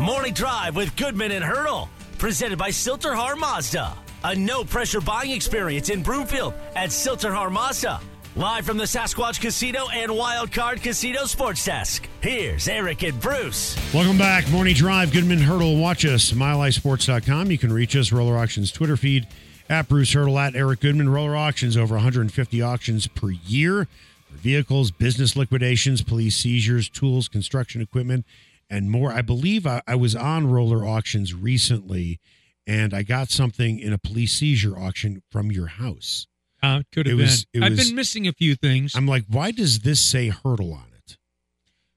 Morning 0.00 0.32
Drive 0.32 0.76
with 0.76 0.96
Goodman 0.96 1.30
and 1.30 1.44
Haertl, 1.44 1.86
presented 2.16 2.58
by 2.58 2.70
Sill-TerHar 2.70 3.36
Mazda. 3.36 3.92
A 4.24 4.34
no 4.34 4.64
pressure 4.64 5.02
buying 5.02 5.30
experience 5.30 5.90
in 5.90 6.02
Broomfield 6.02 6.54
at 6.74 6.90
Sill-TerHar 6.90 7.52
Mazda. 7.52 8.00
Live 8.34 8.64
from 8.64 8.78
the 8.78 8.84
Sasquatch 8.84 9.42
Casino 9.42 9.90
and 9.92 10.10
Wild 10.10 10.52
Card 10.52 10.80
Casino 10.80 11.26
Sports 11.26 11.66
Desk. 11.66 12.08
Here's 12.22 12.66
Eric 12.66 13.02
and 13.02 13.20
Bruce. 13.20 13.76
Welcome 13.92 14.16
back. 14.16 14.50
Morning 14.50 14.74
Drive, 14.74 15.12
Goodman 15.12 15.38
Haertl. 15.38 15.78
Watch 15.78 16.06
us, 16.06 16.32
milehighsports.com. 16.32 17.50
You 17.50 17.58
can 17.58 17.70
reach 17.70 17.94
us, 17.94 18.10
Roller 18.10 18.38
Auctions 18.38 18.72
Twitter 18.72 18.96
feed, 18.96 19.26
at 19.68 19.86
Bruce 19.86 20.14
Haertl, 20.14 20.40
at 20.40 20.56
Eric 20.56 20.80
Goodman. 20.80 21.10
Roller 21.10 21.36
Auctions, 21.36 21.76
over 21.76 21.96
150 21.96 22.62
auctions 22.62 23.06
per 23.06 23.32
year 23.32 23.86
for 24.30 24.36
vehicles, 24.38 24.90
business 24.90 25.36
liquidations, 25.36 26.00
police 26.00 26.36
seizures, 26.36 26.88
tools, 26.88 27.28
construction 27.28 27.82
equipment, 27.82 28.24
and 28.70 28.90
more. 28.90 29.12
I 29.12 29.20
believe 29.22 29.66
I, 29.66 29.82
I 29.86 29.96
was 29.96 30.14
on 30.16 30.46
Roller 30.50 30.86
Auctions 30.86 31.34
recently, 31.34 32.20
and 32.66 32.94
I 32.94 33.02
got 33.02 33.30
something 33.30 33.78
in 33.78 33.92
a 33.92 33.98
police 33.98 34.32
seizure 34.34 34.78
auction 34.78 35.22
from 35.30 35.50
your 35.50 35.66
house. 35.66 36.26
Uh, 36.62 36.82
could 36.92 37.06
have 37.06 37.16
been. 37.16 37.26
was- 37.26 37.46
I've 37.60 37.72
was- 37.72 37.88
been 37.88 37.96
missing 37.96 38.26
a 38.28 38.32
few 38.32 38.54
things. 38.54 38.94
I'm 38.94 39.06
like, 39.06 39.24
why 39.28 39.50
does 39.50 39.80
this 39.80 40.00
say 40.00 40.30
Haertl 40.30 40.72
on 40.74 40.84
it? 40.96 41.16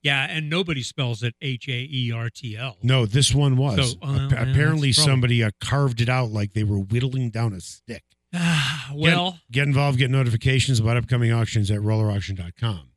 yeah, 0.02 0.26
and 0.30 0.50
nobody 0.50 0.82
spells 0.82 1.24
it 1.24 1.36
H 1.42 1.68
A 1.68 1.88
E 1.90 2.12
R 2.14 2.30
T 2.30 2.58
L. 2.58 2.78
No, 2.82 3.06
this 3.06 3.34
one 3.34 3.56
was. 3.56 3.92
So, 3.92 3.98
uh, 4.02 4.28
yeah, 4.32 4.42
apparently, 4.42 4.92
somebody 4.92 5.44
uh, 5.44 5.52
carved 5.62 6.02
it 6.02 6.10
out 6.10 6.32
like 6.32 6.54
they 6.54 6.64
were 6.64 6.80
whittling 6.80 7.30
down 7.30 7.54
a 7.54 7.62
stick. 7.62 8.04
well, 8.94 9.32
get, 9.32 9.52
get 9.52 9.68
involved, 9.68 10.00
get 10.00 10.10
notifications 10.10 10.80
about 10.80 10.98
upcoming 10.98 11.32
auctions 11.32 11.70
at 11.70 11.80
rollerauction.com 11.80 12.90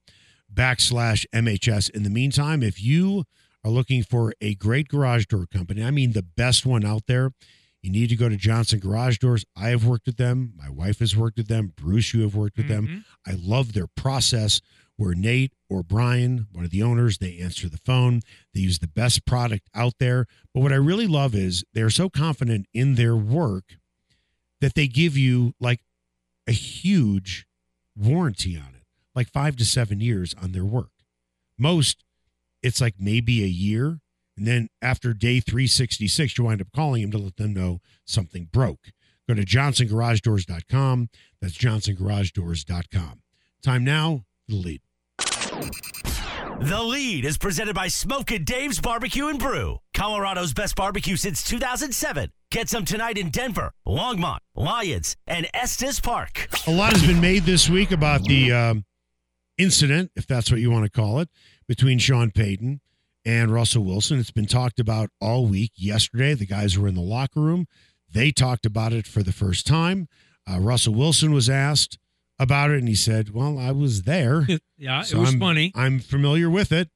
backslash 0.53 1.27
MHS. 1.35 1.91
In 1.91 2.03
the 2.03 2.11
meantime, 2.11 2.63
if 2.63 2.83
you 2.83 3.25
are 3.67 3.71
looking 3.71 4.03
for 4.03 4.33
a 4.41 4.55
great 4.55 4.89
garage 4.89 5.27
door 5.27 5.47
company, 5.47 5.83
I 5.83 5.91
mean 5.91 6.13
the 6.13 6.23
best 6.23 6.65
one 6.65 6.85
out 6.85 7.07
there, 7.07 7.33
you 7.83 7.91
need 7.91 8.09
to 8.09 8.17
go 8.17 8.29
to 8.29 8.37
Johnson 8.37 8.79
Garage 8.79 9.19
Doors. 9.19 9.45
I 9.57 9.69
have 9.69 9.85
worked 9.85 10.07
with 10.07 10.17
them. 10.17 10.53
My 10.57 10.69
wife 10.71 11.01
has 11.01 11.17
worked 11.17 11.37
with 11.37 11.49
them. 11.49 11.73
Bruce, 11.77 12.15
you 12.15 12.23
have 12.23 12.35
worked 12.35 12.57
with 12.57 12.69
them. 12.69 12.87
Mhm. 12.87 13.05
I 13.27 13.35
love 13.35 13.73
their 13.73 13.87
process 13.87 14.61
where 14.97 15.15
Nate 15.15 15.53
or 15.69 15.83
Brian, 15.83 16.47
one 16.53 16.65
of 16.65 16.71
the 16.71 16.83
owners, 16.83 17.19
they 17.19 17.39
answer 17.39 17.69
the 17.69 17.79
phone. 17.85 18.23
They 18.55 18.61
use 18.61 18.79
the 18.79 18.89
best 18.89 19.25
product 19.27 19.69
out 19.75 19.95
there. 19.99 20.27
But 20.55 20.61
what 20.61 20.73
I 20.73 20.77
really 20.77 21.07
love 21.07 21.35
is 21.35 21.65
they're 21.75 21.91
so 21.91 22.09
confident 22.09 22.67
in 22.73 22.95
their 22.95 23.15
work 23.17 23.77
that 24.61 24.75
they 24.75 24.89
give 24.89 25.17
you 25.17 25.55
like 25.61 25.81
a 26.47 26.53
huge 26.53 27.47
warranty 27.95 28.57
on 28.57 28.75
it, 28.75 28.85
like 29.15 29.31
five 29.31 29.55
to 29.57 29.65
seven 29.65 30.01
years 30.01 30.35
on 30.35 30.53
their 30.53 30.65
work. 30.65 30.93
Most, 31.59 32.05
it's 32.67 32.81
like 32.81 32.95
maybe 32.99 33.43
a 33.43 33.49
year. 33.49 34.01
And 34.37 34.47
then 34.47 34.69
after 34.83 35.15
day 35.15 35.41
366, 35.41 36.37
you 36.37 36.45
wind 36.45 36.61
up 36.61 36.69
calling 36.75 37.03
them 37.03 37.11
to 37.13 37.19
let 37.19 37.37
them 37.37 37.55
know 37.55 37.81
something 38.05 38.49
broke. 38.53 38.91
Go 39.29 39.35
to 39.35 39.45
johnsongaragedoors.com. 39.45 41.09
That's 41.41 41.57
johnsongaragedoors.com. 41.57 43.23
Time 43.63 43.85
now 43.85 44.25
for 44.47 44.53
the 44.53 44.57
lead. 44.57 44.81
The 46.61 46.83
lead 46.83 47.25
is 47.25 47.39
presented 47.39 47.75
by 47.75 47.89
Smokin' 47.89 48.45
Dave's 48.45 48.81
Barbecue 48.81 49.29
and 49.29 49.39
Brew, 49.39 49.79
Colorado's 49.95 50.53
best 50.55 50.75
barbecue 50.75 51.17
since 51.17 51.43
2007. 51.43 52.31
Get 52.51 52.69
some 52.69 52.85
tonight 52.85 53.19
in 53.19 53.31
Denver, 53.31 53.73
Longmont, 53.87 54.39
Lyons, 54.55 55.17
and 55.27 55.49
Estes 55.53 56.01
Park. 56.01 56.49
A 56.67 56.71
lot 56.71 56.93
has 56.93 57.07
been 57.07 57.21
made 57.21 57.43
this 57.45 57.69
week 57.69 57.91
about 57.91 58.25
the 58.25 58.53
um, 58.53 58.85
incident, 59.59 60.11
if 60.17 60.27
that's 60.27 60.51
what 60.51 60.61
you 60.61 60.71
want 60.71 60.85
to 60.85 60.91
call 60.91 61.21
it, 61.21 61.29
between 61.69 61.99
Sean 61.99 62.31
Payton 62.31 62.81
and 63.25 63.51
Russell 63.53 63.85
Wilson. 63.85 64.19
It's 64.19 64.31
been 64.31 64.47
talked 64.47 64.79
about 64.81 65.11
all 65.21 65.47
week. 65.47 65.73
Yesterday, 65.77 66.35
the 66.35 66.47
guys 66.47 66.79
were 66.79 66.89
in 66.89 66.95
the 66.95 67.01
locker 67.01 67.41
room. 67.41 67.67
They 68.13 68.31
talked 68.31 68.67
about 68.67 68.93
it 68.93 69.07
for 69.07 69.23
the 69.23 69.33
first 69.33 69.67
time. 69.67 70.09
Uh, 70.49 70.59
Russell 70.61 70.95
Wilson 70.95 71.33
was 71.33 71.51
asked 71.51 71.99
about 72.39 72.71
it, 72.71 72.79
and 72.79 72.89
he 72.89 72.95
said, 72.95 73.31
Well, 73.35 73.59
I 73.59 73.73
was 73.73 74.03
there. 74.03 74.47
yeah, 74.79 75.03
So 75.03 75.19
it 75.19 75.21
was 75.21 75.33
I'm, 75.35 75.41
funny. 75.41 75.73
I'm 75.75 75.99
familiar 76.01 76.49
with 76.49 76.71
it. 76.73 76.89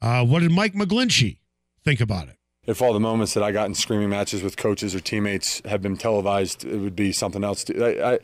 Uh, 0.00 0.24
what 0.24 0.40
did 0.40 0.52
Mike 0.52 0.74
McGlinchey 0.74 1.38
think 1.84 2.00
about 2.00 2.28
it? 2.28 2.36
If 2.68 2.82
all 2.82 2.92
the 2.92 3.00
moments 3.00 3.32
that 3.32 3.42
I 3.42 3.50
got 3.50 3.64
in 3.64 3.74
screaming 3.74 4.10
matches 4.10 4.42
with 4.42 4.58
coaches 4.58 4.94
or 4.94 5.00
teammates 5.00 5.62
had 5.64 5.80
been 5.80 5.96
televised, 5.96 6.66
it 6.66 6.76
would 6.76 6.94
be 6.94 7.12
something 7.12 7.42
else. 7.42 7.64
I, 7.70 7.82
I, 7.84 8.18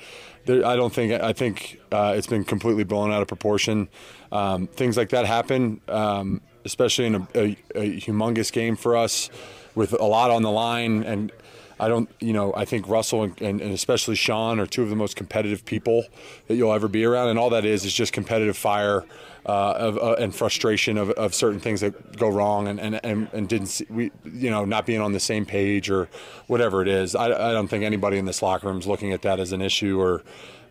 there, 0.45 0.67
I 0.67 0.77
don't 0.77 0.93
think. 0.93 1.13
I 1.13 1.33
think 1.33 1.81
uh, 1.91 2.13
it's 2.15 2.27
been 2.27 2.45
completely 2.45 2.85
blown 2.85 3.11
out 3.11 3.23
of 3.23 3.27
proportion. 3.27 3.89
Um, 4.31 4.67
things 4.67 4.99
like 4.99 5.09
that 5.09 5.25
happen, 5.25 5.81
um, 5.89 6.43
especially 6.67 7.07
in 7.07 7.15
a, 7.15 7.29
a, 7.35 7.57
a 7.75 7.97
humongous 7.97 8.53
game 8.53 8.77
for 8.77 8.99
us, 8.99 9.31
with 9.75 9.95
a 9.95 10.05
lot 10.05 10.31
on 10.31 10.43
the 10.43 10.51
line. 10.51 11.03
And 11.05 11.33
I 11.79 11.89
don't, 11.89 12.09
you 12.21 12.33
know, 12.33 12.55
I 12.55 12.65
think 12.65 12.89
Russell 12.89 13.25
and, 13.25 13.41
and, 13.41 13.61
and 13.61 13.73
especially 13.73 14.15
Sean 14.15 14.61
are 14.61 14.67
two 14.67 14.83
of 14.83 14.91
the 14.91 14.97
most 14.97 15.17
competitive 15.17 15.65
people 15.65 16.05
that 16.47 16.55
you'll 16.55 16.73
ever 16.73 16.89
be 16.89 17.05
around. 17.05 17.29
And 17.29 17.39
all 17.39 17.51
that 17.51 17.65
is 17.65 17.85
is 17.85 17.93
just 17.93 18.13
competitive 18.13 18.57
fire 18.57 19.05
uh, 19.47 19.73
of, 19.73 19.99
uh, 19.99 20.15
and 20.15 20.35
frustration 20.35 20.97
of, 20.97 21.11
of 21.11 21.35
certain 21.35 21.61
things 21.61 21.81
that 21.81 22.17
go 22.17 22.29
wrong 22.29 22.69
and, 22.69 22.81
and, 22.81 23.01
and, 23.05 23.29
and 23.33 23.49
didn't 23.49 23.67
see, 23.67 23.87
we 23.91 24.11
you 24.25 24.51
know 24.51 24.65
not 24.65 24.87
being 24.87 25.01
on 25.01 25.13
the 25.13 25.21
same 25.21 25.45
page 25.45 25.91
or 25.91 26.09
whatever 26.47 26.81
it 26.81 26.89
is. 26.89 27.15
I, 27.15 27.27
I 27.27 27.53
don't 27.53 27.69
think 27.69 27.85
anybody 27.85 28.17
in 28.19 28.25
this 28.25 28.41
locker 28.41 28.69
room 28.69 28.79
is 28.79 28.87
looking 28.87 29.13
at 29.13 29.23
that 29.23 29.41
as 29.41 29.53
an 29.53 29.61
issue 29.61 30.01
or 30.01 30.23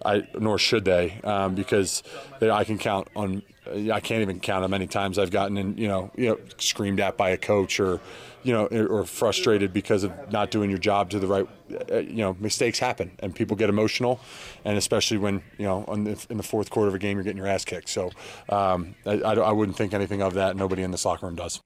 I 0.06 0.28
nor 0.40 0.58
should 0.58 0.86
they 0.86 1.20
um, 1.24 1.56
because 1.56 2.04
they, 2.40 2.50
I 2.50 2.64
can 2.64 2.78
count 2.78 3.10
on 3.16 3.44
I 3.92 4.00
can't 4.00 4.22
even 4.22 4.40
count 4.40 4.64
how 4.64 4.68
many 4.68 4.88
times 4.88 5.18
I've 5.18 5.32
gotten 5.32 5.58
in 5.58 5.78
you 5.78 5.88
know 5.88 6.12
you 6.16 6.30
know 6.30 6.40
screamed 6.58 7.00
at 7.00 7.16
by 7.16 7.30
a 7.30 7.38
coach 7.38 7.80
or 7.80 8.00
you 8.44 8.54
know 8.54 8.66
or 8.68 9.06
frustrated 9.06 9.74
because 9.74 10.04
of 10.04 10.32
not 10.32 10.52
doing 10.52 10.70
your 10.70 10.80
job 10.80 11.10
to 11.10 11.20
the 11.20 11.28
right 11.28 11.48
uh, 11.92 11.98
you 11.98 12.18
know 12.18 12.36
mistakes 12.40 12.80
happen 12.80 13.12
and 13.20 13.36
people 13.36 13.56
get 13.56 13.70
emotional. 13.70 14.20
And 14.66 14.78
especially 14.78 15.18
when 15.18 15.42
you 15.58 15.66
know 15.66 15.86
the, 15.88 16.26
in 16.30 16.38
the 16.38 16.44
fourth 16.44 16.70
quarter 16.70 16.90
of 16.90 16.96
a 16.96 17.00
game 17.00 17.18
you're 17.18 17.24
getting 17.24 17.38
your 17.38 17.48
ass 17.48 17.66
kicked. 17.66 17.90
So 17.90 18.12
um, 18.50 18.96
I, 19.06 19.22
I, 19.22 19.52
wouldn't 19.52 19.78
think 19.78 19.94
anything 19.94 20.22
of 20.22 20.34
that. 20.36 20.56
Nobody 20.56 20.84
in 20.84 20.92
this 20.92 21.06
locker 21.06 21.26
room 21.26 21.36
does. 21.36 21.62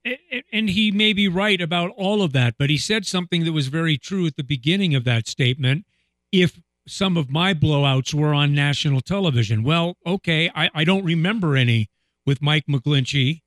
And 0.51 0.69
he 0.69 0.91
may 0.91 1.13
be 1.13 1.27
right 1.27 1.59
about 1.59 1.91
all 1.97 2.21
of 2.21 2.33
that, 2.33 2.55
but 2.57 2.69
he 2.69 2.77
said 2.77 3.05
something 3.05 3.43
that 3.45 3.53
was 3.53 3.67
very 3.67 3.97
true 3.97 4.25
at 4.27 4.35
the 4.35 4.43
beginning 4.43 4.95
of 4.95 5.03
that 5.05 5.27
statement. 5.27 5.85
If 6.31 6.59
some 6.87 7.17
of 7.17 7.29
my 7.29 7.53
blowouts 7.53 8.13
were 8.13 8.33
on 8.33 8.53
national 8.53 9.01
television, 9.01 9.63
well, 9.63 9.97
okay, 10.05 10.49
I, 10.55 10.69
I 10.73 10.83
don't 10.83 11.03
remember 11.03 11.55
any 11.55 11.89
with 12.25 12.41
Mike 12.41 12.65
McGlinchey 12.69 13.41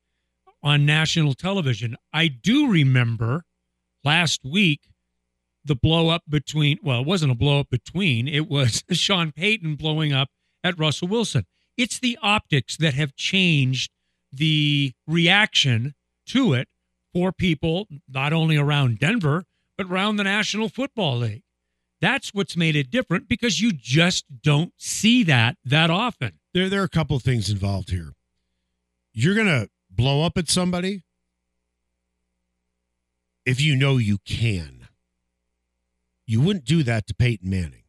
on 0.62 0.87
national 0.87 1.34
television. 1.34 1.97
I 2.12 2.28
do 2.28 2.71
remember 2.71 3.44
last 4.04 4.44
week 4.44 4.88
the 5.65 5.75
blow 5.75 6.09
up 6.09 6.22
between, 6.28 6.78
well, 6.82 7.00
it 7.00 7.06
wasn't 7.06 7.32
a 7.32 7.37
blow 7.37 7.60
up 7.60 7.71
between, 7.71 8.26
it 8.28 8.48
was 8.48 8.82
Sean 8.93 9.32
Payton 9.32 9.76
blowing 9.76 10.12
up 10.12 10.28
at 10.65 10.78
Russell 10.78 11.09
Wilson. 11.09 11.47
It's 11.76 11.99
the 11.99 12.19
optics 12.22 12.76
that 12.78 12.94
have 12.94 13.16
changed 13.16 13.91
the 14.32 14.93
reaction 15.06 15.94
to 16.26 16.54
it 16.54 16.69
for 17.12 17.32
people 17.32 17.88
not 18.09 18.32
only 18.32 18.56
around 18.56 18.99
Denver, 18.99 19.44
but 19.76 19.87
around 19.87 20.16
the 20.16 20.25
National 20.25 20.69
Football 20.69 21.19
League. 21.19 21.43
That's 22.00 22.32
what's 22.32 22.56
made 22.56 22.76
it 22.76 22.91
different 22.91 23.28
because 23.28 23.60
you 23.60 23.72
just 23.72 24.25
don't 24.43 24.72
see 24.78 25.22
that 25.25 25.56
that 25.65 25.91
often. 25.91 26.38
There, 26.54 26.69
there 26.69 26.81
are 26.81 26.84
a 26.84 26.88
couple 26.88 27.16
of 27.16 27.22
things 27.22 27.50
involved 27.50 27.91
here. 27.91 28.15
You're 29.12 29.34
going 29.34 29.47
to 29.47 29.69
blow 30.00 30.22
up 30.22 30.38
at 30.38 30.49
somebody 30.49 31.03
if 33.44 33.61
you 33.61 33.77
know 33.77 33.99
you 33.99 34.16
can. 34.25 34.88
You 36.26 36.41
wouldn't 36.41 36.64
do 36.64 36.82
that 36.85 37.06
to 37.08 37.14
Peyton 37.14 37.50
Manning. 37.50 37.82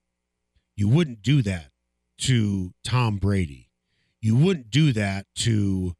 You 0.75 0.89
wouldn't 0.89 1.21
do 1.21 1.41
that 1.43 1.67
to 2.19 2.73
Tom 2.83 3.15
Brady. 3.15 3.69
You 4.19 4.35
wouldn't 4.35 4.69
do 4.69 4.91
that 4.91 5.25
to 5.37 5.95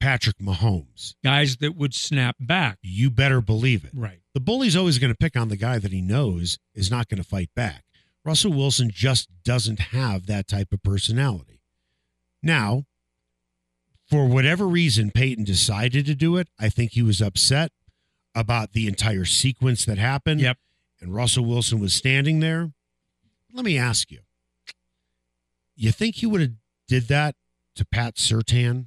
Patrick 0.00 0.38
Mahomes. 0.38 1.14
Guys 1.22 1.58
that 1.58 1.76
would 1.76 1.92
snap 1.92 2.36
back. 2.40 2.78
You 2.80 3.10
better 3.10 3.42
believe 3.42 3.84
it. 3.84 3.90
Right. 3.92 4.20
The 4.32 4.40
bully's 4.40 4.76
always 4.76 4.98
going 4.98 5.12
to 5.12 5.18
pick 5.18 5.36
on 5.36 5.48
the 5.48 5.56
guy 5.56 5.78
that 5.78 5.92
he 5.92 6.00
knows 6.00 6.58
is 6.74 6.90
not 6.90 7.08
going 7.08 7.22
to 7.22 7.28
fight 7.28 7.50
back. 7.54 7.84
Russell 8.24 8.54
Wilson 8.54 8.90
just 8.90 9.28
doesn't 9.44 9.80
have 9.80 10.26
that 10.26 10.48
type 10.48 10.72
of 10.72 10.82
personality. 10.82 11.60
Now, 12.42 12.84
for 14.08 14.26
whatever 14.26 14.66
reason, 14.66 15.10
Payton 15.10 15.44
decided 15.44 16.06
to 16.06 16.14
do 16.14 16.36
it. 16.36 16.48
I 16.58 16.68
think 16.68 16.92
he 16.92 17.02
was 17.02 17.20
upset 17.20 17.72
about 18.34 18.72
the 18.72 18.86
entire 18.86 19.24
sequence 19.24 19.84
that 19.84 19.98
happened. 19.98 20.40
Yep. 20.40 20.58
And 21.00 21.14
Russell 21.14 21.44
Wilson 21.44 21.80
was 21.80 21.94
standing 21.94 22.40
there. 22.40 22.72
Let 23.52 23.64
me 23.64 23.78
ask 23.78 24.10
you. 24.10 24.20
You 25.76 25.92
think 25.92 26.16
he 26.16 26.26
would 26.26 26.40
have 26.40 26.52
did 26.88 27.08
that 27.08 27.34
to 27.76 27.84
Pat 27.84 28.16
Surtain? 28.16 28.86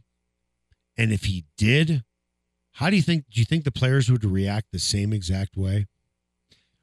And 0.97 1.11
if 1.11 1.25
he 1.25 1.45
did, 1.57 2.03
how 2.73 2.89
do 2.89 2.95
you 2.95 3.01
think 3.01 3.25
do 3.31 3.39
you 3.39 3.45
think 3.45 3.63
the 3.63 3.71
players 3.71 4.11
would 4.11 4.23
react 4.23 4.67
the 4.71 4.79
same 4.79 5.13
exact 5.13 5.55
way? 5.57 5.87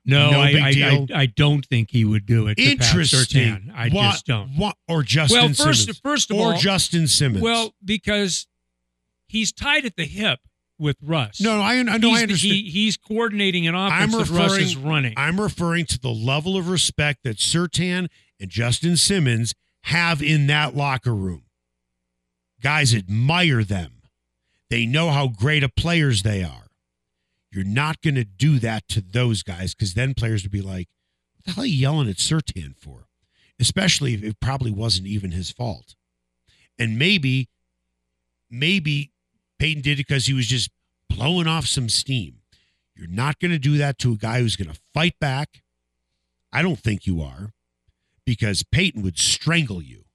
No, 0.07 0.33
No 0.33 0.41
I, 0.41 0.49
I. 0.51 1.07
I 1.15 1.21
I 1.23 1.27
don't 1.27 1.65
think 1.65 1.91
he 1.91 2.05
would 2.05 2.27
do 2.27 2.47
it. 2.49 2.59
Interesting. 2.59 3.73
I 3.75 3.89
What- 3.89 4.13
just 4.13 4.27
don't. 4.27 4.51
what- 4.57 4.77
or 4.89 5.03
Justin 5.03 5.39
well, 5.39 5.49
first 5.55 5.81
Simmons. 5.83 6.01
first 6.05 6.31
of 6.31 6.37
or 6.37 6.53
all, 6.53 6.59
Justin 6.59 7.07
Simmons. 7.09 7.43
Well, 7.43 7.75
because 7.85 8.47
he's 9.29 9.53
tied 9.53 9.85
at 9.87 9.97
the 9.97 10.05
hip 10.05 10.41
with 10.79 10.97
Russ. 11.03 11.41
No, 11.41 11.57
no, 11.57 11.63
I, 11.63 11.75
I 11.77 11.83
know. 11.83 12.11
he's, 12.11 12.19
I 12.19 12.23
understand. 12.23 12.53
He, 12.55 12.71
he's 12.71 12.97
coordinating 12.97 13.67
an 13.67 13.75
offense 13.75 14.03
I'm 14.03 14.11
that 14.11 14.19
Russ 14.19 14.31
referring- 14.31 14.63
is 14.63 14.77
running. 14.77 15.15
I'm 15.17 15.41
referring 15.41 15.87
to 15.87 15.99
the 15.99 16.11
level 16.11 16.57
of 16.57 16.69
respect 16.69 17.21
that 17.25 17.39
Surtain 17.39 18.09
and 18.41 18.51
Justin 18.51 18.97
Simmons 18.97 19.55
have 19.85 20.23
in 20.23 20.47
that 20.49 20.77
locker 20.77 21.15
room. 21.15 21.45
Guys 22.61 22.95
admire 22.95 23.63
them. 23.65 24.03
They 24.71 24.87
know 24.87 25.11
how 25.11 25.29
great 25.29 25.63
of 25.63 25.75
players 25.77 26.23
they 26.23 26.43
are. 26.43 26.64
You're 27.55 27.65
not 27.65 28.03
going 28.03 28.17
to 28.17 28.25
do 28.25 28.59
that 28.59 28.89
to 28.89 29.01
those 29.01 29.45
guys 29.45 29.75
because 29.75 29.95
then 29.95 30.13
players 30.15 30.43
would 30.43 30.51
be 30.51 30.61
like, 30.61 30.89
what 31.37 31.45
the 31.45 31.53
hell 31.53 31.63
are 31.63 31.67
you 31.69 31.77
yelling 31.77 32.09
at 32.09 32.17
Surtain 32.17 32.77
for? 32.77 33.07
Especially 33.61 34.15
if 34.15 34.25
it 34.25 34.41
probably 34.41 34.73
wasn't 34.73 35.07
even 35.07 35.31
his 35.31 35.53
fault. 35.53 35.95
And 36.81 36.99
maybe, 36.99 37.49
maybe 38.51 39.13
Payton 39.61 39.83
did 39.83 40.01
it 40.01 40.09
because 40.09 40.27
he 40.27 40.35
was 40.35 40.49
just 40.49 40.69
blowing 41.09 41.47
off 41.47 41.67
some 41.67 41.89
steam. 41.89 42.41
You're 42.97 43.07
not 43.07 43.39
going 43.39 43.53
to 43.53 43.59
do 43.61 43.79
that 43.79 43.99
to 43.99 44.13
a 44.13 44.17
guy 44.17 44.41
who's 44.41 44.57
going 44.57 44.73
to 44.73 44.81
fight 44.93 45.21
back. 45.21 45.63
I 46.53 46.61
don't 46.61 46.81
think 46.81 47.07
you 47.07 47.23
are 47.23 47.53
because 48.25 48.65
Peyton 48.65 49.03
would 49.03 49.19
strangle 49.19 49.81
you 49.81 50.07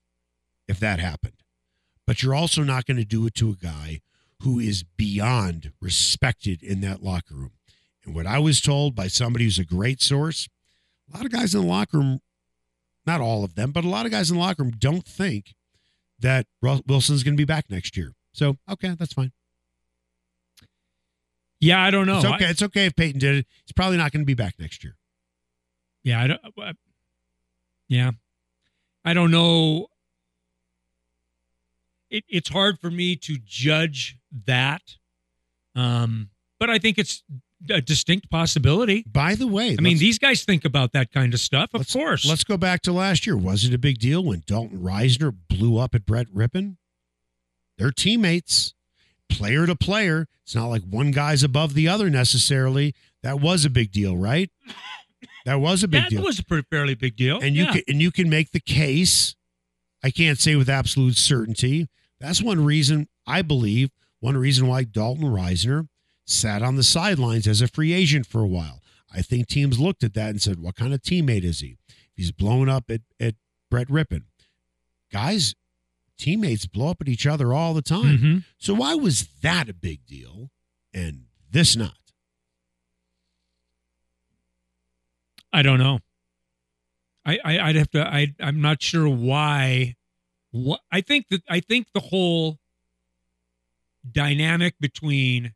if 0.68 0.78
that 0.80 0.98
happened. 0.98 1.42
But 2.06 2.22
you're 2.22 2.34
also 2.34 2.64
not 2.64 2.84
going 2.84 2.98
to 2.98 3.04
do 3.04 3.26
it 3.26 3.34
to 3.36 3.48
a 3.48 3.54
guy 3.54 4.02
who 4.42 4.58
is 4.58 4.82
beyond 4.82 5.72
respected 5.80 6.62
in 6.62 6.80
that 6.80 7.02
locker 7.02 7.34
room. 7.34 7.52
And 8.04 8.14
what 8.14 8.26
I 8.26 8.38
was 8.38 8.60
told 8.60 8.94
by 8.94 9.08
somebody 9.08 9.44
who's 9.44 9.58
a 9.58 9.64
great 9.64 10.00
source, 10.00 10.48
a 11.12 11.16
lot 11.16 11.26
of 11.26 11.32
guys 11.32 11.54
in 11.54 11.60
the 11.60 11.66
locker 11.66 11.98
room, 11.98 12.20
not 13.06 13.20
all 13.20 13.44
of 13.44 13.54
them, 13.54 13.70
but 13.72 13.84
a 13.84 13.88
lot 13.88 14.06
of 14.06 14.12
guys 14.12 14.30
in 14.30 14.36
the 14.36 14.42
locker 14.42 14.62
room 14.62 14.72
don't 14.78 15.04
think 15.06 15.54
that 16.18 16.46
Wilson's 16.62 17.22
going 17.22 17.34
to 17.34 17.40
be 17.40 17.44
back 17.44 17.66
next 17.70 17.96
year. 17.96 18.12
So, 18.32 18.56
okay, 18.70 18.94
that's 18.98 19.12
fine. 19.12 19.32
yeah, 21.60 21.82
I 21.82 21.90
don't 21.90 22.06
know. 22.06 22.16
It's 22.18 22.24
I- 22.26 22.34
okay. 22.36 22.44
it's 22.46 22.62
okay 22.62 22.86
if 22.86 22.96
Payton 22.96 23.20
did 23.20 23.34
it. 23.36 23.46
He's 23.64 23.72
probably 23.72 23.96
not 23.98 24.12
going 24.12 24.22
to 24.22 24.26
be 24.26 24.34
back 24.34 24.54
next 24.58 24.82
year. 24.84 24.96
Yeah, 26.02 26.22
I 26.22 26.26
don't. 26.28 26.40
uh, 26.58 26.72
Yeah, 27.88 28.12
I 29.04 29.12
don't 29.12 29.30
know. 29.30 29.88
It, 32.10 32.24
it's 32.28 32.48
hard 32.48 32.78
for 32.80 32.90
me 32.90 33.16
to 33.16 33.38
judge 33.44 34.16
that, 34.46 34.82
um, 35.74 36.30
but 36.58 36.68
I 36.68 36.78
think 36.78 36.98
it's 36.98 37.22
a 37.68 37.80
distinct 37.80 38.30
possibility. 38.30 39.04
By 39.06 39.34
the 39.34 39.46
way, 39.46 39.76
I 39.78 39.82
mean, 39.82 39.98
these 39.98 40.18
guys 40.18 40.44
think 40.44 40.64
about 40.64 40.92
that 40.92 41.12
kind 41.12 41.34
of 41.34 41.40
stuff, 41.40 41.70
of 41.74 41.80
let's- 41.80 41.92
course. 41.92 42.24
Let's 42.26 42.44
go 42.44 42.56
back 42.56 42.82
to 42.82 42.92
last 42.92 43.26
year. 43.26 43.36
Was 43.36 43.64
it 43.64 43.74
a 43.74 43.78
big 43.78 43.98
deal 43.98 44.24
when 44.24 44.42
Dalton 44.46 44.80
Risner 44.80 45.34
blew 45.48 45.78
up 45.78 45.94
at 45.94 46.06
Brett 46.06 46.26
Rypien? 46.28 46.76
They're 47.78 47.90
teammates, 47.90 48.74
player 49.30 49.66
to 49.66 49.74
player. 49.74 50.26
It's 50.42 50.54
not 50.54 50.66
like 50.66 50.82
one 50.82 51.12
guy's 51.12 51.42
above 51.42 51.74
the 51.74 51.88
other 51.88 52.10
necessarily. 52.10 52.94
That 53.22 53.40
was 53.40 53.64
a 53.64 53.70
big 53.70 53.92
deal, 53.92 54.16
right? 54.16 54.50
That 55.46 55.60
was 55.60 55.82
a 55.82 55.88
big 55.88 56.02
that 56.02 56.10
deal. 56.10 56.20
That 56.20 56.26
was 56.26 56.38
a 56.38 56.44
pretty, 56.44 56.66
fairly 56.70 56.94
big 56.94 57.16
deal. 57.16 57.40
and 57.40 57.56
you 57.56 57.64
yeah. 57.64 57.72
can 57.72 57.82
and 57.88 58.02
you 58.02 58.10
can 58.10 58.28
make 58.28 58.52
the 58.52 58.60
case. 58.60 59.34
I 60.02 60.10
can't 60.10 60.38
say 60.38 60.56
with 60.56 60.68
absolute 60.68 61.16
certainty. 61.16 61.88
That's 62.20 62.42
one 62.42 62.64
reason 62.64 63.08
I 63.26 63.42
believe. 63.42 63.90
One 64.20 64.36
reason 64.36 64.66
why 64.66 64.84
Dalton 64.84 65.24
Risner 65.24 65.88
sat 66.26 66.62
on 66.62 66.76
the 66.76 66.82
sidelines 66.82 67.46
as 67.48 67.62
a 67.62 67.68
free 67.68 67.92
agent 67.92 68.26
for 68.26 68.42
a 68.42 68.46
while. 68.46 68.82
I 69.12 69.22
think 69.22 69.48
teams 69.48 69.80
looked 69.80 70.04
at 70.04 70.14
that 70.14 70.30
and 70.30 70.40
said, 70.42 70.60
"What 70.60 70.76
kind 70.76 70.92
of 70.94 71.00
teammate 71.02 71.42
is 71.44 71.60
he? 71.60 71.78
He's 72.14 72.30
blown 72.32 72.68
up 72.68 72.90
at 72.90 73.00
at 73.18 73.34
Brett 73.70 73.88
Rypien. 73.88 74.24
Guys, 75.10 75.54
teammates 76.18 76.66
blow 76.66 76.88
up 76.90 77.00
at 77.00 77.08
each 77.08 77.26
other 77.26 77.52
all 77.54 77.72
the 77.74 77.82
time. 77.82 78.18
Mhm. 78.18 78.44
So 78.58 78.74
why 78.74 78.94
was 78.94 79.26
that 79.42 79.68
a 79.68 79.74
big 79.74 80.04
deal 80.06 80.50
and 80.92 81.24
this 81.50 81.74
not? 81.74 81.94
I 85.52 85.62
don't 85.62 85.78
know. 85.78 85.98
I, 87.24 87.38
I 87.44 87.58
I'd 87.58 87.76
have 87.76 87.90
to. 87.90 88.06
I 88.06 88.34
I'm 88.40 88.60
not 88.60 88.82
sure 88.82 89.08
why. 89.08 89.96
What 90.52 90.80
I 90.90 91.00
think 91.00 91.28
that 91.28 91.42
I 91.48 91.60
think 91.60 91.88
the 91.94 92.00
whole 92.00 92.58
dynamic 94.10 94.74
between 94.80 95.54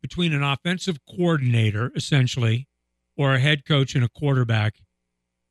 between 0.00 0.32
an 0.32 0.42
offensive 0.42 0.98
coordinator 1.08 1.92
essentially 1.94 2.66
or 3.16 3.34
a 3.34 3.38
head 3.38 3.64
coach 3.64 3.94
and 3.94 4.04
a 4.04 4.08
quarterback 4.08 4.74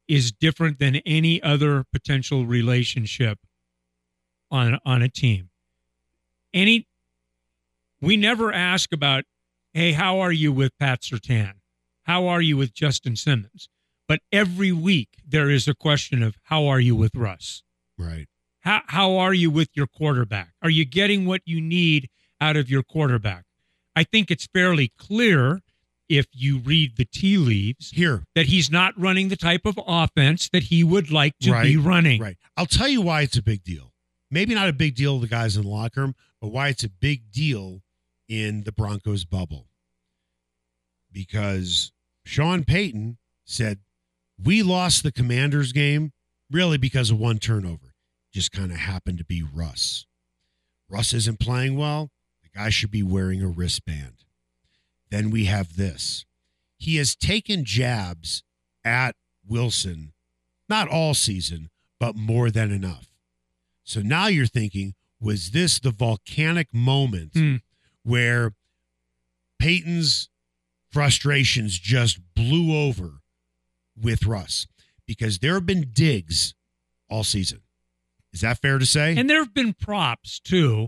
is 0.07 0.31
different 0.31 0.79
than 0.79 0.97
any 0.97 1.41
other 1.41 1.85
potential 1.91 2.45
relationship 2.45 3.39
on 4.49 4.77
on 4.85 5.01
a 5.01 5.07
team. 5.09 5.49
Any 6.53 6.87
we 8.01 8.17
never 8.17 8.51
ask 8.51 8.91
about, 8.91 9.23
hey, 9.73 9.93
how 9.93 10.19
are 10.19 10.31
you 10.31 10.51
with 10.51 10.77
Pat 10.79 11.01
Surtain? 11.01 11.53
How 12.03 12.27
are 12.27 12.41
you 12.41 12.57
with 12.57 12.73
Justin 12.73 13.15
Simmons? 13.15 13.69
But 14.11 14.19
every 14.33 14.73
week 14.73 15.07
there 15.25 15.49
is 15.49 15.69
a 15.69 15.73
question 15.73 16.21
of 16.21 16.35
how 16.43 16.67
are 16.67 16.81
you 16.81 16.97
with 16.97 17.15
Russ? 17.15 17.63
Right. 17.97 18.27
How 18.59 18.81
how 18.87 19.15
are 19.15 19.33
you 19.33 19.49
with 19.49 19.69
your 19.73 19.87
quarterback? 19.87 20.49
Are 20.61 20.69
you 20.69 20.83
getting 20.83 21.25
what 21.25 21.39
you 21.45 21.61
need 21.61 22.09
out 22.41 22.57
of 22.57 22.69
your 22.69 22.83
quarterback? 22.83 23.45
I 23.95 24.03
think 24.03 24.29
it's 24.29 24.49
fairly 24.53 24.91
clear 24.97 25.61
if 26.09 26.25
you 26.33 26.57
read 26.57 26.97
the 26.97 27.05
tea 27.05 27.37
leaves 27.37 27.91
Here, 27.91 28.25
that 28.35 28.47
he's 28.47 28.69
not 28.69 28.99
running 28.99 29.29
the 29.29 29.37
type 29.37 29.61
of 29.65 29.79
offense 29.87 30.49
that 30.49 30.63
he 30.63 30.83
would 30.83 31.09
like 31.09 31.39
to 31.43 31.61
be 31.61 31.77
running. 31.77 32.21
Right. 32.21 32.35
I'll 32.57 32.65
tell 32.65 32.89
you 32.89 32.99
why 33.01 33.21
it's 33.21 33.37
a 33.37 33.41
big 33.41 33.63
deal. 33.63 33.93
Maybe 34.29 34.53
not 34.53 34.67
a 34.67 34.73
big 34.73 34.93
deal 34.93 35.15
to 35.15 35.21
the 35.21 35.29
guys 35.29 35.55
in 35.55 35.63
the 35.63 35.69
locker 35.69 36.01
room, 36.01 36.15
but 36.41 36.49
why 36.49 36.67
it's 36.67 36.83
a 36.83 36.89
big 36.89 37.31
deal 37.31 37.81
in 38.27 38.63
the 38.63 38.73
Broncos 38.73 39.23
bubble. 39.23 39.69
Because 41.13 41.93
Sean 42.25 42.65
Payton 42.65 43.17
said, 43.45 43.79
We 44.43 44.63
lost 44.63 45.03
the 45.03 45.11
Commanders 45.11 45.71
game 45.71 46.11
really 46.49 46.77
because 46.77 47.11
of 47.11 47.19
one 47.19 47.37
turnover. 47.39 47.93
Just 48.33 48.51
kind 48.51 48.71
of 48.71 48.77
happened 48.77 49.17
to 49.19 49.25
be 49.25 49.43
Russ. 49.43 50.05
Russ 50.89 51.13
isn't 51.13 51.39
playing 51.39 51.77
well. 51.77 52.09
The 52.43 52.49
guy 52.57 52.69
should 52.69 52.91
be 52.91 53.03
wearing 53.03 53.41
a 53.41 53.47
wristband. 53.47 54.23
Then 55.09 55.29
we 55.29 55.45
have 55.45 55.75
this. 55.75 56.25
He 56.77 56.95
has 56.97 57.15
taken 57.15 57.65
jabs 57.65 58.43
at 58.83 59.15
Wilson, 59.45 60.13
not 60.69 60.87
all 60.87 61.13
season, 61.13 61.69
but 61.99 62.15
more 62.15 62.49
than 62.49 62.71
enough. 62.71 63.07
So 63.83 64.01
now 64.01 64.27
you're 64.27 64.47
thinking, 64.47 64.95
was 65.19 65.51
this 65.51 65.79
the 65.79 65.91
volcanic 65.91 66.73
moment 66.73 67.31
Hmm. 67.35 67.57
where 68.03 68.53
Payton's 69.59 70.29
frustrations 70.89 71.77
just 71.77 72.19
blew 72.33 72.75
over 72.75 73.20
with 73.99 74.25
Russ? 74.25 74.67
Because 75.07 75.39
there 75.39 75.55
have 75.55 75.65
been 75.65 75.89
digs 75.93 76.53
all 77.09 77.23
season. 77.23 77.61
Is 78.33 78.41
that 78.41 78.59
fair 78.59 78.77
to 78.79 78.85
say? 78.85 79.15
And 79.17 79.29
there 79.29 79.39
have 79.39 79.53
been 79.53 79.73
props 79.73 80.39
too. 80.39 80.87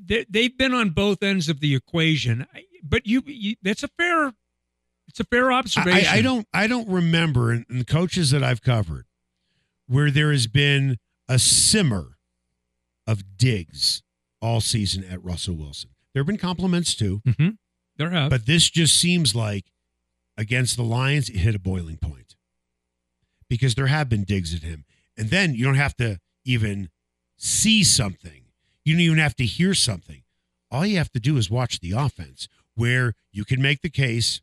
They, 0.00 0.24
they've 0.28 0.56
been 0.56 0.74
on 0.74 0.90
both 0.90 1.22
ends 1.22 1.48
of 1.48 1.60
the 1.60 1.74
equation, 1.74 2.46
but 2.82 3.06
you, 3.06 3.22
you 3.26 3.56
that's 3.62 3.82
a 3.82 3.88
fair, 3.88 4.32
it's 5.08 5.18
a 5.18 5.24
fair 5.24 5.50
observation. 5.52 6.08
I, 6.12 6.18
I 6.18 6.22
don't 6.22 6.46
I 6.54 6.66
don't 6.66 6.88
remember 6.88 7.52
in, 7.52 7.66
in 7.68 7.78
the 7.78 7.84
coaches 7.84 8.30
that 8.30 8.42
I've 8.44 8.62
covered 8.62 9.06
where 9.86 10.10
there 10.10 10.30
has 10.30 10.46
been 10.46 10.98
a 11.28 11.38
simmer 11.38 12.18
of 13.06 13.36
digs 13.38 14.02
all 14.40 14.60
season 14.60 15.02
at 15.04 15.22
Russell 15.24 15.56
Wilson. 15.56 15.90
There 16.14 16.20
have 16.20 16.26
been 16.28 16.36
compliments 16.38 16.94
too, 16.94 17.20
Mhm. 17.26 17.56
There 17.96 18.10
have. 18.10 18.30
but 18.30 18.46
this 18.46 18.70
just 18.70 18.96
seems 18.98 19.34
like 19.34 19.64
against 20.38 20.76
the 20.76 20.82
Lions, 20.82 21.28
it 21.28 21.36
hit 21.36 21.54
a 21.54 21.58
boiling 21.58 21.98
point 21.98 22.36
because 23.48 23.74
there 23.74 23.88
have 23.88 24.08
been 24.08 24.24
digs 24.24 24.54
at 24.54 24.62
him. 24.62 24.84
And 25.16 25.30
then 25.30 25.54
you 25.54 25.64
don't 25.64 25.74
have 25.74 25.96
to 25.96 26.18
even 26.44 26.88
see 27.36 27.84
something, 27.84 28.44
you 28.84 28.94
don't 28.94 29.00
even 29.00 29.18
have 29.18 29.36
to 29.36 29.44
hear 29.44 29.74
something. 29.74 30.22
All 30.70 30.86
you 30.86 30.98
have 30.98 31.12
to 31.12 31.20
do 31.20 31.36
is 31.36 31.50
watch 31.50 31.80
the 31.80 31.92
offense, 31.92 32.48
where 32.74 33.14
you 33.32 33.44
can 33.44 33.60
make 33.60 33.82
the 33.82 33.90
case 33.90 34.40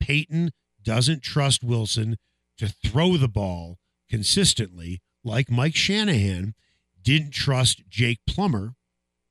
Payton 0.00 0.52
doesn't 0.82 1.22
trust 1.22 1.62
Wilson 1.62 2.16
to 2.58 2.68
throw 2.68 3.16
the 3.16 3.28
ball 3.28 3.78
consistently, 4.08 5.00
like 5.24 5.50
Mike 5.50 5.76
Shanahan 5.76 6.54
didn't 7.02 7.32
trust 7.32 7.82
Jake 7.88 8.20
Plummer 8.26 8.74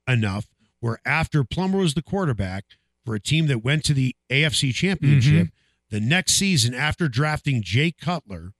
enough, 0.08 0.46
where 0.80 0.98
after 1.06 1.44
Plummer 1.44 1.78
was 1.78 1.94
the 1.94 2.02
quarterback 2.02 2.64
for 3.04 3.14
a 3.14 3.20
team 3.20 3.46
that 3.46 3.64
went 3.64 3.84
to 3.84 3.94
the 3.94 4.16
AFC 4.30 4.74
Championship, 4.74 5.46
mm-hmm. 5.48 5.56
The 5.92 6.00
next 6.00 6.32
season 6.32 6.74
after 6.74 7.06
drafting 7.08 7.62
Jake 7.62 7.98
Cutler, 7.98 8.52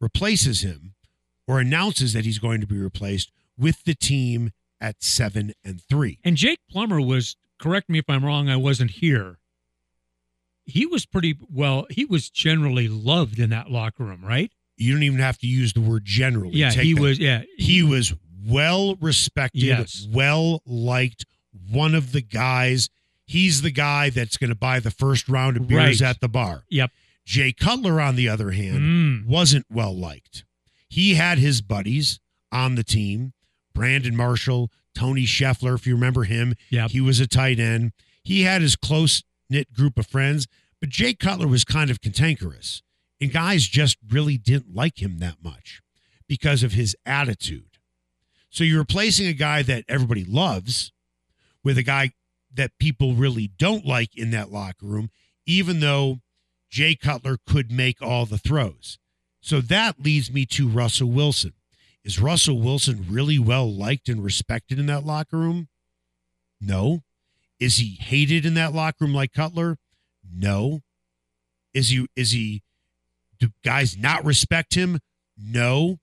replaces 0.00 0.62
him 0.62 0.94
or 1.46 1.60
announces 1.60 2.12
that 2.14 2.24
he's 2.24 2.38
going 2.38 2.60
to 2.62 2.66
be 2.66 2.78
replaced 2.78 3.30
with 3.58 3.84
the 3.84 3.94
team 3.94 4.50
at 4.80 5.02
seven 5.02 5.52
and 5.64 5.82
three. 5.82 6.18
and 6.24 6.36
Jake 6.36 6.60
Plummer 6.70 7.00
was. 7.00 7.36
Correct 7.58 7.88
me 7.88 7.98
if 8.00 8.04
I'm 8.08 8.24
wrong. 8.24 8.48
I 8.48 8.56
wasn't 8.56 8.90
here. 8.92 9.38
He 10.66 10.86
was 10.86 11.06
pretty 11.06 11.36
well. 11.48 11.86
He 11.90 12.04
was 12.04 12.28
generally 12.30 12.88
loved 12.88 13.38
in 13.38 13.50
that 13.50 13.70
locker 13.70 14.04
room, 14.04 14.24
right? 14.24 14.50
You 14.76 14.92
don't 14.92 15.02
even 15.04 15.20
have 15.20 15.38
to 15.38 15.46
use 15.46 15.72
the 15.72 15.80
word 15.80 16.04
generally. 16.04 16.56
Yeah, 16.56 16.70
Take 16.70 16.84
he 16.84 16.94
that. 16.94 17.00
was. 17.00 17.18
Yeah, 17.18 17.42
He 17.56 17.82
was 17.82 18.12
well 18.46 18.96
respected, 18.96 19.62
Yes. 19.62 20.06
well 20.10 20.62
liked, 20.66 21.24
one 21.70 21.94
of 21.94 22.12
the 22.12 22.20
guys. 22.22 22.88
He's 23.34 23.62
the 23.62 23.70
guy 23.72 24.10
that's 24.10 24.36
going 24.36 24.50
to 24.50 24.54
buy 24.56 24.78
the 24.78 24.92
first 24.92 25.28
round 25.28 25.56
of 25.56 25.66
beers 25.66 26.00
Right. 26.00 26.08
at 26.08 26.20
the 26.20 26.28
bar. 26.28 26.64
Yep. 26.70 26.92
Jay 27.26 27.52
Cutler, 27.52 28.00
on 28.00 28.14
the 28.14 28.28
other 28.28 28.52
hand, 28.52 28.80
Mm. 28.80 29.26
wasn't 29.26 29.66
well 29.68 29.96
liked. 29.96 30.44
He 30.88 31.14
had 31.14 31.38
his 31.38 31.60
buddies 31.60 32.20
on 32.52 32.76
the 32.76 32.84
team 32.84 33.32
Brandon 33.74 34.14
Marshall, 34.14 34.70
Tony 34.94 35.24
Scheffler, 35.26 35.74
if 35.74 35.84
you 35.84 35.94
remember 35.96 36.22
him. 36.24 36.54
Yep. 36.70 36.92
He 36.92 37.00
was 37.00 37.18
a 37.18 37.26
tight 37.26 37.58
end. 37.58 37.90
He 38.22 38.42
had 38.42 38.62
his 38.62 38.76
close 38.76 39.24
knit 39.50 39.72
group 39.72 39.98
of 39.98 40.06
friends, 40.06 40.46
but 40.80 40.90
Jay 40.90 41.12
Cutler 41.12 41.48
was 41.48 41.64
kind 41.64 41.90
of 41.90 42.00
cantankerous. 42.00 42.82
And 43.20 43.32
guys 43.32 43.66
just 43.66 43.96
really 44.08 44.38
didn't 44.38 44.72
like 44.74 45.02
him 45.02 45.18
that 45.18 45.42
much 45.42 45.80
because 46.28 46.62
of 46.62 46.72
his 46.72 46.94
attitude. 47.04 47.78
So 48.50 48.62
you're 48.62 48.78
replacing 48.78 49.26
a 49.26 49.32
guy 49.32 49.62
that 49.62 49.84
everybody 49.88 50.22
loves 50.24 50.92
with 51.64 51.76
a 51.76 51.82
guy 51.82 52.12
that 52.54 52.78
people 52.78 53.14
really 53.14 53.50
don't 53.58 53.84
like 53.84 54.16
in 54.16 54.30
that 54.30 54.50
locker 54.50 54.86
room, 54.86 55.10
even 55.46 55.80
though 55.80 56.20
Jay 56.70 56.94
Cutler 56.94 57.38
could 57.46 57.70
make 57.70 58.00
all 58.00 58.26
the 58.26 58.38
throws. 58.38 58.98
So 59.40 59.60
that 59.60 60.02
leads 60.02 60.32
me 60.32 60.46
to 60.46 60.68
Russell 60.68 61.10
Wilson. 61.10 61.52
Is 62.04 62.20
Russell 62.20 62.60
Wilson 62.60 63.06
really 63.08 63.38
well 63.38 63.72
liked 63.72 64.08
and 64.08 64.22
respected 64.22 64.78
in 64.78 64.86
that 64.86 65.06
locker 65.06 65.38
room? 65.38 65.68
No. 66.60 67.02
Is 67.60 67.76
he 67.76 67.96
hated 68.00 68.44
in 68.44 68.54
that 68.54 68.74
locker 68.74 69.04
room 69.04 69.14
like 69.14 69.32
Cutler? 69.32 69.78
No. 70.30 70.80
Is 71.72 71.90
he 71.90 72.06
is 72.14 72.30
he 72.30 72.62
do 73.38 73.48
guys 73.64 73.96
not 73.96 74.24
respect 74.24 74.74
him? 74.74 75.00
No. 75.36 75.98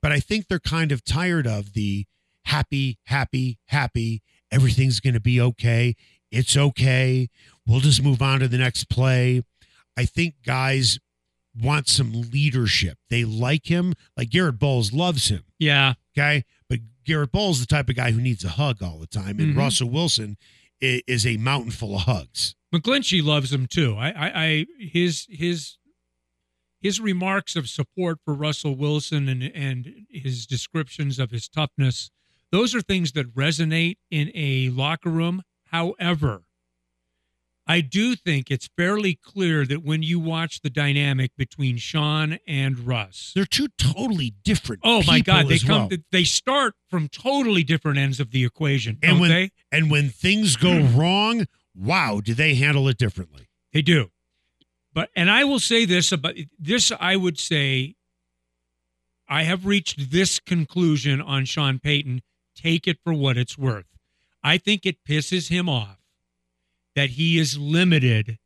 But 0.00 0.12
I 0.12 0.20
think 0.20 0.48
they're 0.48 0.58
kind 0.58 0.92
of 0.92 1.04
tired 1.04 1.46
of 1.46 1.74
the 1.74 2.06
happy, 2.44 2.98
happy, 3.06 3.58
happy, 3.66 4.22
everything's 4.52 5.00
going 5.00 5.14
to 5.14 5.20
be 5.20 5.40
okay. 5.40 5.96
It's 6.30 6.56
okay. 6.56 7.28
We'll 7.66 7.80
just 7.80 8.02
move 8.02 8.22
on 8.22 8.38
to 8.40 8.48
the 8.48 8.58
next 8.58 8.84
play. 8.88 9.42
I 9.96 10.04
think 10.04 10.34
guys 10.46 10.98
want 11.60 11.88
some 11.88 12.12
leadership. 12.30 12.96
They 13.10 13.24
like 13.24 13.66
him. 13.66 13.94
Like 14.16 14.30
Garrett 14.30 14.58
Bolles 14.58 14.92
loves 14.92 15.28
him. 15.28 15.42
Yeah. 15.58 15.94
Okay. 16.16 16.44
But 16.68 16.78
Garrett 17.04 17.32
Bolles 17.32 17.60
is 17.60 17.66
the 17.66 17.74
type 17.74 17.88
of 17.90 17.96
guy 17.96 18.12
who 18.12 18.20
needs 18.20 18.44
a 18.44 18.50
hug 18.50 18.82
all 18.82 18.98
the 18.98 19.06
time. 19.06 19.38
And 19.40 19.54
Mhm. 19.54 19.58
Russell 19.58 19.90
Wilson 19.90 20.36
is, 20.80 21.02
is 21.06 21.26
a 21.26 21.36
mountain 21.36 21.70
full 21.72 21.96
of 21.96 22.02
hugs. 22.02 22.54
McGlinchey 22.74 23.22
loves 23.22 23.52
him 23.52 23.66
too. 23.66 23.96
I, 23.96 24.08
I, 24.10 24.44
I 24.44 24.66
his 24.78 25.26
his 25.28 25.76
his 26.80 27.00
remarks 27.00 27.54
of 27.54 27.68
support 27.68 28.18
for 28.24 28.32
Russell 28.34 28.74
Wilson 28.74 29.28
and 29.28 29.42
and 29.42 30.06
his 30.08 30.46
descriptions 30.46 31.18
of 31.18 31.30
his 31.30 31.48
toughness, 31.48 32.10
those 32.52 32.74
are 32.74 32.80
things 32.80 33.12
that 33.12 33.34
resonate 33.34 33.96
in 34.10 34.30
a 34.34 34.68
locker 34.68 35.10
room. 35.10 35.42
However, 35.66 36.42
I 37.66 37.80
do 37.80 38.14
think 38.16 38.50
it's 38.50 38.68
fairly 38.76 39.14
clear 39.14 39.64
that 39.66 39.82
when 39.84 40.02
you 40.02 40.18
watch 40.20 40.60
the 40.60 40.68
dynamic 40.70 41.30
between 41.36 41.76
Sean 41.78 42.38
and 42.46 42.80
Russ, 42.80 43.32
They're 43.34 43.44
two 43.46 43.68
totally 43.78 44.34
different. 44.44 44.82
oh 44.84 45.02
my 45.06 45.20
God, 45.20 45.48
they 45.48 45.58
come 45.58 45.88
well. 45.88 45.98
they 46.10 46.24
start 46.24 46.74
from 46.90 47.08
totally 47.08 47.62
different 47.64 47.98
ends 47.98 48.20
of 48.20 48.30
the 48.32 48.44
equation, 48.44 48.98
And 49.02 49.12
don't 49.12 49.20
when- 49.20 49.30
they? 49.30 49.50
and 49.70 49.90
when 49.90 50.10
things 50.10 50.56
go 50.56 50.70
mm. 50.70 50.96
wrong, 50.96 51.46
wow, 51.74 52.20
do 52.22 52.34
they 52.34 52.54
handle 52.56 52.88
it 52.88 52.98
differently? 52.98 53.48
They 53.72 53.82
do. 53.82 54.10
But 54.92 55.08
and 55.16 55.30
I 55.30 55.44
will 55.44 55.60
say 55.60 55.86
this 55.86 56.12
about 56.12 56.34
this 56.58 56.92
I 57.00 57.16
would 57.16 57.38
say 57.38 57.94
I 59.28 59.44
have 59.44 59.64
reached 59.64 60.10
this 60.10 60.38
conclusion 60.38 61.22
on 61.22 61.46
Sean 61.46 61.78
Payton. 61.78 62.20
Take 62.54 62.86
it 62.86 62.98
for 63.02 63.12
what 63.14 63.36
it's 63.36 63.56
worth. 63.58 63.86
I 64.42 64.58
think 64.58 64.84
it 64.84 65.04
pisses 65.04 65.48
him 65.48 65.68
off 65.68 65.98
that 66.94 67.10
he 67.10 67.38
is 67.38 67.56
limited 67.58 68.38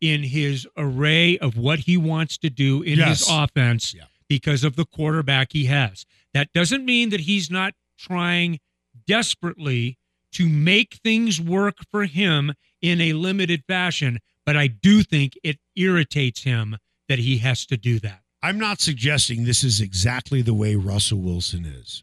in 0.00 0.24
his 0.24 0.66
array 0.76 1.38
of 1.38 1.56
what 1.56 1.80
he 1.80 1.96
wants 1.96 2.36
to 2.38 2.50
do 2.50 2.82
in 2.82 2.98
Yes. 2.98 3.20
his 3.20 3.28
offense 3.30 3.94
Yeah. 3.94 4.04
because 4.28 4.64
of 4.64 4.76
the 4.76 4.84
quarterback 4.84 5.52
he 5.52 5.64
has. 5.66 6.04
That 6.34 6.52
doesn't 6.52 6.84
mean 6.84 7.08
that 7.10 7.20
he's 7.20 7.50
not 7.50 7.74
trying 7.98 8.60
desperately 9.06 9.96
to 10.32 10.48
make 10.48 10.96
things 10.96 11.40
work 11.40 11.78
for 11.90 12.04
him 12.04 12.52
in 12.82 13.00
a 13.00 13.14
limited 13.14 13.64
fashion, 13.66 14.18
but 14.44 14.56
I 14.56 14.66
do 14.66 15.02
think 15.02 15.38
it 15.42 15.58
irritates 15.74 16.42
him 16.42 16.76
that 17.08 17.18
he 17.20 17.38
has 17.38 17.64
to 17.66 17.76
do 17.76 17.98
that. 18.00 18.22
I'm 18.42 18.58
not 18.58 18.80
suggesting 18.80 19.44
this 19.44 19.64
is 19.64 19.80
exactly 19.80 20.42
the 20.42 20.52
way 20.54 20.74
Russell 20.76 21.20
Wilson 21.20 21.64
is, 21.64 22.02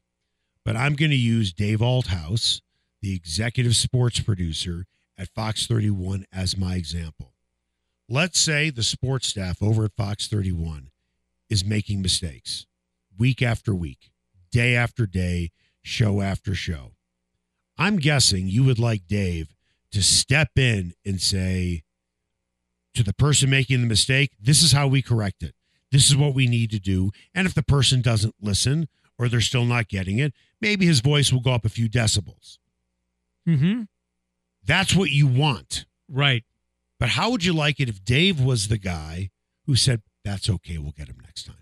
but 0.65 0.75
I'm 0.75 0.95
going 0.95 1.11
to 1.11 1.17
use 1.17 1.53
Dave 1.53 1.79
Althouse, 1.79 2.61
the 3.01 3.15
executive 3.15 3.75
sports 3.75 4.19
producer 4.19 4.85
at 5.17 5.29
Fox 5.29 5.67
31, 5.67 6.25
as 6.31 6.57
my 6.57 6.75
example. 6.75 7.33
Let's 8.09 8.39
say 8.39 8.69
the 8.69 8.83
sports 8.83 9.27
staff 9.27 9.61
over 9.61 9.85
at 9.85 9.95
Fox 9.95 10.27
31 10.27 10.89
is 11.49 11.65
making 11.65 12.01
mistakes 12.01 12.65
week 13.17 13.41
after 13.41 13.73
week, 13.73 14.11
day 14.51 14.75
after 14.75 15.05
day, 15.05 15.51
show 15.81 16.21
after 16.21 16.55
show. 16.55 16.93
I'm 17.77 17.97
guessing 17.97 18.47
you 18.47 18.63
would 18.63 18.79
like 18.79 19.07
Dave 19.07 19.55
to 19.91 20.01
step 20.01 20.49
in 20.57 20.93
and 21.05 21.21
say 21.21 21.83
to 22.93 23.03
the 23.03 23.13
person 23.13 23.49
making 23.49 23.81
the 23.81 23.87
mistake, 23.87 24.31
this 24.39 24.63
is 24.63 24.71
how 24.71 24.87
we 24.87 25.01
correct 25.01 25.43
it 25.43 25.55
this 25.93 26.09
is 26.09 26.17
what 26.17 26.33
we 26.33 26.47
need 26.47 26.71
to 26.71 26.79
do. 26.79 27.11
And 27.35 27.45
if 27.45 27.53
the 27.53 27.61
person 27.61 28.01
doesn't 28.01 28.33
listen 28.41 28.89
or 29.23 29.29
they're 29.29 29.41
still 29.41 29.65
not 29.65 29.87
getting 29.87 30.19
it, 30.19 30.33
maybe 30.61 30.85
his 30.85 30.99
voice 30.99 31.31
will 31.31 31.39
go 31.41 31.51
up 31.53 31.65
a 31.65 31.69
few 31.69 31.89
decibels. 31.89 32.57
Mm-hmm. 33.47 33.83
That's 34.65 34.95
what 34.95 35.09
you 35.11 35.27
want. 35.27 35.85
Right. 36.09 36.43
But 36.99 37.09
how 37.09 37.31
would 37.31 37.43
you 37.43 37.53
like 37.53 37.79
it 37.79 37.89
if 37.89 38.03
Dave 38.03 38.39
was 38.39 38.67
the 38.67 38.77
guy 38.77 39.29
who 39.65 39.75
said, 39.75 40.01
that's 40.23 40.49
okay, 40.49 40.77
we'll 40.77 40.91
get 40.97 41.07
him 41.09 41.17
next 41.23 41.43
time? 41.45 41.55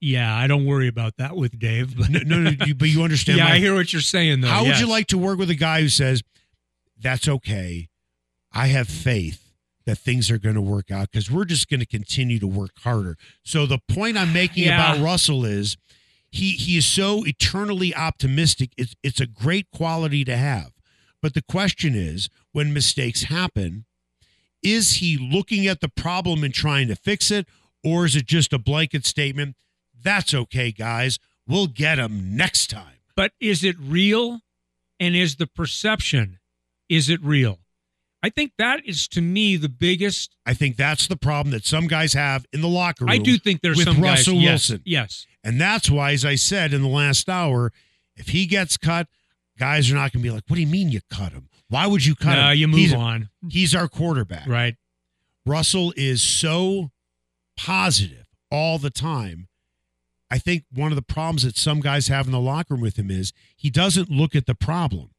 Yeah, 0.00 0.34
I 0.34 0.46
don't 0.46 0.64
worry 0.64 0.88
about 0.88 1.18
that 1.18 1.36
with 1.36 1.58
Dave. 1.58 1.96
But 1.96 2.10
No, 2.10 2.20
no, 2.24 2.50
no 2.50 2.64
you, 2.66 2.74
but 2.74 2.88
you 2.88 3.02
understand. 3.02 3.38
yeah, 3.38 3.44
my- 3.44 3.52
I 3.54 3.58
hear 3.58 3.74
what 3.74 3.92
you're 3.92 4.00
saying 4.02 4.40
though. 4.40 4.48
how 4.48 4.64
would 4.64 4.80
you 4.80 4.88
like 4.88 5.06
to 5.08 5.18
work 5.18 5.38
with 5.38 5.50
a 5.50 5.54
guy 5.54 5.82
who 5.82 5.88
says, 5.88 6.22
that's 6.98 7.28
okay, 7.28 7.88
I 8.52 8.66
have 8.68 8.88
faith 8.88 9.52
that 9.86 9.96
things 9.98 10.30
are 10.30 10.38
going 10.38 10.54
to 10.54 10.60
work 10.60 10.90
out 10.90 11.10
because 11.10 11.30
we're 11.30 11.44
just 11.46 11.68
going 11.68 11.80
to 11.80 11.86
continue 11.86 12.38
to 12.38 12.46
work 12.46 12.72
harder. 12.80 13.16
So 13.44 13.66
the 13.66 13.78
point 13.88 14.16
I'm 14.18 14.32
making 14.32 14.64
Yeah. 14.64 14.92
about 14.92 15.02
Russell 15.04 15.44
is 15.44 15.76
he 16.30 16.52
he 16.52 16.76
is 16.76 16.86
so 16.86 17.24
eternally 17.26 17.94
optimistic. 17.94 18.70
It's 18.76 18.94
it's 19.02 19.20
a 19.20 19.26
great 19.26 19.70
quality 19.70 20.24
to 20.24 20.36
have. 20.36 20.72
But 21.22 21.34
the 21.34 21.42
question 21.42 21.94
is, 21.94 22.28
when 22.52 22.72
mistakes 22.72 23.24
happen, 23.24 23.84
is 24.62 24.94
he 24.94 25.18
looking 25.18 25.66
at 25.66 25.80
the 25.80 25.88
problem 25.88 26.44
and 26.44 26.54
trying 26.54 26.88
to 26.88 26.96
fix 26.96 27.30
it, 27.30 27.46
or 27.84 28.06
is 28.06 28.16
it 28.16 28.26
just 28.26 28.52
a 28.52 28.58
blanket 28.58 29.04
statement? 29.04 29.56
That's 30.02 30.32
okay, 30.32 30.72
guys. 30.72 31.18
We'll 31.46 31.66
get 31.66 31.98
him 31.98 32.36
next 32.36 32.70
time. 32.70 33.00
But 33.16 33.32
is 33.40 33.64
it 33.64 33.76
real? 33.78 34.40
And 34.98 35.16
is 35.16 35.36
the 35.36 35.46
perception, 35.46 36.38
is 36.88 37.08
it 37.08 37.22
real? 37.22 37.58
I 38.22 38.28
think 38.28 38.52
that 38.58 38.84
is 38.86 39.08
to 39.08 39.22
me 39.22 39.56
the 39.56 39.70
biggest. 39.70 40.36
I 40.44 40.52
think 40.52 40.76
that's 40.76 41.06
the 41.06 41.16
problem 41.16 41.52
that 41.52 41.64
some 41.64 41.86
guys 41.86 42.12
have 42.12 42.44
in 42.52 42.60
the 42.60 42.68
locker 42.68 43.04
room. 43.04 43.10
I 43.10 43.16
do 43.16 43.38
think 43.38 43.62
there's 43.62 43.78
with 43.78 43.86
some 43.86 44.02
Russell 44.02 44.34
guys. 44.34 44.42
Yes, 44.42 44.70
Wilson. 44.70 44.82
yes. 44.84 45.26
And 45.42 45.60
that's 45.60 45.90
why, 45.90 46.12
as 46.12 46.24
I 46.24 46.34
said 46.34 46.72
in 46.74 46.82
the 46.82 46.88
last 46.88 47.28
hour, 47.28 47.72
if 48.16 48.28
he 48.28 48.46
gets 48.46 48.76
cut, 48.76 49.08
guys 49.58 49.90
are 49.90 49.94
not 49.94 50.12
going 50.12 50.22
to 50.22 50.28
be 50.28 50.30
like, 50.30 50.44
what 50.48 50.56
do 50.56 50.60
you 50.62 50.66
mean 50.66 50.90
you 50.90 51.00
cut 51.10 51.32
him? 51.32 51.48
Why 51.68 51.86
would 51.86 52.04
you 52.04 52.14
cut 52.14 52.34
No, 52.34 52.50
him? 52.50 52.58
you 52.58 52.68
move 52.68 52.78
he's, 52.80 52.94
on. 52.94 53.30
He's 53.48 53.74
our 53.74 53.88
quarterback. 53.88 54.46
Right. 54.46 54.76
Russell 55.46 55.92
is 55.96 56.22
so 56.22 56.90
positive 57.56 58.26
all 58.50 58.78
the 58.78 58.90
time. 58.90 59.48
I 60.30 60.38
think 60.38 60.64
one 60.72 60.92
of 60.92 60.96
the 60.96 61.02
problems 61.02 61.42
that 61.42 61.56
some 61.56 61.80
guys 61.80 62.08
have 62.08 62.26
in 62.26 62.32
the 62.32 62.40
locker 62.40 62.74
room 62.74 62.82
with 62.82 62.96
him 62.98 63.10
is 63.10 63.32
he 63.56 63.70
doesn't 63.70 64.10
look 64.10 64.36
at 64.36 64.46
the 64.46 64.54
problem 64.54 65.10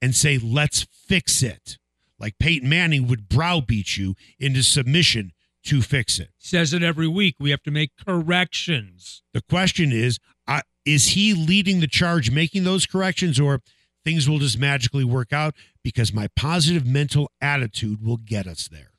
and 0.00 0.14
say, 0.14 0.38
let's 0.38 0.86
fix 0.90 1.42
it. 1.42 1.78
Like 2.18 2.38
Peyton 2.38 2.68
Manning 2.68 3.06
would 3.08 3.28
browbeat 3.28 3.96
you 3.98 4.14
into 4.38 4.62
submission 4.62 5.32
to 5.66 5.82
fix 5.82 6.18
it. 6.18 6.30
Says 6.38 6.72
it 6.72 6.82
every 6.82 7.08
week. 7.08 7.36
We 7.38 7.50
have 7.50 7.62
to 7.64 7.70
make 7.70 7.90
corrections. 8.04 9.22
The 9.32 9.42
question 9.42 9.92
is, 9.92 10.18
uh, 10.46 10.62
is 10.84 11.08
he 11.08 11.34
leading 11.34 11.80
the 11.80 11.88
charge 11.88 12.30
making 12.30 12.64
those 12.64 12.86
corrections 12.86 13.38
or 13.38 13.60
things 14.04 14.28
will 14.28 14.38
just 14.38 14.58
magically 14.58 15.04
work 15.04 15.32
out 15.32 15.54
because 15.82 16.12
my 16.12 16.28
positive 16.36 16.86
mental 16.86 17.30
attitude 17.40 18.02
will 18.02 18.16
get 18.16 18.46
us 18.46 18.68
there? 18.68 18.92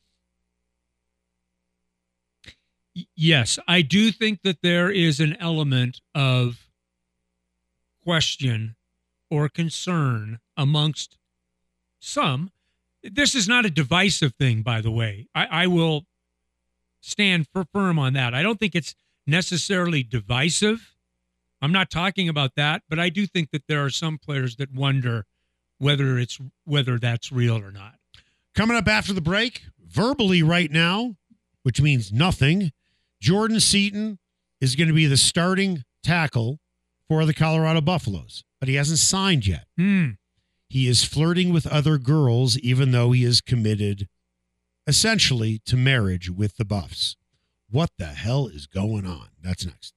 Yes, 3.16 3.60
I 3.68 3.84
do 3.84 4.12
think 4.12 4.42
that 4.42 4.62
there 4.62 4.90
is 4.90 5.20
an 5.20 5.38
element 5.40 6.02
of 6.16 6.68
question 8.04 8.76
or 9.30 9.50
concern 9.50 10.40
amongst 10.56 11.18
some. 12.00 12.52
This 13.04 13.36
is 13.36 13.48
not 13.48 13.66
a 13.66 13.70
divisive 13.70 14.34
thing, 14.34 14.62
by 14.62 14.82
the 14.82 14.92
way. 14.92 15.28
I, 15.36 15.46
I 15.46 15.68
will 15.68 16.06
stand 17.08 17.48
for 17.52 17.66
firm 17.74 17.98
on 17.98 18.14
that. 18.14 18.34
I 18.34 18.44
don't 18.44 18.60
think 18.60 18.76
it's 18.76 18.96
necessarily 19.26 20.04
divisive, 20.04 20.96
I'm 21.62 21.72
not 21.72 21.90
talking 21.90 22.30
about 22.30 22.56
that, 22.56 22.84
but 22.90 23.00
I 23.00 23.10
do 23.10 23.26
think 23.26 23.52
that 23.52 23.68
there 23.68 23.84
are 23.84 23.90
some 23.90 24.18
players 24.18 24.58
that 24.58 24.74
wonder 24.74 25.26
whether 25.80 26.18
it's 26.18 26.40
whether 26.66 27.00
that's 27.00 27.32
real 27.32 27.58
or 27.58 27.72
not. 27.72 27.96
Coming 28.56 28.78
up 28.78 28.88
after 28.88 29.14
the 29.14 29.22
break, 29.22 29.64
verbally 29.84 30.44
right 30.44 30.72
now, 30.72 31.16
which 31.64 31.82
means 31.82 32.12
nothing, 32.12 32.72
Jordan 33.22 33.60
Seaton 33.60 34.20
is 34.62 34.76
going 34.76 34.88
to 34.88 34.94
be 34.94 35.06
the 35.06 35.18
starting 35.18 35.84
tackle 36.04 36.60
for 37.08 37.26
the 37.26 37.34
Colorado 37.34 37.82
Buffaloes, 37.82 38.44
but 38.60 38.70
he 38.70 38.76
hasn't 38.76 39.00
signed 39.00 39.48
yet. 39.48 39.66
Hmm. 39.78 40.12
He 40.70 40.88
is 40.88 41.04
flirting 41.04 41.54
with 41.54 41.66
other 41.66 41.98
girls, 41.98 42.58
even 42.60 42.92
though 42.92 43.12
he 43.12 43.24
is 43.24 43.42
committed 43.42 44.08
essentially 44.88 45.60
to 45.66 45.76
marriage 45.76 46.30
with 46.30 46.56
the 46.56 46.66
Buffs. 46.66 47.18
What 47.70 47.90
the 47.98 48.06
hell 48.06 48.48
is 48.48 48.68
going 48.68 49.06
on? 49.06 49.28
That's 49.44 49.66
next. 49.66 49.97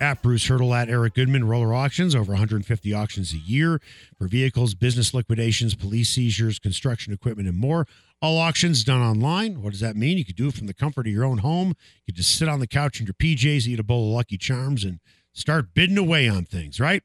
at 0.00 0.22
Bruce 0.22 0.48
Haertl, 0.48 0.74
at 0.74 0.88
Eric 0.88 1.14
Goodman. 1.14 1.44
Roller 1.44 1.74
Auctions, 1.74 2.14
over 2.14 2.32
150 2.32 2.94
auctions 2.94 3.32
a 3.32 3.38
year 3.38 3.80
for 4.16 4.28
vehicles, 4.28 4.74
business 4.74 5.12
liquidations, 5.12 5.74
police 5.74 6.10
seizures, 6.10 6.58
construction 6.58 7.12
equipment, 7.12 7.48
and 7.48 7.58
more. 7.58 7.86
All 8.20 8.38
auctions 8.38 8.84
done 8.84 9.00
online. 9.00 9.62
What 9.62 9.70
does 9.70 9.80
that 9.80 9.96
mean? 9.96 10.18
You 10.18 10.24
could 10.24 10.36
do 10.36 10.48
it 10.48 10.54
from 10.54 10.66
the 10.66 10.74
comfort 10.74 11.06
of 11.06 11.12
your 11.12 11.24
own 11.24 11.38
home. 11.38 11.68
You 11.68 12.12
could 12.12 12.16
just 12.16 12.36
sit 12.36 12.48
on 12.48 12.60
the 12.60 12.66
couch 12.66 13.00
in 13.00 13.06
your 13.06 13.14
PJs, 13.14 13.66
eat 13.66 13.78
a 13.78 13.84
bowl 13.84 14.08
of 14.08 14.14
Lucky 14.14 14.36
Charms, 14.36 14.84
and 14.84 15.00
start 15.32 15.74
bidding 15.74 15.98
away 15.98 16.28
on 16.28 16.44
things, 16.44 16.80
right? 16.80 17.02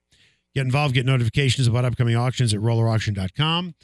Get 0.55 0.65
involved, 0.65 0.93
get 0.93 1.05
notifications 1.05 1.67
about 1.67 1.85
upcoming 1.85 2.15
auctions 2.15 2.53
at 2.53 2.59
rollerauction.com 2.59 3.75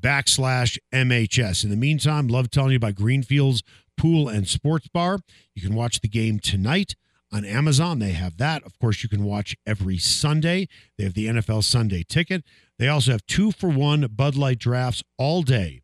backslash 0.00 0.78
MHS. 0.92 1.64
In 1.64 1.70
the 1.70 1.76
meantime, 1.76 2.28
love 2.28 2.50
telling 2.50 2.70
you 2.70 2.76
about 2.76 2.94
Greenfields 2.94 3.62
Pool 3.96 4.28
and 4.28 4.46
Sports 4.46 4.88
Bar. 4.88 5.18
You 5.54 5.62
can 5.62 5.74
watch 5.74 6.00
the 6.00 6.08
game 6.08 6.38
tonight 6.38 6.94
on 7.32 7.44
Amazon. 7.44 7.98
They 7.98 8.12
have 8.12 8.36
that. 8.38 8.62
Of 8.64 8.78
course, 8.78 9.02
you 9.02 9.08
can 9.08 9.24
watch 9.24 9.56
every 9.66 9.98
Sunday. 9.98 10.68
They 10.96 11.04
have 11.04 11.14
the 11.14 11.26
NFL 11.26 11.64
Sunday 11.64 12.04
ticket. 12.08 12.44
They 12.78 12.88
also 12.88 13.12
have 13.12 13.26
two 13.26 13.52
for 13.52 13.68
one 13.68 14.06
Bud 14.14 14.36
Light 14.36 14.58
drafts 14.58 15.02
all 15.18 15.42
day 15.42 15.82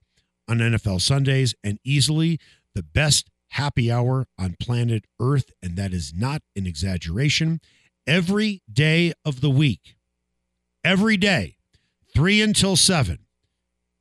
on 0.48 0.58
NFL 0.58 1.00
Sundays 1.00 1.54
and 1.62 1.78
easily 1.84 2.38
the 2.74 2.82
best 2.82 3.30
happy 3.50 3.90
hour 3.90 4.26
on 4.38 4.56
planet 4.60 5.04
Earth. 5.20 5.52
And 5.62 5.76
that 5.76 5.92
is 5.92 6.12
not 6.14 6.42
an 6.56 6.66
exaggeration. 6.66 7.60
Every 8.06 8.62
day 8.70 9.12
of 9.24 9.40
the 9.40 9.50
week, 9.50 9.96
every 10.82 11.16
day, 11.16 11.56
three 12.12 12.42
until 12.42 12.76
seven, 12.76 13.20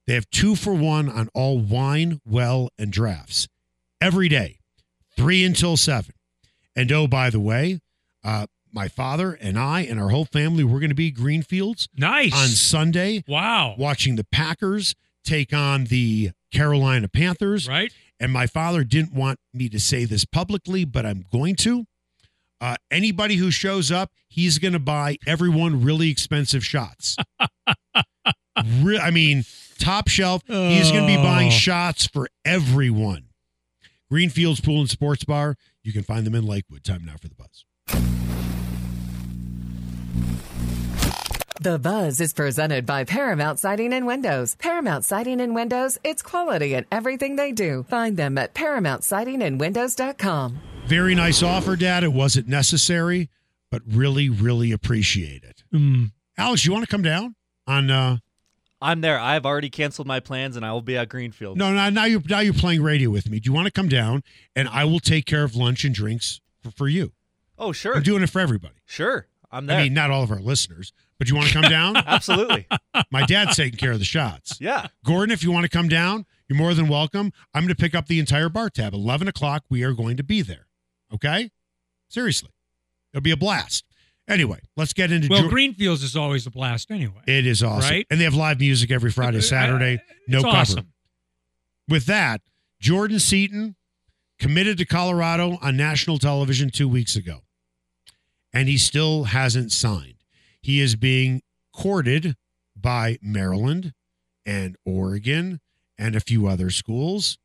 they 0.05 0.13
have 0.13 0.29
two 0.29 0.55
for 0.55 0.73
one 0.73 1.09
on 1.09 1.29
all 1.33 1.59
wine, 1.59 2.19
well, 2.25 2.69
and 2.77 2.91
drafts 2.91 3.47
every 4.01 4.27
day, 4.27 4.59
three 5.15 5.45
until 5.45 5.77
seven. 5.77 6.13
And 6.75 6.91
oh, 6.91 7.07
by 7.07 7.29
the 7.29 7.39
way, 7.39 7.79
uh, 8.23 8.47
my 8.71 8.87
father 8.87 9.33
and 9.33 9.57
I 9.59 9.81
and 9.81 9.99
our 9.99 10.09
whole 10.09 10.25
family, 10.25 10.63
we're 10.63 10.79
going 10.79 10.89
to 10.89 10.95
be 10.95 11.11
Greenfields 11.11 11.87
Nice. 11.95 12.33
on 12.33 12.47
Sunday 12.49 13.23
wow. 13.27 13.75
watching 13.77 14.15
the 14.15 14.23
Packers 14.23 14.95
take 15.23 15.53
on 15.53 15.85
the 15.85 16.31
Carolina 16.51 17.07
Panthers. 17.07 17.67
Right? 17.69 17.93
And 18.19 18.31
my 18.31 18.47
father 18.47 18.83
didn't 18.83 19.13
want 19.13 19.39
me 19.53 19.69
to 19.69 19.79
say 19.79 20.05
this 20.05 20.25
publicly, 20.25 20.85
but 20.85 21.05
I'm 21.05 21.25
going 21.31 21.55
to. 21.57 21.85
Uh, 22.61 22.75
anybody 22.89 23.35
who 23.35 23.51
shows 23.51 23.91
up, 23.91 24.11
he's 24.29 24.57
going 24.57 24.71
to 24.73 24.79
buy 24.79 25.17
everyone 25.27 25.83
really 25.83 26.09
expensive 26.09 26.63
shots. 26.65 27.17
Re- 28.81 28.99
I 28.99 29.11
mean, 29.11 29.43
top 29.79 30.07
shelf. 30.07 30.43
He's 30.47 30.91
going 30.91 31.03
to 31.07 31.07
be 31.07 31.17
buying 31.21 31.47
Oh. 31.49 31.51
shots 31.51 32.07
for 32.07 32.27
everyone. 32.45 33.25
Greenfields 34.09 34.61
Pool 34.61 34.79
and 34.79 34.89
Sports 34.89 35.23
Bar. 35.25 35.57
You 35.83 35.91
can 35.91 36.03
find 36.03 36.25
them 36.25 36.35
in 36.35 36.45
Lakewood. 36.45 36.83
Time 36.83 37.03
now 37.05 37.15
for 37.21 37.27
the 37.27 37.35
buzz. 37.35 37.65
The 41.61 41.77
Buzz 41.79 42.19
is 42.19 42.33
presented 42.33 42.85
by 42.85 43.05
Paramount 43.05 43.57
Siding 43.59 43.93
and 43.93 44.05
Windows. 44.05 44.55
Paramount 44.55 45.05
Siding 45.05 45.39
and 45.39 45.55
Windows, 45.55 45.97
it's 46.03 46.21
quality 46.21 46.73
in 46.73 46.85
everything 46.91 47.37
they 47.37 47.53
do. 47.53 47.85
Find 47.89 48.17
them 48.17 48.37
at 48.37 48.53
ParamountSidingAndWindows.com. 48.53 50.59
Very 50.87 51.15
nice 51.15 51.41
offer, 51.41 51.77
Dad. 51.77 52.03
It 52.03 52.11
wasn't 52.11 52.49
necessary, 52.49 53.29
but 53.71 53.81
really, 53.87 54.27
really 54.29 54.73
appreciate 54.73 55.43
it. 55.43 55.63
Mm. 55.73 56.11
Alex, 56.37 56.65
you 56.65 56.73
want 56.73 56.83
to 56.83 56.91
come 56.91 57.01
down 57.03 57.35
on? 57.65 57.89
uh 57.89 58.17
I'm 58.83 59.01
there. 59.01 59.17
I've 59.17 59.45
already 59.45 59.69
canceled 59.69 60.07
my 60.07 60.19
plans, 60.19 60.57
and 60.57 60.65
I 60.65 60.73
will 60.73 60.81
be 60.81 60.97
at 60.97 61.07
Greenfield. 61.07 61.57
No, 61.57 61.73
no. 61.73 61.89
Now 61.89 62.05
you're 62.05 62.21
now 62.27 62.41
you're 62.41 62.53
playing 62.53 62.83
radio 62.83 63.09
with 63.09 63.29
me. 63.29 63.39
Do 63.39 63.49
you 63.49 63.53
want 63.53 63.65
to 63.65 63.71
come 63.71 63.87
down 63.87 64.23
and 64.55 64.67
I 64.67 64.83
will 64.83 64.99
take 64.99 65.25
care 65.25 65.43
of 65.43 65.55
lunch 65.55 65.85
and 65.85 65.95
drinks 65.95 66.41
for, 66.61 66.71
for 66.71 66.87
you? 66.89 67.13
Oh, 67.57 67.71
sure, 67.71 67.95
I'm 67.95 68.03
doing 68.03 68.23
it 68.23 68.29
for 68.29 68.39
everybody. 68.41 68.75
sure. 68.85 69.27
I'm 69.51 69.67
there. 69.67 69.77
I 69.79 69.83
mean, 69.83 69.93
not 69.93 70.09
all 70.09 70.23
of 70.23 70.31
our 70.31 70.39
listeners, 70.39 70.93
but 71.19 71.29
you 71.29 71.35
want 71.35 71.47
to 71.47 71.53
come 71.53 71.69
down? 71.69 71.95
Absolutely. 72.07 72.67
My 73.11 73.23
dad's 73.23 73.55
taking 73.55 73.77
care 73.77 73.91
of 73.91 73.99
the 73.99 74.05
shots. 74.05 74.59
Yeah. 74.59 74.87
Gordon, 75.05 75.31
if 75.31 75.43
you 75.43 75.51
want 75.51 75.63
to 75.63 75.69
come 75.69 75.87
down, 75.87 76.25
you're 76.49 76.57
more 76.57 76.73
than 76.73 76.87
welcome. 76.87 77.31
I'm 77.53 77.61
going 77.61 77.69
to 77.69 77.75
pick 77.79 77.93
up 77.93 78.07
the 78.07 78.19
entire 78.19 78.49
bar 78.49 78.71
tab. 78.71 78.95
11 78.95 79.27
o'clock, 79.27 79.63
we 79.69 79.83
are 79.83 79.93
going 79.93 80.17
to 80.17 80.23
be 80.23 80.41
there. 80.41 80.65
Okay? 81.13 81.51
Seriously. 82.09 82.49
It'll 83.13 83.21
be 83.21 83.29
a 83.29 83.37
blast. 83.37 83.85
Anyway, 84.27 84.59
let's 84.77 84.93
get 84.93 85.11
into 85.11 85.27
Well, 85.29 85.49
Greenfields 85.49 86.01
is 86.01 86.15
always 86.15 86.47
a 86.47 86.51
blast 86.51 86.91
anyway. 86.91 87.21
It 87.27 87.45
is 87.45 87.61
awesome. 87.61 87.89
Right? 87.89 88.07
And 88.09 88.19
they 88.19 88.23
have 88.23 88.35
live 88.35 88.59
music 88.59 88.89
every 88.89 89.11
Friday, 89.11 89.37
uh, 89.37 89.39
uh, 89.39 89.43
Saturday. 89.43 89.95
Uh, 89.95 90.13
no 90.27 90.37
it's 90.37 90.45
cover. 90.45 90.57
awesome. 90.57 90.93
With 91.89 92.05
that, 92.05 92.41
Jordan 92.79 93.19
Seaton 93.19 93.75
committed 94.39 94.77
to 94.77 94.85
Colorado 94.85 95.57
on 95.61 95.75
national 95.75 96.19
television 96.19 96.69
two 96.69 96.87
weeks 96.87 97.15
ago. 97.15 97.39
And 98.53 98.69
he 98.69 98.77
still 98.77 99.25
hasn't 99.25 99.71
signed. 99.71 100.15
He 100.61 100.79
is 100.79 100.95
being 100.95 101.41
courted 101.75 102.35
by 102.75 103.17
Maryland 103.21 103.93
and 104.45 104.77
Oregon 104.85 105.59
and 105.97 106.15
a 106.15 106.19
few 106.19 106.47
other 106.47 106.69
schools. 106.69 107.37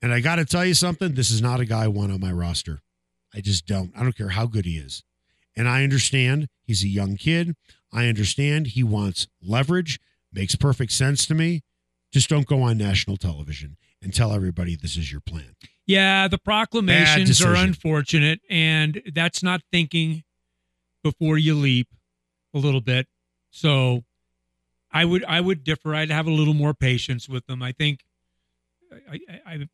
And 0.00 0.12
I 0.12 0.20
got 0.20 0.36
to 0.36 0.44
tell 0.44 0.64
you 0.64 0.74
something 0.74 1.14
this 1.14 1.30
is 1.30 1.42
not 1.42 1.60
a 1.60 1.64
guy 1.64 1.84
I 1.84 1.88
want 1.88 2.12
on 2.12 2.20
my 2.20 2.32
roster. 2.32 2.80
I 3.34 3.40
just 3.40 3.66
don't. 3.66 3.92
I 3.96 4.02
don't 4.02 4.16
care 4.16 4.30
how 4.30 4.46
good 4.46 4.64
he 4.64 4.78
is. 4.78 5.02
And 5.56 5.68
I 5.68 5.82
understand 5.82 6.48
he's 6.64 6.84
a 6.84 6.88
young 6.88 7.16
kid. 7.16 7.54
I 7.92 8.08
understand 8.08 8.68
he 8.68 8.82
wants 8.82 9.26
leverage. 9.42 9.98
Makes 10.32 10.56
perfect 10.56 10.92
sense 10.92 11.24
to 11.26 11.34
me. 11.34 11.62
Just 12.12 12.28
don't 12.28 12.46
go 12.46 12.62
on 12.62 12.76
national 12.76 13.16
television 13.16 13.76
and 14.02 14.12
tell 14.12 14.32
everybody 14.32 14.76
this 14.76 14.96
is 14.96 15.10
your 15.10 15.20
plan. 15.20 15.56
Yeah, 15.86 16.28
the 16.28 16.38
proclamations 16.38 17.42
are 17.42 17.54
unfortunate, 17.54 18.40
and 18.50 19.00
that's 19.14 19.42
not 19.42 19.62
thinking 19.72 20.24
before 21.02 21.38
you 21.38 21.54
leap 21.54 21.88
a 22.52 22.58
little 22.58 22.80
bit. 22.80 23.06
So 23.50 24.04
I 24.90 25.04
would 25.04 25.24
I 25.24 25.40
would 25.40 25.62
differ. 25.64 25.94
I'd 25.94 26.10
have 26.10 26.26
a 26.26 26.32
little 26.32 26.54
more 26.54 26.74
patience 26.74 27.28
with 27.28 27.46
them. 27.46 27.62
I 27.62 27.72
think 27.72 28.00
I, 29.10 29.20
I, 29.28 29.54
I 29.54 29.68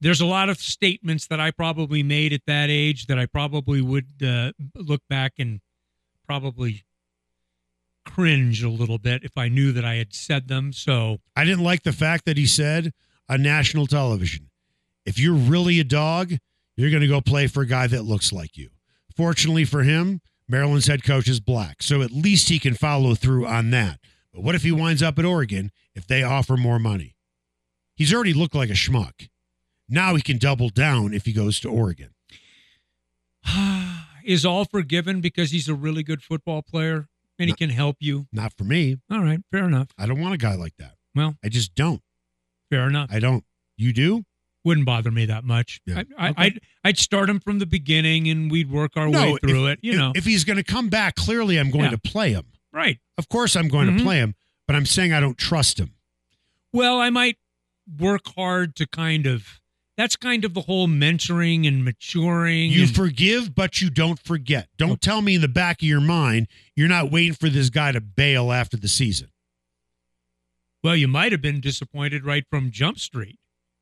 there's 0.00 0.20
a 0.20 0.26
lot 0.26 0.48
of 0.48 0.58
statements 0.58 1.26
that 1.26 1.40
I 1.40 1.50
probably 1.50 2.02
made 2.02 2.32
at 2.32 2.46
that 2.46 2.70
age 2.70 3.06
that 3.06 3.18
I 3.18 3.26
probably 3.26 3.80
would 3.80 4.06
uh, 4.24 4.52
look 4.74 5.02
back 5.08 5.34
and 5.38 5.60
probably 6.26 6.84
cringe 8.06 8.62
a 8.62 8.70
little 8.70 8.98
bit 8.98 9.24
if 9.24 9.36
I 9.36 9.48
knew 9.48 9.72
that 9.72 9.84
I 9.84 9.96
had 9.96 10.14
said 10.14 10.48
them. 10.48 10.72
So 10.72 11.18
I 11.36 11.44
didn't 11.44 11.64
like 11.64 11.82
the 11.82 11.92
fact 11.92 12.24
that 12.24 12.36
he 12.36 12.46
said 12.46 12.92
on 13.28 13.42
national 13.42 13.86
television, 13.86 14.50
if 15.04 15.18
you're 15.18 15.34
really 15.34 15.80
a 15.80 15.84
dog, 15.84 16.32
You're 16.76 16.90
going 16.90 17.02
to 17.02 17.08
go 17.08 17.20
play 17.20 17.46
for 17.46 17.62
a 17.62 17.66
guy 17.66 17.86
that 17.88 18.04
looks 18.04 18.32
like 18.32 18.56
you. 18.56 18.70
Fortunately 19.14 19.66
for 19.66 19.82
him, 19.82 20.22
Maryland's 20.48 20.86
head 20.86 21.04
coach 21.04 21.28
is 21.28 21.40
black, 21.40 21.82
so 21.82 22.00
at 22.00 22.10
least 22.10 22.48
he 22.48 22.58
can 22.58 22.74
follow 22.74 23.14
through 23.14 23.46
on 23.46 23.70
that. 23.70 24.00
But 24.32 24.42
what 24.42 24.54
if 24.54 24.62
he 24.62 24.72
winds 24.72 25.02
up 25.02 25.18
at 25.18 25.26
Oregon 25.26 25.72
if 25.94 26.06
they 26.06 26.22
offer 26.22 26.56
more 26.56 26.78
money? 26.78 27.16
He's 27.94 28.14
already 28.14 28.32
looked 28.32 28.54
like 28.54 28.70
a 28.70 28.74
schmuck. 28.74 29.28
Now 29.90 30.14
he 30.14 30.22
can 30.22 30.38
double 30.38 30.68
down 30.70 31.12
if 31.12 31.24
he 31.26 31.32
goes 31.32 31.58
to 31.60 31.68
Oregon. 31.68 32.10
Is 34.24 34.44
all 34.44 34.64
forgiven 34.64 35.20
because 35.20 35.50
he's 35.50 35.68
a 35.68 35.74
really 35.74 36.02
good 36.02 36.22
football 36.22 36.62
player 36.62 37.08
and 37.38 37.48
he 37.48 37.52
No. 37.52 37.56
can 37.56 37.70
help 37.70 37.96
you? 38.00 38.26
Not 38.32 38.52
for 38.56 38.64
me. 38.64 38.98
All 39.10 39.20
right, 39.22 39.40
fair 39.50 39.64
enough. 39.64 39.88
I 39.98 40.06
don't 40.06 40.20
want 40.20 40.34
a 40.34 40.38
guy 40.38 40.54
like 40.54 40.76
that. 40.78 40.94
Well, 41.14 41.36
I 41.44 41.48
just 41.48 41.74
don't. 41.74 42.02
fair 42.70 42.86
enough. 42.86 43.08
I 43.12 43.18
don't. 43.18 43.42
You 43.76 43.92
do? 43.92 44.24
Wouldn't 44.64 44.84
bother 44.86 45.10
me 45.10 45.24
that 45.24 45.42
much. 45.42 45.80
Yeah. 45.86 46.02
I, 46.18 46.26
I, 46.26 46.28
Okay. 46.30 46.42
I'd 46.42 46.60
I'd 46.84 46.98
start 46.98 47.28
him 47.30 47.40
from 47.40 47.58
the 47.58 47.66
beginning 47.66 48.28
and 48.28 48.50
we'd 48.50 48.70
work 48.70 48.92
our 48.96 49.08
way 49.10 49.36
through 49.42 49.66
if, 49.68 49.72
it. 49.72 49.78
You 49.82 49.92
if- 49.92 49.98
know, 49.98 50.12
if 50.14 50.24
he's 50.26 50.44
going 50.44 50.58
to 50.58 50.62
come 50.62 50.88
back, 50.90 51.16
clearly 51.16 51.58
I'm 51.58 51.70
going 51.70 51.86
Yeah. 51.86 51.90
to 51.92 51.98
play 51.98 52.32
him. 52.32 52.46
right? 52.72 52.98
Of 53.18 53.28
course, 53.28 53.56
I'm 53.56 53.66
going 53.68 53.88
Mhm. 53.88 53.98
to 53.98 54.04
play 54.04 54.18
him, 54.18 54.34
but 54.68 54.76
I'm 54.76 54.86
saying 54.86 55.12
I 55.12 55.18
don't 55.18 55.36
trust 55.36 55.80
him. 55.80 55.94
Well, 56.72 57.00
I 57.00 57.10
might 57.10 57.38
work 57.98 58.20
hard 58.36 58.76
to 58.76 58.86
kind 58.86 59.26
of. 59.26 59.60
That's 60.00 60.16
kind 60.16 60.46
of 60.46 60.54
the 60.54 60.62
whole 60.62 60.88
mentoring 60.88 61.68
and 61.68 61.84
maturing. 61.84 62.70
You 62.70 62.84
and- 62.84 62.94
forgive, 62.94 63.54
but 63.54 63.82
you 63.82 63.90
don't 63.90 64.18
forget. 64.18 64.70
Don't 64.78 64.98
tell 64.98 65.20
me 65.20 65.34
in 65.34 65.42
the 65.42 65.46
back 65.46 65.82
of 65.82 65.88
your 65.88 66.00
mind 66.00 66.48
you're 66.74 66.88
not 66.88 67.10
waiting 67.10 67.34
for 67.34 67.50
this 67.50 67.68
guy 67.68 67.92
to 67.92 68.00
bail 68.00 68.50
after 68.50 68.78
the 68.78 68.88
season. 68.88 69.28
Well, 70.82 70.96
you 70.96 71.06
might 71.06 71.32
have 71.32 71.42
been 71.42 71.60
disappointed 71.60 72.24
right 72.24 72.46
from 72.48 72.70
Jump 72.70 72.98
Street 72.98 73.38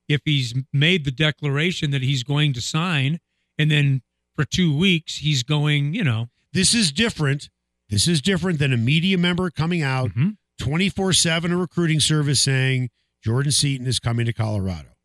if 0.08 0.22
he's 0.24 0.56
made 0.72 1.04
the 1.04 1.12
declaration 1.12 1.92
that 1.92 2.02
he's 2.02 2.24
going 2.24 2.52
to 2.54 2.60
sign, 2.60 3.20
and 3.56 3.70
then 3.70 4.02
for 4.34 4.44
two 4.44 4.76
weeks 4.76 5.18
he's 5.18 5.44
going, 5.44 5.94
you 5.94 6.02
know, 6.02 6.30
This 6.52 6.74
is 6.74 6.90
different. 6.90 7.48
This 7.90 8.08
is 8.08 8.20
different 8.20 8.58
than 8.58 8.72
a 8.72 8.76
media 8.76 9.18
member 9.18 9.50
coming 9.50 9.82
out 9.82 10.10
mhm. 10.10 10.36
24 10.58 11.12
7, 11.12 11.52
a 11.52 11.56
recruiting 11.56 12.00
service 12.00 12.40
saying 12.40 12.90
Jordan 13.22 13.52
Seaton 13.52 13.86
is 13.86 14.00
coming 14.00 14.26
to 14.26 14.32
Colorado. 14.32 14.97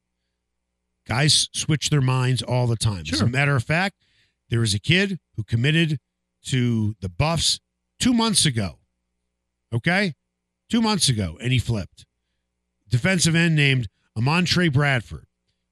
Guys 1.08 1.50
switch 1.52 1.90
their 1.90 2.02
minds 2.02 2.42
all 2.42 2.68
the 2.68 2.76
time. 2.76 3.04
As 3.12 3.22
a 3.22 3.28
matter 3.28 3.56
of 3.56 3.64
fact, 3.64 3.98
there 4.50 4.62
was 4.62 4.74
a 4.74 4.80
kid 4.80 5.20
who 5.36 5.44
committed 5.44 6.00
to 6.46 6.96
the 7.02 7.10
Buffs 7.10 7.60
two 8.00 8.14
months 8.14 8.46
ago. 8.46 8.80
Okay? 9.74 10.14
Two 10.70 10.82
months 10.82 11.10
ago, 11.10 11.38
and 11.42 11.52
he 11.52 11.60
flipped. 11.60 12.06
Defensive 12.90 13.36
end 13.36 13.56
named 13.56 13.90
Amontre 14.18 14.72
Bradford. 14.72 15.26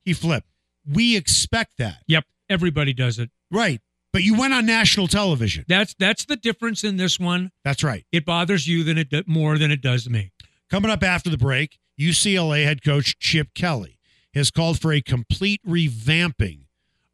He 0.04 0.14
flipped. 0.14 0.48
We 0.86 1.16
expect 1.16 1.78
that. 1.78 2.00
Yep, 2.08 2.26
everybody 2.50 2.94
does 2.94 3.20
it. 3.20 3.30
Right. 3.52 3.80
But 4.12 4.24
you 4.24 4.38
went 4.38 4.54
on 4.54 4.66
national 4.66 5.08
television. 5.08 5.64
That's 5.68 5.94
that's 5.98 6.26
the 6.26 6.36
difference 6.36 6.84
in 6.84 6.98
this 6.98 7.20
one. 7.20 7.52
That's 7.64 7.84
right. 7.84 8.06
It 8.12 8.26
bothers 8.26 8.68
you 8.68 8.84
than 8.84 8.98
it 8.98 9.28
more 9.28 9.58
than 9.58 9.72
it 9.72 9.82
does 9.82 10.10
me. 10.10 10.34
Coming 10.70 10.92
up 10.92 11.04
after 11.04 11.30
the 11.30 11.38
break, 11.38 11.78
UCLA 12.00 12.66
head 12.66 12.84
coach 12.84 13.18
Chip 13.20 13.54
Kelly 13.54 14.00
has 14.34 14.52
called 14.52 14.80
for 14.80 14.94
a 14.94 15.02
complete 15.02 15.62
revamping 15.68 16.66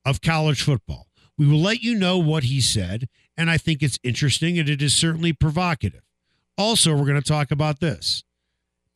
of 0.06 0.22
college 0.22 0.62
football. 0.62 1.08
We 1.38 1.48
will 1.48 1.62
let 1.62 1.82
you 1.82 1.96
know 1.96 2.18
what 2.18 2.46
he 2.46 2.62
said, 2.62 3.08
and 3.36 3.50
I 3.50 3.58
think 3.58 3.84
it's 3.84 4.00
interesting 4.04 4.58
and 4.58 4.68
it 4.68 4.82
is 4.82 4.96
certainly 4.96 5.34
provocative. 5.34 6.02
Also, 6.58 6.96
we're 6.96 7.06
going 7.06 7.22
to 7.22 7.28
talk 7.28 7.52
about 7.52 7.80
this. 7.80 8.24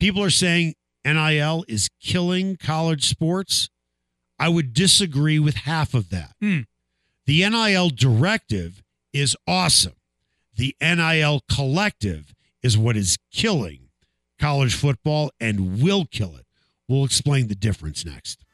People 0.00 0.22
are 0.22 0.30
saying 0.30 0.74
NIL 1.04 1.64
is 1.68 1.88
killing 2.00 2.56
college 2.56 3.04
sports. 3.08 3.70
I 4.38 4.48
would 4.48 4.72
disagree 4.72 5.38
with 5.38 5.54
half 5.54 5.94
of 5.94 6.10
that. 6.10 6.34
Hmm. 6.40 6.60
The 7.26 7.48
NIL 7.48 7.90
directive 7.90 8.82
is 9.12 9.36
awesome. 9.46 9.94
The 10.56 10.74
NIL 10.80 11.42
collective 11.48 12.34
is 12.62 12.76
what 12.76 12.96
is 12.96 13.18
killing 13.32 13.88
college 14.40 14.74
football 14.74 15.30
and 15.38 15.80
will 15.80 16.04
kill 16.04 16.36
it. 16.36 16.46
We'll 16.92 17.06
explain 17.06 17.48
the 17.48 17.54
difference 17.54 18.04
next. 18.04 18.44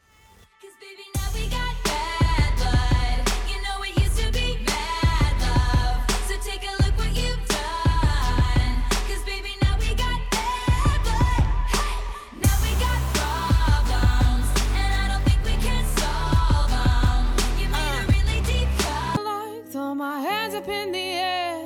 Cause 0.62 0.70
baby, 0.80 1.02
now 1.12 1.28
we 1.34 1.48
got 1.48 1.74
bad 1.82 2.54
blood. 2.54 3.32
You 3.50 3.60
know 3.64 3.82
it 3.82 3.98
used 3.98 4.16
to 4.16 4.30
be 4.30 4.62
mad 4.64 5.34
love. 5.42 6.08
So 6.28 6.36
take 6.48 6.62
a 6.62 6.70
look 6.84 6.96
what 6.96 7.10
you've 7.16 7.48
done. 7.48 8.82
Cause 9.08 9.24
baby, 9.26 9.56
now 9.60 9.76
we 9.80 9.88
got 9.88 10.20
bad 10.30 11.02
blood. 11.02 11.42
Hey, 11.74 11.98
now 12.38 12.56
we 12.62 12.70
got 12.78 13.00
problems. 13.18 14.46
And 14.70 14.90
I 15.02 15.08
don't 15.10 15.24
think 15.24 15.42
we 15.42 15.56
can 15.60 15.84
solve 15.98 16.70
them. 16.70 17.26
You 17.58 17.66
made 17.74 17.94
a 17.98 18.06
really 18.06 18.40
deep 18.42 18.68
cut. 18.78 19.24
like 19.24 19.66
throw 19.66 19.96
my 19.96 20.20
hands 20.20 20.54
up 20.54 20.68
in 20.68 20.92
the 20.92 20.98
air. 21.00 21.58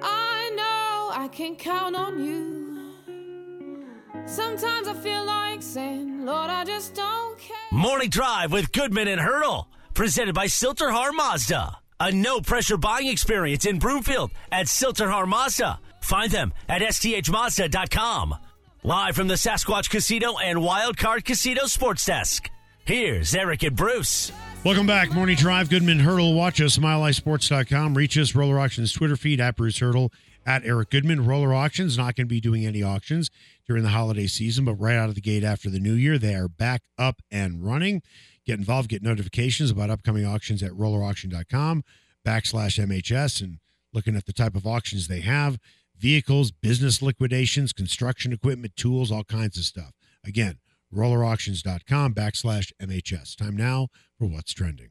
I 0.00 0.50
know 0.56 1.10
I 1.12 1.28
can 1.30 1.56
count 1.56 1.94
on 1.94 2.24
you. 2.24 2.57
Sometimes 4.26 4.88
I 4.88 4.94
feel 4.94 5.24
like 5.24 5.62
saying, 5.62 6.24
Lord, 6.24 6.50
I 6.50 6.64
just 6.64 6.94
don't 6.94 7.38
care. 7.38 7.56
Morning 7.72 8.10
Drive 8.10 8.52
with 8.52 8.72
Goodman 8.72 9.08
and 9.08 9.20
Haertl. 9.20 9.66
Presented 9.94 10.34
by 10.34 10.46
Sill-TerHar 10.46 11.12
Mazda. 11.14 11.78
A 12.00 12.12
no 12.12 12.40
pressure 12.40 12.76
buying 12.76 13.08
experience 13.08 13.66
in 13.66 13.78
Broomfield 13.78 14.30
at 14.52 14.68
Sill-TerHar 14.68 15.26
Mazda. 15.26 15.80
Find 16.00 16.30
them 16.30 16.52
at 16.68 16.82
sthmazda.com. 16.82 18.34
Live 18.84 19.16
from 19.16 19.28
the 19.28 19.34
Sasquatch 19.34 19.90
Casino 19.90 20.38
and 20.38 20.58
Wildcard 20.58 21.24
Casino 21.24 21.66
Sports 21.66 22.06
Desk. 22.06 22.48
Here's 22.84 23.34
Eric 23.34 23.64
and 23.64 23.76
Bruce. 23.76 24.32
Welcome 24.64 24.86
back. 24.86 25.12
Morning 25.12 25.36
Drive. 25.36 25.68
Goodman 25.68 25.98
Haertl. 25.98 26.34
Watch 26.34 26.60
us, 26.60 26.78
milehighsports.com. 26.78 27.94
Reach 27.94 28.16
us, 28.16 28.34
Roller 28.34 28.58
Auctions 28.60 28.92
Twitter 28.92 29.16
feed 29.16 29.40
at 29.40 29.56
Bruce 29.56 29.80
Haertl, 29.80 30.10
at 30.46 30.64
Eric 30.64 30.90
Goodman. 30.90 31.26
Roller 31.26 31.52
Auctions 31.52 31.98
not 31.98 32.16
going 32.16 32.26
to 32.26 32.30
be 32.30 32.40
doing 32.40 32.64
any 32.64 32.82
auctions 32.82 33.30
during 33.68 33.82
the 33.82 33.90
holiday 33.90 34.26
season, 34.26 34.64
but 34.64 34.74
right 34.74 34.96
out 34.96 35.08
of 35.08 35.14
the 35.14 35.20
gate 35.20 35.44
after 35.44 35.70
the 35.70 35.78
new 35.78 35.92
year, 35.92 36.18
they 36.18 36.34
are 36.34 36.48
back 36.48 36.82
up 36.98 37.20
and 37.30 37.64
running. 37.64 38.02
Get 38.46 38.58
involved, 38.58 38.88
get 38.88 39.02
notifications 39.02 39.70
about 39.70 39.90
upcoming 39.90 40.24
auctions 40.24 40.62
at 40.62 40.72
rollerauction.com 40.72 41.84
backslash 42.26 42.84
MHS 42.84 43.42
and 43.42 43.58
looking 43.92 44.16
at 44.16 44.26
the 44.26 44.32
type 44.32 44.56
of 44.56 44.66
auctions 44.66 45.06
they 45.06 45.20
have 45.20 45.58
vehicles, 45.96 46.50
business 46.50 47.02
liquidations, 47.02 47.72
construction 47.72 48.32
equipment, 48.32 48.74
tools, 48.76 49.12
all 49.12 49.24
kinds 49.24 49.58
of 49.58 49.64
stuff. 49.64 49.92
Again, 50.24 50.58
rollerauctions.com 50.94 52.14
backslash 52.14 52.72
MHS. 52.80 53.36
Time 53.36 53.56
now 53.56 53.88
for 54.18 54.26
what's 54.26 54.52
trending. 54.52 54.90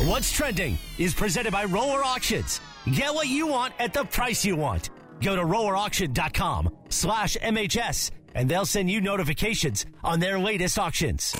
What's 0.00 0.32
Trending 0.32 0.76
is 0.98 1.14
presented 1.14 1.52
by 1.52 1.64
Roller 1.64 2.04
Auctions. 2.04 2.60
Get 2.92 3.14
what 3.14 3.28
you 3.28 3.46
want 3.46 3.74
at 3.78 3.92
the 3.92 4.04
price 4.04 4.44
you 4.44 4.56
want. 4.56 4.90
Go 5.24 5.34
to 5.34 5.42
rollerauction.com 5.42 6.76
slash 6.90 7.36
MHS 7.38 8.10
and 8.34 8.46
they'll 8.46 8.66
send 8.66 8.90
you 8.90 9.00
notifications 9.00 9.86
on 10.02 10.20
their 10.20 10.38
latest 10.38 10.78
auctions. 10.78 11.32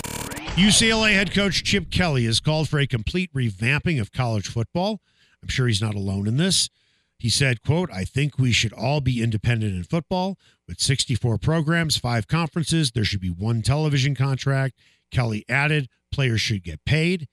UCLA 0.57 1.13
head 1.13 1.35
coach 1.35 1.63
Chip 1.65 1.91
Kelly 1.91 2.25
has 2.25 2.41
called 2.41 2.69
for 2.71 2.79
a 2.79 2.87
complete 2.87 3.31
revamping 3.35 4.01
of 4.01 4.11
college 4.11 4.49
football. 4.49 5.03
I'm 5.43 5.49
sure 5.49 5.67
he's 5.67 5.83
not 5.83 5.95
alone 5.95 6.27
in 6.27 6.39
this. 6.39 6.71
He 7.19 7.29
said, 7.29 7.63
quote, 7.63 7.91
I 7.93 8.05
think 8.05 8.39
we 8.39 8.53
should 8.53 8.73
all 8.73 9.03
be 9.03 9.23
independent 9.23 9.75
in 9.75 9.85
football. 9.85 10.39
With 10.67 10.81
64 10.81 11.37
programs, 11.37 11.99
five 11.99 12.27
conferences, 12.27 12.93
there 12.93 13.05
should 13.05 13.21
be 13.21 13.29
one 13.29 13.61
television 13.61 14.15
contract. 14.15 14.79
Kelly 15.11 15.45
added, 15.47 15.89
players 16.11 16.41
should 16.41 16.63
get 16.63 16.85
paid. 16.87 17.29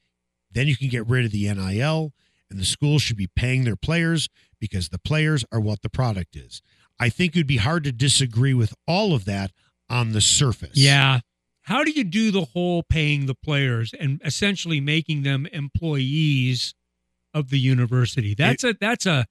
Then 0.52 0.68
you 0.68 0.76
can 0.76 0.90
get 0.90 1.08
rid 1.08 1.24
of 1.24 1.32
the 1.32 1.52
NIL, 1.54 2.12
and 2.50 2.60
the 2.60 2.66
schools 2.66 3.02
should 3.02 3.16
be 3.16 3.30
paying 3.36 3.64
their 3.64 3.78
players 3.78 4.28
because 4.62 4.88
the 4.90 5.00
players 5.00 5.44
are 5.52 5.60
what 5.60 5.82
the 5.82 5.90
product 5.90 6.38
is. 6.38 6.62
I 6.98 7.10
think 7.10 7.36
it 7.36 7.40
would 7.40 7.48
be 7.48 7.58
hard 7.58 7.84
to 7.84 7.92
disagree 7.92 8.54
with 8.54 8.74
all 8.88 9.14
of 9.14 9.26
that 9.26 9.52
on 9.90 10.14
the 10.14 10.22
surface. 10.22 10.78
Yeah. 10.78 11.20
How 11.64 11.84
do 11.84 11.92
you 11.92 12.04
do 12.06 12.32
the 12.32 12.46
whole 12.46 12.84
paying 12.84 13.26
the 13.26 13.36
players 13.36 13.94
and 14.00 14.22
essentially 14.24 14.80
making 14.80 15.24
them 15.24 15.46
employees 15.52 16.74
of 17.34 17.50
the 17.50 17.60
university? 17.60 18.34
That's 18.36 18.64
a 18.64 18.76
that's 18.80 19.06
a 19.06 19.26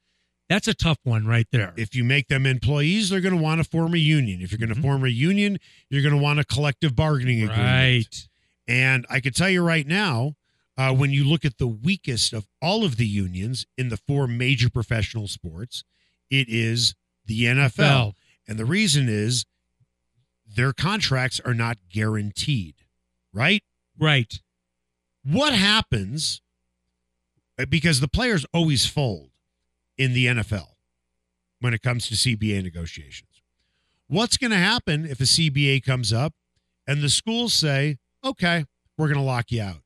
that's 0.49 0.67
a 0.69 0.75
tough 0.75 0.99
one 1.05 1.27
right 1.27 1.47
there. 1.53 1.73
If 1.77 1.95
you 1.95 2.03
make 2.03 2.27
them 2.29 2.45
employees, 2.45 3.11
they're 3.11 3.21
going 3.21 3.37
to 3.37 3.41
want 3.43 3.63
to 3.63 3.69
form 3.69 3.95
a 3.95 3.99
union. 3.99 4.41
If 4.43 4.51
you're 4.51 4.59
going 4.59 4.75
to 4.75 4.75
Mhm. 4.75 4.83
form 4.83 5.05
a 5.05 5.09
union, 5.09 5.59
you're 5.91 6.03
going 6.03 6.15
to 6.15 6.21
want 6.21 6.41
a 6.41 6.45
collective 6.45 6.97
bargaining 6.97 7.43
agreement. 7.43 7.67
right. 7.67 8.29
And 8.67 9.07
I 9.09 9.21
can 9.21 9.33
tell 9.33 9.49
you 9.51 9.63
right 9.63 9.87
now, 9.87 10.35
uh, 10.81 10.95
when 10.95 11.11
you 11.11 11.25
look 11.25 11.45
at 11.45 11.59
the 11.59 11.67
weakest 11.67 12.33
of 12.33 12.49
all 12.63 12.85
of 12.87 12.97
the 12.97 13.07
unions 13.07 13.67
in 13.77 13.91
the 13.91 13.99
four 13.99 14.27
major 14.27 14.71
professional 14.71 15.29
sports, 15.29 15.85
it 16.31 16.49
is 16.49 16.95
the 17.27 17.45
NFL. 17.45 17.79
Well, 17.79 18.15
And 18.49 18.59
the 18.59 18.65
reason 18.65 19.07
is 19.07 19.45
their 20.47 20.73
contracts 20.73 21.39
are 21.45 21.53
not 21.53 21.77
guaranteed, 21.93 22.77
right? 23.31 23.63
right. 23.99 24.41
What 25.23 25.53
happens 25.53 26.41
uh, 27.59 27.67
because 27.67 28.01
the 28.01 28.09
players 28.09 28.47
always 28.55 28.87
fold 28.87 29.33
in 29.99 30.15
the 30.15 30.27
NFL 30.29 30.69
when 31.61 31.75
it 31.75 31.83
comes 31.83 32.09
to 32.09 32.15
CBA 32.15 32.63
negotiations. 32.63 33.43
What's 34.09 34.39
going 34.39 34.51
to 34.53 34.57
happen 34.57 35.05
if 35.05 35.21
a 35.21 35.25
CBA 35.25 35.85
comes 35.85 36.11
up 36.11 36.33
and 36.87 37.03
the 37.03 37.11
schools 37.11 37.53
say, 37.53 37.99
okay, 38.25 38.65
we're 38.97 39.09
going 39.09 39.19
to 39.19 39.23
lock 39.23 39.53
you 39.53 39.61
out. 39.61 39.83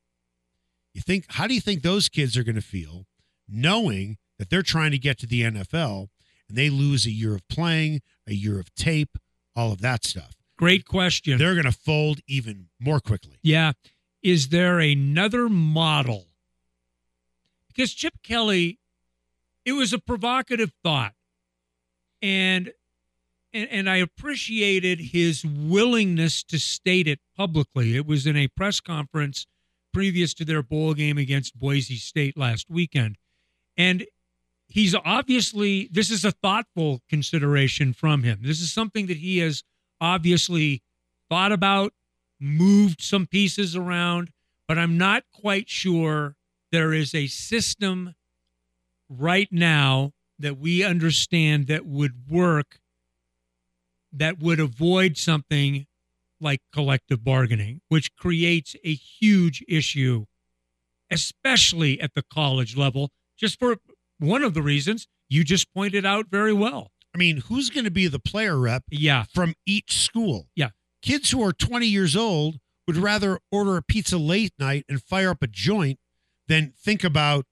You 0.95 1.01
think 1.01 1.25
how 1.27 1.45
do 1.45 1.53
you 1.53 1.59
think 1.59 1.81
those 1.81 2.07
kids 2.07 2.37
are 2.37 2.43
going 2.43 2.55
to 2.55 2.61
feel 2.61 3.05
knowing 3.49 4.17
that 4.39 4.49
they're 4.49 4.63
trying 4.63 4.91
to 4.91 4.97
get 4.97 5.19
to 5.19 5.27
the 5.27 5.41
NFL 5.41 6.07
and 6.47 6.57
they 6.57 6.69
lose 6.69 7.05
a 7.05 7.11
year 7.11 7.35
of 7.35 7.45
playing, 7.49 8.01
a 8.25 8.33
year 8.33 8.59
of 8.59 8.73
tape, 8.75 9.17
all 9.57 9.73
of 9.73 9.81
that 9.81 10.05
stuff. 10.05 10.35
Great 10.57 10.85
question. 10.85 11.37
They're 11.37 11.53
going 11.53 11.65
to 11.65 11.71
fold 11.73 12.21
even 12.27 12.67
more 12.79 13.01
quickly. 13.01 13.37
Yeah. 13.43 13.73
Is 14.23 14.49
there 14.49 14.79
another 14.79 15.49
model? 15.49 16.27
Because 17.67 17.93
Chip 17.93 18.13
Kelly, 18.23 18.79
it 19.65 19.73
was 19.73 19.91
a 19.91 19.99
provocative 19.99 20.71
thought. 20.81 21.13
And 22.21 22.71
and, 23.53 23.69
and 23.69 23.89
I 23.89 23.97
appreciated 23.97 24.99
his 24.99 25.45
willingness 25.45 26.41
to 26.43 26.57
state 26.57 27.07
it 27.07 27.19
publicly. 27.35 27.97
It 27.97 28.05
was 28.05 28.25
in 28.25 28.37
a 28.37 28.47
press 28.47 28.79
conference 28.79 29.45
previous 29.95 30.33
to 30.33 30.43
their 30.43 30.61
bowl 30.61 30.93
game 30.93 31.17
against 31.17 31.57
Boise 31.57 31.95
State 31.95 32.37
last 32.37 32.69
weekend. 32.69 33.17
And 33.77 34.05
he's 34.67 34.93
obviously 34.93 35.87
this 35.89 36.11
is 36.11 36.25
a 36.25 36.31
thoughtful 36.31 37.01
consideration 37.09 37.93
from 37.93 38.23
him. 38.23 38.39
This 38.41 38.59
is 38.59 38.73
something 38.73 39.07
that 39.07 39.17
he 39.17 39.37
has 39.37 39.63
obviously 40.01 40.83
thought 41.29 41.53
about, 41.53 41.93
moved 42.41 43.01
some 43.01 43.25
pieces 43.25 43.73
around, 43.73 44.31
but 44.67 44.77
I'm 44.77 44.97
not 44.97 45.23
quite 45.33 45.69
sure 45.69 46.35
there 46.73 46.91
is 46.91 47.15
a 47.15 47.27
system 47.27 48.15
right 49.07 49.47
now 49.49 50.11
that 50.37 50.57
we 50.57 50.83
understand 50.83 51.67
that 51.67 51.85
would 51.85 52.29
work 52.29 52.79
that 54.11 54.39
would 54.39 54.59
avoid 54.59 55.17
something 55.17 55.87
like 56.45 56.61
collective 56.71 57.23
bargaining, 57.23 57.81
which 57.89 58.15
creates 58.15 58.75
a 58.85 58.93
huge 58.93 59.61
issue, 59.67 60.25
especially 61.11 61.99
at 61.99 62.13
the 62.13 62.23
college 62.23 62.77
level, 62.77 63.09
just 63.37 63.59
for 63.59 63.77
one 64.19 64.43
of 64.43 64.53
the 64.53 64.61
reasons 64.61 65.07
you 65.27 65.43
just 65.43 65.73
pointed 65.73 66.05
out 66.05 66.27
very 66.29 66.53
well. 66.53 66.91
I 67.13 67.17
mean, 67.17 67.37
who's 67.37 67.69
going 67.69 67.85
to 67.85 67.91
be 67.91 68.07
the 68.07 68.19
player 68.19 68.57
rep 68.59 68.83
Yeah. 68.91 69.23
from 69.33 69.55
each 69.65 69.97
school? 70.03 70.47
Yeah. 70.55 70.69
Kids 71.01 71.31
who 71.31 71.41
are 71.43 71.51
20 71.53 71.87
years 71.87 72.15
old 72.15 72.57
would 72.87 72.97
rather 72.97 73.39
order 73.51 73.77
a 73.77 73.81
pizza 73.81 74.17
late 74.17 74.53
night 74.59 74.85
and 74.87 75.01
fire 75.01 75.31
up 75.31 75.41
a 75.41 75.47
joint 75.47 75.99
than 76.47 76.73
think 76.77 77.03
about, 77.03 77.45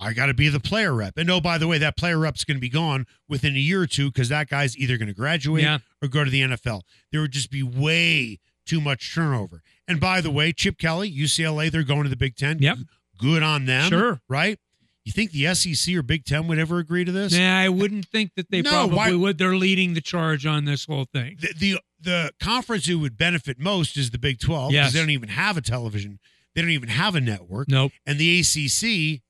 I 0.00 0.12
got 0.14 0.26
to 0.26 0.34
be 0.34 0.48
the 0.48 0.60
player 0.60 0.94
rep. 0.94 1.18
And 1.18 1.30
oh, 1.30 1.40
by 1.40 1.58
the 1.58 1.68
way, 1.68 1.76
that 1.78 1.96
player 1.96 2.18
rep's 2.18 2.42
going 2.44 2.56
to 2.56 2.60
be 2.60 2.68
gone 2.70 3.06
within 3.28 3.54
a 3.54 3.58
year 3.58 3.82
or 3.82 3.86
two 3.86 4.10
because 4.10 4.28
that 4.30 4.48
guy's 4.48 4.76
either 4.78 4.96
going 4.96 5.08
to 5.08 5.14
graduate 5.14 5.62
Yeah. 5.62 5.78
or 6.02 6.08
go 6.08 6.24
to 6.24 6.30
the 6.30 6.40
NFL. 6.40 6.82
There 7.12 7.20
would 7.20 7.32
just 7.32 7.50
be 7.50 7.62
way 7.62 8.38
too 8.66 8.80
much 8.80 9.14
turnover. 9.14 9.62
And 9.86 10.00
by 10.00 10.20
the 10.20 10.30
way, 10.30 10.52
Chip 10.52 10.78
Kelly, 10.78 11.12
UCLA, 11.12 11.70
they're 11.70 11.82
going 11.82 12.04
to 12.04 12.08
the 12.08 12.16
Big 12.16 12.36
Ten. 12.36 12.58
Yep. 12.60 12.78
Good 13.18 13.42
on 13.42 13.66
them. 13.66 13.90
Sure. 13.90 14.20
Right? 14.28 14.58
You 15.04 15.12
think 15.12 15.32
the 15.32 15.52
SEC 15.54 15.94
or 15.94 16.02
Big 16.02 16.24
Ten 16.24 16.46
would 16.46 16.58
ever 16.58 16.78
agree 16.78 17.04
to 17.04 17.10
this? 17.12 17.32
Yeah, 17.36 17.58
I 17.58 17.68
wouldn't 17.68 18.06
think 18.06 18.32
that 18.36 18.50
they 18.50 18.62
No, 18.62 18.70
probably 18.70 18.96
why- 18.96 19.12
would. 19.14 19.38
They're 19.38 19.56
leading 19.56 19.94
the 19.94 20.00
charge 20.00 20.46
on 20.46 20.64
this 20.66 20.84
whole 20.86 21.06
thing. 21.12 21.36
the, 21.40 21.52
the 21.58 21.80
the 22.02 22.32
conference 22.40 22.86
who 22.86 22.98
would 23.00 23.18
benefit 23.18 23.58
most 23.58 23.96
is 23.98 24.10
the 24.10 24.18
Big 24.18 24.38
12 24.40 24.70
because 24.70 24.84
Yes. 24.86 24.92
they 24.94 25.00
don't 25.00 25.10
even 25.10 25.28
have 25.30 25.58
a 25.58 25.60
television. 25.60 26.18
They 26.54 26.62
don't 26.62 26.70
even 26.70 26.88
have 26.88 27.14
a 27.14 27.20
network. 27.20 27.68
Nope. 27.68 27.92
And 28.06 28.18
the 28.18 28.40
ACC, 28.40 29.20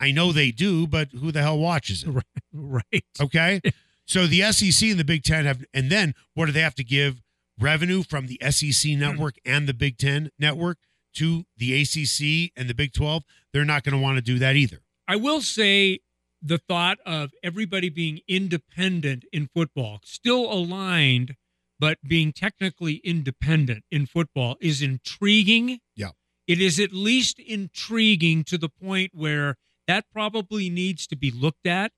I 0.00 0.12
know 0.12 0.32
they 0.32 0.50
do, 0.50 0.86
but 0.86 1.10
who 1.12 1.32
the 1.32 1.42
hell 1.42 1.58
watches 1.58 2.04
it? 2.04 2.14
Right. 2.50 3.04
Okay? 3.20 3.60
so 4.06 4.26
the 4.26 4.40
SEC 4.52 4.88
and 4.88 4.98
the 4.98 5.04
Big 5.04 5.22
10 5.22 5.44
have 5.44 5.64
and 5.74 5.90
then 5.90 6.14
what 6.34 6.46
do 6.46 6.52
they 6.52 6.62
have 6.62 6.74
to 6.76 6.84
give 6.84 7.22
revenue 7.60 8.02
from 8.02 8.26
the 8.26 8.38
SEC 8.50 8.92
hmm. 8.92 9.00
network 9.00 9.36
and 9.44 9.68
the 9.68 9.74
Big 9.74 9.98
10 9.98 10.30
network 10.38 10.78
to 11.14 11.44
the 11.56 11.82
ACC 11.82 12.52
and 12.56 12.68
the 12.68 12.74
Big 12.74 12.92
12? 12.92 13.22
They're 13.52 13.64
not 13.64 13.84
going 13.84 13.94
to 13.94 14.02
want 14.02 14.16
to 14.16 14.22
do 14.22 14.38
that 14.38 14.56
either. 14.56 14.78
I 15.06 15.16
will 15.16 15.40
say 15.40 16.00
the 16.40 16.58
thought 16.58 16.98
of 17.04 17.32
everybody 17.42 17.88
being 17.88 18.20
independent 18.28 19.24
in 19.32 19.48
football, 19.54 20.00
still 20.04 20.50
aligned, 20.52 21.34
but 21.78 21.98
being 22.06 22.32
technically 22.32 22.96
independent 23.04 23.84
in 23.90 24.06
football 24.06 24.56
is 24.60 24.82
intriguing. 24.82 25.80
Yeah. 25.96 26.10
It 26.46 26.60
is 26.60 26.80
at 26.80 26.92
least 26.92 27.38
intriguing 27.38 28.44
to 28.44 28.58
the 28.58 28.68
point 28.68 29.12
where 29.14 29.56
that 29.88 30.04
probably 30.12 30.70
needs 30.70 31.06
to 31.08 31.16
be 31.16 31.32
looked 31.32 31.66
at 31.66 31.90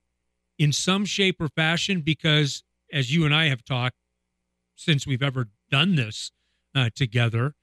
in 0.57 0.71
some 0.73 1.05
shape 1.05 1.39
or 1.39 1.49
fashion 1.49 2.01
because, 2.01 2.63
as 2.91 3.13
you 3.13 3.25
and 3.25 3.35
I 3.35 3.45
have 3.49 3.63
talked 3.63 3.97
since 4.75 5.05
we've 5.05 5.21
ever 5.21 5.49
done 5.69 5.95
this 5.95 6.31
uh, 6.73 6.89
together, 6.95 7.53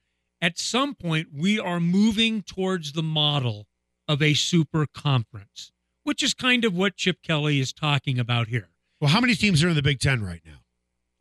at 0.41 0.59
some 0.59 0.95
point 0.95 1.29
we 1.35 1.59
are 1.59 1.81
moving 1.81 2.43
towards 2.43 2.93
the 2.93 3.03
model 3.03 3.67
of 4.07 4.23
a 4.23 4.35
super 4.35 4.87
conference, 4.87 5.73
which 6.05 6.23
is 6.23 6.33
kind 6.35 6.65
of 6.65 6.75
what 6.77 6.97
Chip 6.97 7.23
Kelly 7.23 7.59
is 7.59 7.73
talking 7.73 8.19
about 8.21 8.47
here. 8.49 8.69
Well, 9.01 9.11
how 9.11 9.21
many 9.21 9.35
teams 9.35 9.65
are 9.65 9.69
in 9.69 9.75
the 9.77 9.83
Big 9.83 9.99
10 10.01 10.23
right 10.25 10.43
now? 10.45 10.61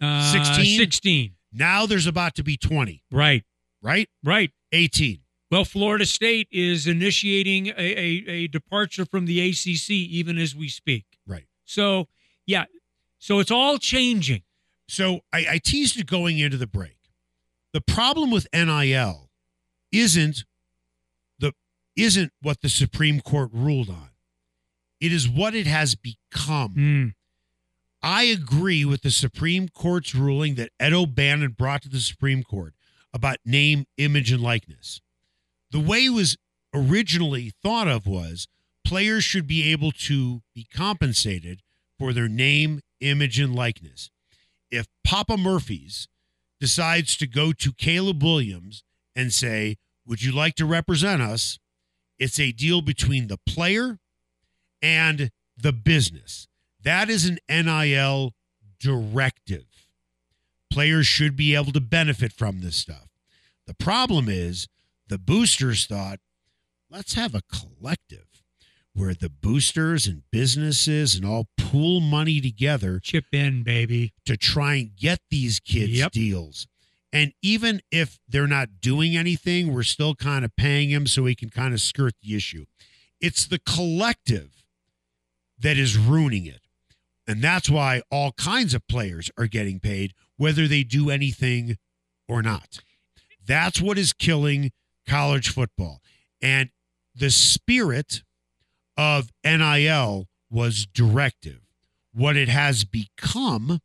Uh, 0.06 0.32
16? 0.32 0.78
16. 0.78 1.32
Now 1.52 1.86
there's 1.86 2.08
about 2.08 2.36
to 2.36 2.44
be 2.44 2.58
20, 2.58 3.04
Right. 3.12 3.44
right? 3.82 4.10
Right. 4.24 4.52
18. 4.72 5.20
Well, 5.50 5.64
Florida 5.64 6.06
State 6.06 6.48
is 6.52 6.88
initiating 6.88 7.68
a, 7.68 7.74
a, 7.78 8.24
a 8.28 8.48
departure 8.48 9.06
from 9.06 9.26
the 9.26 9.50
ACC 9.50 9.92
even 9.92 10.38
as 10.38 10.56
we 10.56 10.68
speak. 10.68 11.06
Right. 11.26 11.46
So, 11.66 12.08
yeah. 12.46 12.66
So 13.20 13.40
it's 13.40 13.52
all 13.52 13.78
changing. 13.78 14.44
So 14.90 15.22
I, 15.34 15.46
I 15.52 15.58
teased 15.64 16.00
it 16.00 16.06
going 16.06 16.38
into 16.40 16.58
the 16.58 16.68
break. 16.68 16.98
The 17.74 17.82
problem 17.82 18.32
with 18.32 18.48
NIL 18.54 19.30
isn't 19.92 20.46
the 21.40 21.54
isn't 21.96 22.32
what 22.42 22.62
the 22.62 22.70
Supreme 22.70 23.22
Court 23.22 23.50
ruled 23.54 23.90
on. 23.90 24.10
It 25.00 25.12
is 25.12 25.30
what 25.30 25.54
it 25.54 25.68
has 25.68 25.96
become. 25.96 26.74
Mm. 26.76 27.14
I 28.02 28.24
agree 28.24 28.86
with 28.86 29.02
the 29.02 29.12
Supreme 29.12 29.70
Court's 29.70 30.16
ruling 30.16 30.56
that 30.56 30.72
Ed 30.80 30.94
O'Bannon 30.94 31.52
brought 31.52 31.82
to 31.84 31.90
the 31.90 32.00
Supreme 32.00 32.44
Court 32.44 32.74
about 33.14 33.38
name, 33.46 33.86
image, 33.98 34.32
and 34.32 34.42
likeness. 34.42 35.02
The 35.72 35.80
way 35.80 36.06
it 36.06 36.14
was 36.14 36.38
originally 36.74 37.52
thought 37.64 37.88
of 37.88 38.06
was 38.06 38.48
players 38.86 39.24
should 39.24 39.48
be 39.48 39.72
able 39.72 39.92
to 39.92 40.42
be 40.54 40.66
compensated 40.74 41.62
for 41.98 42.14
their 42.14 42.30
name, 42.30 42.82
image, 43.02 43.40
and 43.40 43.56
likeness. 43.56 44.10
If 44.72 44.88
Papa 45.04 45.38
Murphy's 45.38 46.08
decides 46.60 47.18
to 47.18 47.28
go 47.28 47.52
to 47.54 47.74
Caleb 47.74 48.24
Williams 48.24 48.84
and 49.16 49.34
say, 49.34 49.78
Would 50.06 50.24
you 50.24 50.32
like 50.32 50.56
to 50.56 50.66
represent 50.66 51.22
us? 51.22 51.60
It's 52.20 52.40
a 52.40 52.52
deal 52.52 52.82
between 52.82 53.28
the 53.28 53.40
player 53.46 54.00
and 54.82 55.32
the 55.56 55.74
business. 55.74 56.48
That 56.82 57.10
is 57.10 57.26
an 57.26 57.40
NIL 57.50 58.34
directive. 58.80 59.66
Players 60.72 61.08
should 61.08 61.36
be 61.36 61.56
able 61.56 61.72
to 61.72 61.82
benefit 61.82 62.32
from 62.32 62.62
this 62.62 62.76
stuff. 62.76 63.10
The 63.66 63.74
problem 63.74 64.28
is 64.30 64.68
the 65.08 65.18
boosters 65.18 65.86
thought, 65.86 66.20
let's 66.90 67.14
have 67.14 67.34
a 67.36 67.42
collective 67.52 68.26
where 68.94 69.14
the 69.14 69.30
boosters 69.30 70.08
and 70.08 70.24
businesses 70.32 71.14
and 71.16 71.24
all 71.26 71.48
pool 71.58 72.00
money 72.00 72.42
together 72.42 73.00
Chip 73.00 73.26
in, 73.32 73.62
baby. 73.64 74.12
to 74.26 74.36
try 74.36 74.76
and 74.76 74.96
get 74.96 75.20
these 75.30 75.60
kids 75.60 75.92
Yep. 75.92 76.12
deals. 76.14 76.68
And 77.14 77.32
even 77.42 77.82
if 77.92 78.18
they're 78.28 78.48
not 78.48 78.82
doing 78.82 79.16
anything, 79.16 79.72
we're 79.72 79.84
still 79.84 80.16
kind 80.16 80.44
of 80.44 80.56
paying 80.56 80.90
them 80.92 81.06
so 81.08 81.24
we 81.24 81.36
can 81.36 81.50
kind 81.50 81.74
of 81.74 81.80
skirt 81.82 82.14
the 82.22 82.36
issue. 82.36 82.66
It's 83.22 83.46
the 83.46 83.60
collective 83.60 84.64
that 85.60 85.78
is 85.78 85.96
ruining 85.98 86.46
it. 86.46 86.62
And 87.28 87.42
that's 87.44 87.70
why 87.70 88.02
all 88.12 88.32
kinds 88.34 88.74
of 88.74 88.88
players 88.88 89.30
are 89.38 89.48
getting 89.48 89.80
paid, 89.80 90.14
whether 90.38 90.68
they 90.68 90.84
do 90.84 91.10
anything 91.10 91.78
or 92.28 92.42
not. 92.42 92.80
That's 93.46 93.80
what 93.82 93.98
is 93.98 94.12
killing 94.14 94.72
college 95.08 95.50
football. 95.50 96.02
And 96.42 96.70
the 97.16 97.32
spirit 97.32 98.22
of 98.96 99.32
NIL 99.44 100.28
was 100.52 100.86
directive. 100.86 101.62
What 102.14 102.36
it 102.36 102.50
has 102.50 102.84
become 102.84 103.80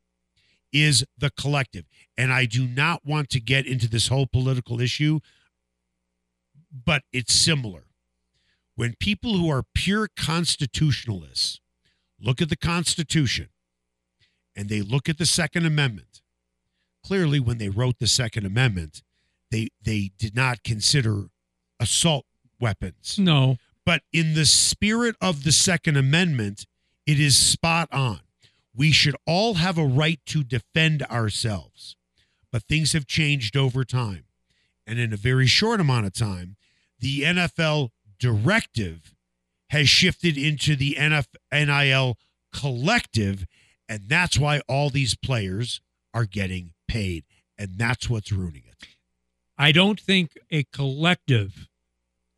is 0.72 1.04
the 1.16 1.30
collective. 1.30 1.84
And 2.16 2.32
I 2.32 2.46
do 2.46 2.66
not 2.66 3.04
want 3.04 3.28
to 3.30 3.40
get 3.40 3.66
into 3.66 3.88
this 3.88 4.08
whole 4.08 4.26
political 4.26 4.80
issue, 4.80 5.20
but 6.72 7.02
it's 7.12 7.34
similar. 7.34 7.84
When 8.74 8.94
people 8.98 9.34
who 9.36 9.50
are 9.50 9.64
pure 9.74 10.08
constitutionalists 10.16 11.60
look 12.18 12.40
at 12.40 12.48
the 12.48 12.56
Constitution 12.56 13.48
and 14.56 14.68
they 14.68 14.80
look 14.80 15.08
at 15.08 15.18
the 15.18 15.26
Second 15.26 15.66
Amendment, 15.66 16.22
clearly 17.04 17.38
when 17.38 17.58
they 17.58 17.68
wrote 17.68 17.98
the 17.98 18.06
Second 18.06 18.46
Amendment, 18.46 19.02
they 19.52 19.68
they 19.80 20.10
did 20.18 20.34
not 20.34 20.64
consider 20.64 21.26
assault 21.78 22.26
weapons. 22.58 23.18
No. 23.18 23.56
But 23.84 24.02
in 24.12 24.34
the 24.34 24.46
spirit 24.46 25.14
of 25.20 25.44
the 25.44 25.52
Second 25.52 25.96
Amendment, 25.96 26.66
it 27.06 27.20
is 27.20 27.36
spot 27.36 27.88
on. 27.92 28.20
We 28.74 28.90
should 28.90 29.16
all 29.26 29.54
have 29.54 29.76
a 29.76 29.84
right 29.84 30.20
to 30.26 30.42
defend 30.42 31.02
ourselves. 31.04 31.96
But 32.50 32.64
things 32.64 32.92
have 32.92 33.06
changed 33.06 33.56
over 33.56 33.84
time. 33.84 34.24
And 34.86 34.98
in 34.98 35.12
a 35.12 35.16
very 35.16 35.46
short 35.46 35.80
amount 35.80 36.06
of 36.06 36.12
time, 36.12 36.56
the 36.98 37.22
NFL 37.22 37.90
directive 38.18 39.14
has 39.70 39.88
shifted 39.88 40.36
into 40.36 40.76
the 40.76 40.96
NF, 40.98 41.26
NIL 41.52 42.16
collective, 42.54 43.46
and 43.88 44.02
that's 44.08 44.38
why 44.38 44.60
all 44.68 44.90
these 44.90 45.16
players 45.16 45.80
are 46.14 46.26
getting 46.26 46.72
paid, 46.86 47.24
and 47.58 47.78
that's 47.78 48.08
what's 48.08 48.30
ruining 48.30 48.62
it. 48.66 48.71
I 49.58 49.72
don't 49.72 50.00
think 50.00 50.38
a 50.50 50.64
collective 50.64 51.68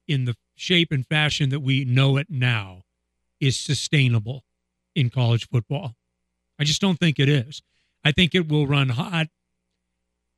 in 0.07 0.25
the 0.25 0.37
shape 0.55 0.93
and 0.93 1.07
fashion 1.07 1.51
that 1.51 1.61
we 1.61 1.85
know 1.85 2.17
it 2.17 2.29
now 2.31 2.83
is 3.41 3.59
sustainable 3.59 4.45
in 4.95 5.11
college 5.11 5.49
football. 5.49 5.97
I 6.59 6.65
just 6.65 6.81
don't 6.81 6.99
think 6.99 7.19
it 7.19 7.29
is. 7.29 7.63
I 8.05 8.13
think 8.13 8.35
it 8.35 8.49
will 8.49 8.67
run 8.67 8.91
hot, 8.91 9.29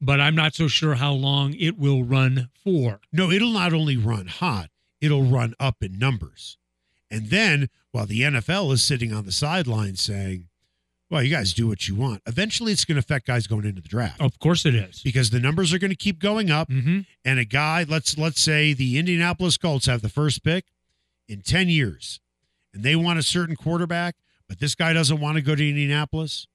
but 0.01 0.21
I'm 0.21 0.35
not 0.35 0.55
so 0.55 0.69
sure 0.69 0.95
how 0.95 1.13
long 1.13 1.55
it 1.55 1.79
will 1.79 2.05
run 2.05 2.51
for. 2.63 3.01
No, 3.13 3.31
it'll 3.31 3.53
not 3.53 3.73
only 3.73 3.97
run 3.97 4.27
hot, 4.29 4.71
it'll 5.01 5.25
run 5.25 5.55
up 5.59 5.77
in 5.83 5.99
numbers. 5.99 6.59
And 7.11 7.31
then 7.31 7.69
while 7.93 8.07
the 8.07 8.23
NFL 8.23 8.73
is 8.73 8.83
sitting 8.83 9.13
on 9.13 9.25
the 9.25 9.33
sidelines 9.33 10.01
saying, 10.01 10.49
well, 11.11 11.23
you 11.23 11.31
guys 11.31 11.53
do 11.55 11.69
what 11.69 11.87
you 11.89 11.95
want, 11.95 12.21
eventually 12.27 12.73
it's 12.73 12.85
going 12.85 12.97
to 12.97 12.99
affect 13.01 13.27
guys 13.27 13.47
going 13.47 13.65
into 13.65 13.81
the 13.81 13.89
draft. 13.89 14.21
Of 14.21 14.39
course 14.39 14.67
it 14.67 14.75
is. 14.75 15.03
Because 15.03 15.31
the 15.31 15.39
numbers 15.41 15.73
are 15.73 15.79
going 15.79 15.91
to 15.91 15.97
keep 15.97 16.19
going 16.19 16.51
up. 16.51 16.69
hmm 16.71 17.01
And 17.25 17.39
a 17.39 17.45
guy, 17.45 17.85
let's 17.89 18.19
let's 18.19 18.41
say 18.41 18.73
the 18.73 18.99
Indianapolis 18.99 19.57
Colts 19.57 19.87
have 19.87 20.03
the 20.03 20.09
first 20.09 20.43
pick 20.43 20.65
in 21.29 21.43
10 21.43 21.69
years, 21.69 22.21
and 22.75 22.83
they 22.83 22.97
want 22.97 23.19
a 23.19 23.23
certain 23.23 23.57
quarterback, 23.57 24.17
but 24.49 24.59
this 24.61 24.75
guy 24.75 24.93
doesn't 24.93 25.21
want 25.21 25.37
to 25.37 25.43
go 25.43 25.55
to 25.55 25.69
Indianapolis. 25.69 26.47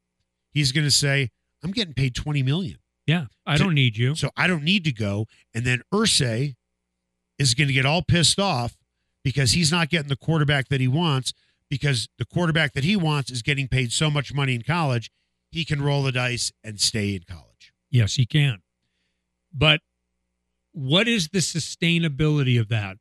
He's 0.53 0.71
going 0.71 0.85
to 0.85 0.91
say, 0.91 1.29
I'm 1.63 1.71
getting 1.71 1.93
paid 1.93 2.13
20 2.15 2.43
million. 2.43 2.77
Yeah, 3.07 3.25
I 3.45 3.57
To- 3.57 3.63
don't 3.63 3.73
need 3.73 3.97
you. 3.97 4.15
So 4.15 4.29
I 4.37 4.47
don't 4.47 4.63
need 4.63 4.83
to 4.85 4.91
go. 4.93 5.25
And 5.53 5.65
then 5.65 5.81
Irsay 5.93 6.55
is 7.39 7.53
going 7.53 7.67
to 7.67 7.73
get 7.73 7.85
all 7.85 8.01
pissed 8.01 8.39
off 8.39 8.77
because 9.23 9.53
he's 9.53 9.71
not 9.71 9.89
getting 9.89 10.09
the 10.09 10.15
quarterback 10.15 10.67
that 10.69 10.79
he 10.81 10.87
wants 10.87 11.33
because 11.71 12.09
the 12.17 12.25
quarterback 12.25 12.73
that 12.73 12.83
he 12.83 12.97
wants 12.97 13.31
is 13.31 13.41
getting 13.41 13.69
paid 13.69 13.93
so 13.93 14.11
much 14.11 14.33
money 14.33 14.53
in 14.53 14.61
college, 14.61 15.09
he 15.51 15.63
can 15.63 15.81
roll 15.81 16.03
the 16.03 16.11
dice 16.11 16.51
and 16.65 16.81
stay 16.81 17.15
in 17.15 17.23
college. 17.23 17.73
Yes, 17.89 18.15
he 18.15 18.25
can. 18.25 18.61
But 19.53 19.79
what 20.73 21.07
is 21.07 21.29
the 21.29 21.39
sustainability 21.39 22.59
of 22.59 22.67
that? 22.67 22.97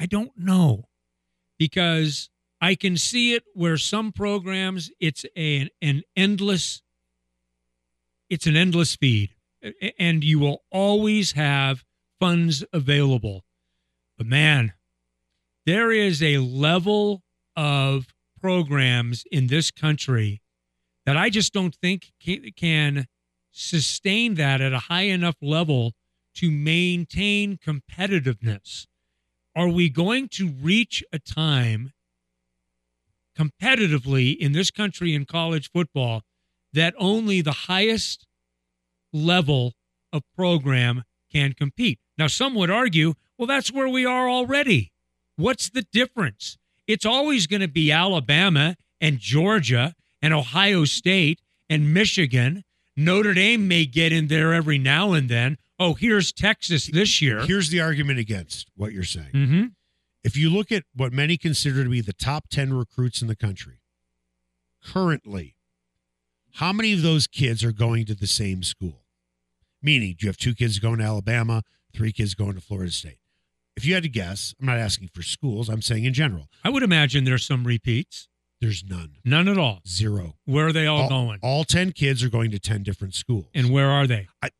I 0.00 0.06
don't 0.06 0.32
know 0.36 0.88
because 1.60 2.28
I 2.60 2.74
can 2.74 2.96
see 2.96 3.34
it 3.34 3.44
where 3.54 3.76
some 3.76 4.10
programs 4.10 4.90
it's 4.98 5.24
a, 5.36 5.70
an 5.80 6.02
endless 6.16 6.82
it's 8.28 8.46
an 8.48 8.56
endless 8.56 8.96
feed 8.96 9.30
and 9.96 10.24
you 10.24 10.40
will 10.40 10.64
always 10.72 11.32
have 11.32 11.84
funds 12.18 12.64
available. 12.72 13.44
But 14.16 14.26
man, 14.26 14.72
there 15.66 15.92
is 15.92 16.20
a 16.20 16.38
level 16.38 17.22
of 17.58 18.06
programs 18.40 19.24
in 19.32 19.48
this 19.48 19.72
country 19.72 20.40
that 21.04 21.16
I 21.16 21.28
just 21.28 21.52
don't 21.52 21.74
think 21.74 22.12
can 22.56 23.06
sustain 23.50 24.34
that 24.34 24.60
at 24.60 24.72
a 24.72 24.78
high 24.78 25.08
enough 25.08 25.34
level 25.42 25.92
to 26.36 26.52
maintain 26.52 27.58
competitiveness? 27.58 28.86
Are 29.56 29.68
we 29.68 29.88
going 29.88 30.28
to 30.34 30.48
reach 30.48 31.02
a 31.12 31.18
time 31.18 31.92
competitively 33.36 34.36
in 34.36 34.52
this 34.52 34.70
country 34.70 35.12
in 35.12 35.24
college 35.24 35.68
football 35.72 36.22
that 36.72 36.94
only 36.96 37.40
the 37.40 37.66
highest 37.66 38.24
level 39.12 39.72
of 40.12 40.22
program 40.36 41.02
can 41.32 41.54
compete? 41.54 41.98
Now, 42.16 42.28
some 42.28 42.54
would 42.54 42.70
argue, 42.70 43.14
well, 43.36 43.48
that's 43.48 43.72
where 43.72 43.88
we 43.88 44.06
are 44.06 44.30
already. 44.30 44.92
What's 45.34 45.70
the 45.70 45.82
difference? 45.82 46.56
It's 46.88 47.06
always 47.06 47.46
going 47.46 47.60
to 47.60 47.68
be 47.68 47.92
Alabama 47.92 48.74
and 49.00 49.18
Georgia 49.18 49.94
and 50.22 50.32
Ohio 50.34 50.84
State 50.84 51.40
and 51.68 51.92
Michigan. 51.92 52.64
Notre 52.96 53.34
Dame 53.34 53.68
may 53.68 53.84
get 53.84 54.10
in 54.10 54.26
there 54.26 54.52
every 54.52 54.78
now 54.78 55.12
and 55.12 55.28
then. 55.28 55.58
Oh, 55.78 55.94
here's 55.94 56.32
Texas 56.32 56.86
this 56.86 57.22
year. 57.22 57.42
Here's 57.42 57.68
the 57.68 57.80
argument 57.80 58.18
against 58.18 58.68
what 58.74 58.92
you're 58.92 59.04
saying. 59.04 59.30
hmm 59.32 59.64
If 60.24 60.36
you 60.36 60.50
look 60.50 60.72
at 60.72 60.82
what 60.94 61.12
many 61.12 61.36
consider 61.36 61.84
to 61.84 61.90
be 61.90 62.00
the 62.00 62.12
top 62.12 62.48
10 62.50 62.72
recruits 62.72 63.22
in 63.22 63.28
the 63.28 63.36
country, 63.36 63.80
currently, 64.84 65.54
how 66.54 66.72
many 66.72 66.92
of 66.94 67.02
those 67.02 67.26
kids 67.28 67.62
are 67.62 67.70
going 67.72 68.06
to 68.06 68.14
the 68.14 68.26
same 68.26 68.62
school? 68.62 69.04
Meaning, 69.80 70.16
do 70.18 70.26
you 70.26 70.28
have 70.28 70.36
two 70.36 70.54
kids 70.54 70.80
going 70.80 70.98
to 70.98 71.04
Alabama, 71.04 71.62
three 71.94 72.10
kids 72.12 72.34
going 72.34 72.54
to 72.54 72.60
Florida 72.60 72.90
State? 72.90 73.17
If 73.78 73.86
you 73.86 73.94
had 73.94 74.02
to 74.02 74.08
guess, 74.08 74.54
I'm 74.60 74.66
not 74.66 74.76
asking 74.78 75.08
for 75.14 75.22
schools, 75.22 75.68
I'm 75.68 75.82
saying 75.82 76.04
in 76.04 76.12
general, 76.12 76.48
I 76.64 76.70
would 76.70 76.82
imagine 76.82 77.22
there's 77.24 77.46
some 77.46 77.64
repeats. 77.64 78.28
there's 78.60 78.82
none. 78.84 79.18
None 79.24 79.46
at 79.48 79.56
all. 79.56 79.80
Zero. 79.86 80.34
Where 80.44 80.66
are 80.66 80.72
they 80.72 80.86
all, 80.86 81.02
all, 81.02 81.08
going? 81.08 81.38
all 81.42 81.62
10 81.64 81.92
kids 81.92 82.24
are 82.24 82.28
going 82.28 82.50
to 82.50 82.58
10 82.58 82.82
different 82.82 83.14
schools. 83.14 83.46
and 83.54 83.70
where 83.70 83.88
are 83.88 84.06
they? 84.08 84.26
I, 84.42 84.50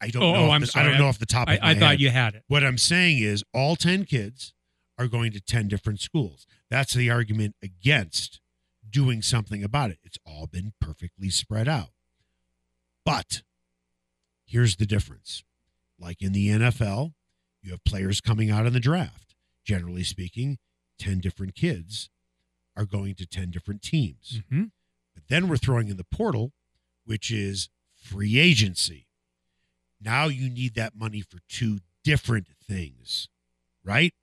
I 0.00 0.08
don't 0.08 0.22
Oh, 0.22 0.32
know. 0.34 0.44
oh, 0.46 0.50
I'm 0.50 0.60
the- 0.60 0.66
sorry. 0.66 0.86
I 0.86 0.90
don't 0.90 0.98
know 1.00 1.06
off 1.08 1.18
the 1.18 1.24
top 1.26 1.48
I, 1.48 1.54
of 1.54 1.62
my 1.62 1.68
I 1.70 1.74
thought 1.74 1.90
head. 1.92 2.00
you 2.00 2.10
had 2.10 2.34
it. 2.34 2.42
What 2.48 2.62
I'm 2.64 2.76
saying 2.76 3.18
is 3.18 3.42
all 3.54 3.76
10 3.76 4.04
kids 4.04 4.52
are 4.98 5.06
going 5.08 5.32
to 5.32 5.40
10 5.40 5.68
different 5.68 6.00
schools. 6.00 6.46
That's 6.70 6.92
the 6.92 7.08
argument 7.10 7.54
against 7.62 8.40
doing 8.88 9.22
something 9.22 9.64
about 9.64 9.90
it. 9.90 9.98
It's 10.04 10.18
all 10.26 10.46
been 10.46 10.72
perfectly 10.80 11.30
spread 11.30 11.66
out. 11.68 11.90
But 13.04 13.42
here's 14.44 14.76
the 14.76 14.86
difference. 14.86 15.44
Like 15.98 16.20
in 16.20 16.32
the 16.32 16.48
NFL, 16.48 17.12
you 17.66 17.72
have 17.72 17.84
players 17.84 18.20
coming 18.20 18.50
out 18.50 18.64
in 18.64 18.72
the 18.72 18.80
draft. 18.80 19.34
Generally 19.64 20.04
speaking, 20.04 20.58
10 20.98 21.18
different 21.18 21.54
kids 21.54 22.08
are 22.76 22.86
going 22.86 23.14
to 23.16 23.26
10 23.26 23.50
different 23.50 23.82
teams. 23.82 24.40
hmm 24.48 24.64
But 25.14 25.24
then 25.28 25.48
we're 25.48 25.56
throwing 25.56 25.88
in 25.88 25.96
the 25.96 26.04
portal, 26.04 26.52
which 27.04 27.30
is 27.30 27.68
free 28.00 28.38
agency. 28.38 29.06
Now 30.00 30.26
you 30.26 30.48
need 30.48 30.74
that 30.74 30.94
money 30.94 31.20
for 31.22 31.38
two 31.48 31.80
different 32.04 32.46
things, 32.68 33.28
right? 33.84 34.14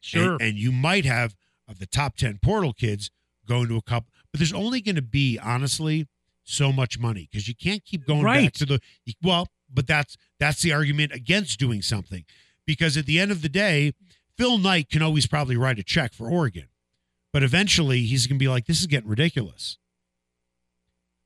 Sure. 0.00 0.32
And, 0.32 0.42
and 0.42 0.58
you 0.58 0.72
might 0.72 1.04
have 1.04 1.36
of 1.68 1.78
the 1.78 1.86
top 1.86 2.16
10 2.16 2.38
portal 2.42 2.72
kids 2.72 3.10
going 3.46 3.68
to 3.68 3.76
a 3.76 3.82
couple, 3.82 4.10
but 4.32 4.40
there's 4.40 4.52
only 4.52 4.80
going 4.80 4.96
to 4.96 5.02
be, 5.02 5.38
honestly, 5.38 6.06
so 6.44 6.72
much 6.72 6.98
money 6.98 7.28
because 7.30 7.46
you 7.46 7.54
can't 7.54 7.84
keep 7.84 8.06
going 8.06 8.24
back 8.44 8.52
to 8.54 8.66
the, 8.66 8.80
well, 9.22 9.48
but 9.72 9.86
that's, 9.86 10.16
that's 10.40 10.62
the 10.62 10.72
argument 10.72 11.12
against 11.12 11.60
doing 11.60 11.82
something 11.82 12.24
because 12.68 12.98
at 12.98 13.06
the 13.06 13.18
end 13.18 13.30
of 13.30 13.40
the 13.40 13.48
day, 13.48 13.94
Phil 14.36 14.58
Knight 14.58 14.90
can 14.90 15.00
always 15.00 15.26
probably 15.26 15.56
write 15.56 15.78
a 15.78 15.82
check 15.82 16.12
for 16.12 16.28
Oregon, 16.28 16.68
but 17.32 17.42
eventually 17.42 18.02
he's 18.02 18.26
going 18.26 18.38
to 18.38 18.42
be 18.42 18.46
like, 18.46 18.66
this 18.66 18.78
is 18.78 18.86
getting 18.86 19.08
ridiculous. 19.08 19.78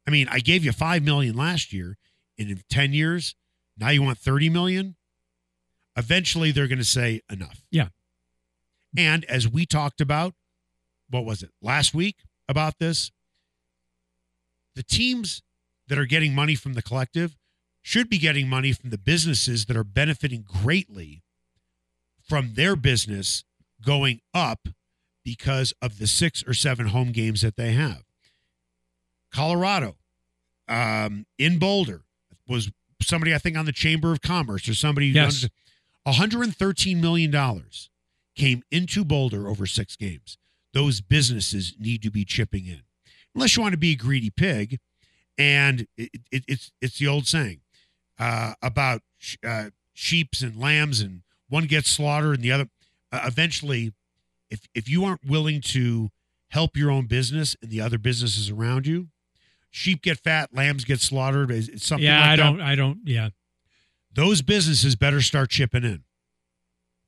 I 0.07 0.13
mean, 0.13 0.29
I 0.31 0.39
gave 0.39 0.65
you 0.65 0.71
5 0.71 1.03
million 1.03 1.37
last 1.37 1.73
year 1.73 1.99
and 2.39 2.49
in 2.49 2.63
10 2.71 2.93
years, 2.93 3.35
now 3.77 3.89
you 3.89 4.03
want 4.05 4.19
30 4.19 4.51
million? 4.51 4.95
Eventually 5.97 6.53
they're 6.53 6.69
going 6.69 6.79
to 6.79 6.85
say 6.85 7.23
enough. 7.29 7.65
Yeah. 7.73 7.89
And 8.97 9.25
as 9.25 9.49
we 9.49 9.67
talked 9.67 10.01
about, 10.01 10.35
what 11.11 11.25
was 11.25 11.43
it, 11.43 11.51
last 11.61 11.93
week 11.93 12.19
about 12.49 12.79
this? 12.79 13.11
The 14.77 14.85
teams 14.85 15.43
that 15.89 15.99
are 15.99 16.07
getting 16.07 16.37
money 16.37 16.55
from 16.55 16.75
the 16.75 16.83
collective 16.83 17.37
should 17.83 18.09
be 18.09 18.19
getting 18.19 18.49
money 18.49 18.73
from 18.73 18.91
the 18.91 18.99
businesses 18.99 19.67
that 19.67 19.77
are 19.77 19.85
benefiting 19.85 20.45
greatly 20.47 21.22
from 22.33 22.55
their 22.55 22.75
business 22.75 23.45
going 23.85 24.19
up 24.33 24.67
because 25.23 25.75
of 25.83 25.99
the 25.99 26.07
six 26.07 26.43
or 26.47 26.55
seven 26.55 26.87
home 26.87 27.13
games 27.13 27.43
that 27.43 27.57
they 27.57 27.73
have. 27.73 28.05
Colorado, 29.31 29.97
um, 30.67 31.27
in 31.39 31.59
Boulder, 31.59 32.05
was 32.49 32.71
somebody 33.03 33.35
I 33.35 33.39
think 33.39 33.59
on 33.59 33.67
the 33.67 33.73
Chamber 33.73 34.13
of 34.13 34.23
Commerce 34.23 34.67
or 34.67 34.73
somebody. 34.73 35.09
Yes. 35.09 35.47
$113 36.09 37.03
million 37.03 37.63
came 38.35 38.63
into 38.71 39.05
Boulder 39.05 39.47
over 39.47 39.67
six 39.67 39.95
games. 39.95 40.39
Those 40.73 41.03
businesses 41.03 41.75
need 41.79 42.01
to 42.01 42.11
be 42.11 42.25
chipping 42.25 42.65
in. 42.65 42.81
Unless 43.35 43.59
you 43.59 43.63
want 43.63 43.73
to 43.75 43.79
be 43.79 43.93
a 43.93 43.97
greedy 43.97 44.31
pig. 44.31 44.79
And 45.37 45.87
it, 45.99 46.09
it, 46.31 46.45
it's 46.49 46.73
it's 46.81 46.99
the 46.99 47.09
old 47.09 47.27
saying 47.27 47.61
uh, 48.19 48.55
about 48.63 49.03
sh- 49.19 49.37
uh, 49.47 49.67
sheeps 49.93 50.41
and 50.41 50.59
lambs, 50.59 51.01
and 51.03 51.23
one 51.53 51.65
gets 51.67 51.91
slaughtered 51.91 52.37
and 52.37 52.43
the 52.43 52.51
other. 52.51 52.69
Uh, 53.13 53.21
eventually, 53.27 53.93
if 54.51 54.67
if 54.75 54.89
you 54.89 55.05
aren't 55.05 55.25
willing 55.25 55.61
to 55.61 56.11
help 56.49 56.77
your 56.77 56.91
own 56.91 57.07
business 57.07 57.55
and 57.61 57.71
the 57.71 57.81
other 57.81 57.99
businesses 57.99 58.49
around 58.49 58.87
you, 58.87 59.09
sheep 59.71 60.03
get 60.03 60.19
fat, 60.19 60.55
lambs 60.55 60.85
get 60.85 61.01
slaughtered. 61.01 61.51
It's 61.51 61.87
something 61.87 62.07
yeah, 62.07 62.21
like 62.21 62.29
I 62.29 62.37
that 62.37 62.43
don't. 62.43 62.61
I 62.61 62.75
don't. 62.75 63.01
Yeah. 63.05 63.29
those 64.15 64.41
businesses 64.41 64.97
better 64.97 65.21
start 65.21 65.51
chipping 65.51 65.85
in 65.85 66.05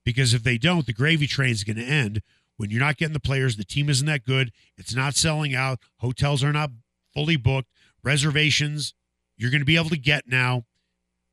because 0.05 0.35
if 0.35 0.43
they 0.43 0.59
don't, 0.59 0.85
the 0.85 0.93
gravy 0.93 1.27
train 1.27 1.51
is 1.51 1.65
going 1.65 1.77
to 1.79 1.85
end 1.85 2.21
when 2.59 2.71
you're 2.71 2.81
not 2.81 2.99
getting 2.99 3.15
the 3.15 3.21
players. 3.21 3.57
The 3.57 3.65
team 3.65 3.89
isn't 3.89 4.07
that 4.07 4.25
good. 4.25 4.53
It's 4.77 4.95
not 4.95 5.15
selling 5.15 5.55
out. 5.55 5.79
Hotels 6.01 6.45
are 6.45 6.53
not 6.53 6.71
fully 7.15 7.37
booked. 7.37 7.69
Reservations 8.03 8.93
you're 9.37 9.51
going 9.51 9.63
to 9.63 9.67
be 9.67 9.77
able 9.77 9.89
to 9.89 9.99
get 9.99 10.29
now. 10.29 10.65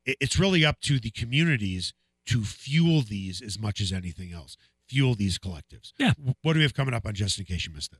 It's 0.04 0.38
really 0.38 0.64
up 0.64 0.80
to 0.80 0.98
the 0.98 1.10
communities 1.10 1.94
to 2.26 2.42
fuel 2.44 3.02
these 3.02 3.40
as 3.42 3.58
much 3.58 3.80
as 3.80 3.92
anything 3.92 4.32
else. 4.32 4.56
fuel 4.88 5.14
these 5.14 5.38
collectives. 5.38 5.92
Yeah. 5.98 6.12
What 6.42 6.52
do 6.52 6.58
we 6.58 6.62
have 6.64 6.74
coming 6.74 6.92
up 6.94 7.06
on 7.06 7.14
just 7.14 7.38
in 7.38 7.46
case 7.46 7.66
you 7.66 7.72
missed 7.72 7.94
it? 7.94 7.98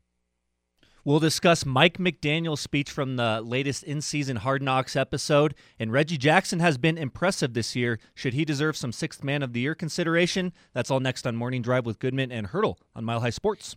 We'll 1.04 1.18
discuss 1.18 1.66
Mike 1.66 1.98
McDaniel's 1.98 2.60
speech 2.60 2.88
from 2.90 3.16
the 3.16 3.40
latest 3.40 3.82
in 3.82 4.00
season 4.00 4.36
Hard 4.36 4.62
Knocks 4.62 4.94
episode. 4.94 5.54
And 5.78 5.90
Reggie 5.90 6.16
Jackson 6.16 6.60
has 6.60 6.78
been 6.78 6.96
impressive 6.96 7.54
this 7.54 7.74
year. 7.74 7.98
Should 8.14 8.34
he 8.34 8.44
deserve 8.44 8.76
some 8.76 8.92
sixth 8.92 9.24
man 9.24 9.42
of 9.42 9.52
the 9.52 9.60
year 9.60 9.74
consideration? 9.74 10.52
That's 10.74 10.90
all 10.92 11.00
next 11.00 11.26
on 11.26 11.34
Morning 11.34 11.60
Drive 11.60 11.86
with 11.86 11.98
Goodman 11.98 12.30
and 12.30 12.48
Hurdle 12.48 12.78
on 12.94 13.04
Mile 13.04 13.20
High 13.20 13.30
Sports. 13.30 13.76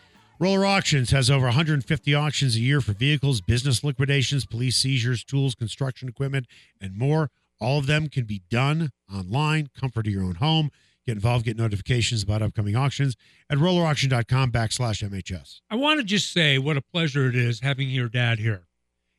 Roller 0.41 0.65
Auctions 0.65 1.11
has 1.11 1.29
over 1.29 1.45
150 1.45 2.15
auctions 2.15 2.55
a 2.55 2.59
year 2.59 2.81
for 2.81 2.93
vehicles, 2.93 3.41
business 3.41 3.83
liquidations, 3.83 4.43
police 4.43 4.75
seizures, 4.75 5.23
tools, 5.23 5.53
construction 5.53 6.09
equipment, 6.09 6.47
and 6.81 6.97
more. 6.97 7.29
All 7.59 7.77
of 7.77 7.85
them 7.85 8.09
can 8.09 8.23
be 8.23 8.41
done 8.49 8.89
online, 9.13 9.69
comfort 9.79 10.07
of 10.07 10.13
your 10.13 10.23
own 10.23 10.33
home. 10.33 10.71
Get 11.05 11.11
involved, 11.11 11.45
get 11.45 11.57
notifications 11.57 12.23
about 12.23 12.41
upcoming 12.41 12.75
auctions 12.75 13.15
at 13.51 13.59
rollerauction.com 13.59 14.51
backslash 14.51 15.07
MHS. 15.07 15.59
I 15.69 15.75
want 15.75 15.99
to 15.99 16.03
just 16.03 16.33
say 16.33 16.57
what 16.57 16.75
a 16.75 16.81
pleasure 16.81 17.29
it 17.29 17.35
is 17.35 17.59
having 17.59 17.91
your 17.91 18.09
dad 18.09 18.39
here. 18.39 18.65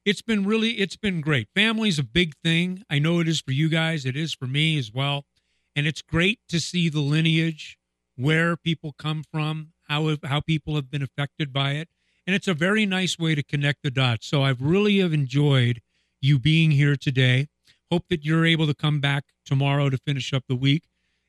It's 0.05 0.23
been 0.23 0.45
really, 0.45 0.71
it's 0.71 0.97
been 0.97 1.21
great. 1.21 1.47
Family's 1.55 2.01
a 2.01 2.05
big 2.05 2.35
thing. 2.43 2.83
I 2.91 2.99
know 2.99 3.21
it 3.21 3.29
is 3.29 3.41
for 3.41 3.53
you 3.53 3.69
guys. 3.69 4.05
It 4.05 4.17
is 4.17 4.35
for 4.35 4.49
me 4.49 4.77
as 4.77 4.93
well. 4.93 5.25
And 5.77 5.87
it's 5.87 6.03
great 6.03 6.41
to 6.49 6.59
see 6.59 6.89
the 6.89 6.99
lineage, 6.99 7.79
where 8.17 8.57
people 8.57 8.93
come 8.99 9.23
from, 9.31 9.69
how 9.93 10.17
how 10.25 10.41
people 10.41 10.75
have 10.77 10.91
been 10.91 11.03
affected 11.03 11.53
by 11.53 11.73
it, 11.73 11.89
and 12.27 12.35
it's 12.35 12.49
a 12.49 12.55
very 12.55 12.87
nice 12.87 13.19
way 13.19 13.35
to 13.35 13.43
connect 13.43 13.83
the 13.83 13.91
dots. 13.91 14.27
So 14.27 14.43
I've 14.43 14.63
really 14.63 14.99
have 15.01 15.13
enjoyed 15.13 15.81
you 16.21 16.39
being 16.39 16.71
here 16.71 16.97
today. 16.97 17.49
Hope 17.91 18.05
that 18.09 18.25
you're 18.25 18.47
able 18.47 18.67
to 18.67 18.75
come 18.75 19.01
back 19.01 19.25
tomorrow 19.45 19.91
to 19.91 19.99
finish 19.99 20.33
up 20.33 20.45
the 20.49 20.57
week, 20.57 20.85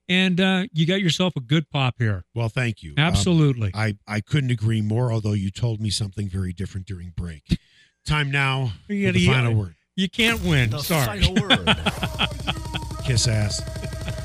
and 0.08 0.40
uh, 0.40 0.64
you 0.72 0.86
got 0.86 1.02
yourself 1.02 1.34
a 1.36 1.42
good 1.42 1.70
pop 1.70 1.96
here. 1.98 2.24
Well, 2.34 2.48
thank 2.48 2.82
you. 2.82 2.92
Um, 2.92 3.04
Absolutely. 3.04 3.72
I, 3.74 3.98
I 4.08 4.22
couldn't 4.22 4.52
agree 4.52 4.82
more, 4.82 5.12
although 5.12 5.34
you 5.34 5.52
told 5.52 5.82
me 5.82 5.90
something 5.90 6.30
very 6.30 6.54
different 6.54 6.88
during 6.88 7.10
break. 7.10 7.60
Time 8.06 8.32
now 8.32 8.72
for 8.88 8.94
You 8.94 9.12
the 9.12 9.28
final 9.28 9.54
word. 9.54 9.76
You 9.96 10.10
can't 10.10 10.42
win. 10.42 10.70
The 10.72 10.80
Sorry. 10.80 11.22
final 11.22 11.36
word 11.48 11.68
Kiss 13.06 13.28
ass. 13.28 13.62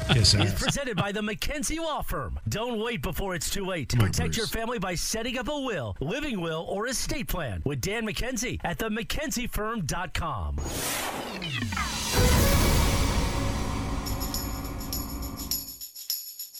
Kiss 0.08 0.34
is 0.34 0.54
presented 0.54 0.96
by 0.96 1.12
the 1.12 1.20
McKenzie 1.20 1.78
Law 1.78 2.00
Firm. 2.02 2.38
Don't 2.48 2.80
wait 2.82 3.02
before 3.02 3.34
it's 3.34 3.50
too 3.50 3.64
late. 3.66 3.90
Come 3.90 4.00
Protect 4.00 4.28
Bruce. 4.28 4.36
your 4.38 4.46
family 4.46 4.78
by 4.78 4.94
setting 4.94 5.36
up 5.38 5.48
a 5.48 5.60
will, 5.60 5.96
living 6.00 6.40
will, 6.40 6.64
or 6.68 6.86
estate 6.86 7.28
plan 7.28 7.62
with 7.64 7.80
Dan 7.80 8.06
McKenzie 8.06 8.58
at 8.64 8.78
the 8.78 8.88
McKenzieFirm.com. 8.88 10.56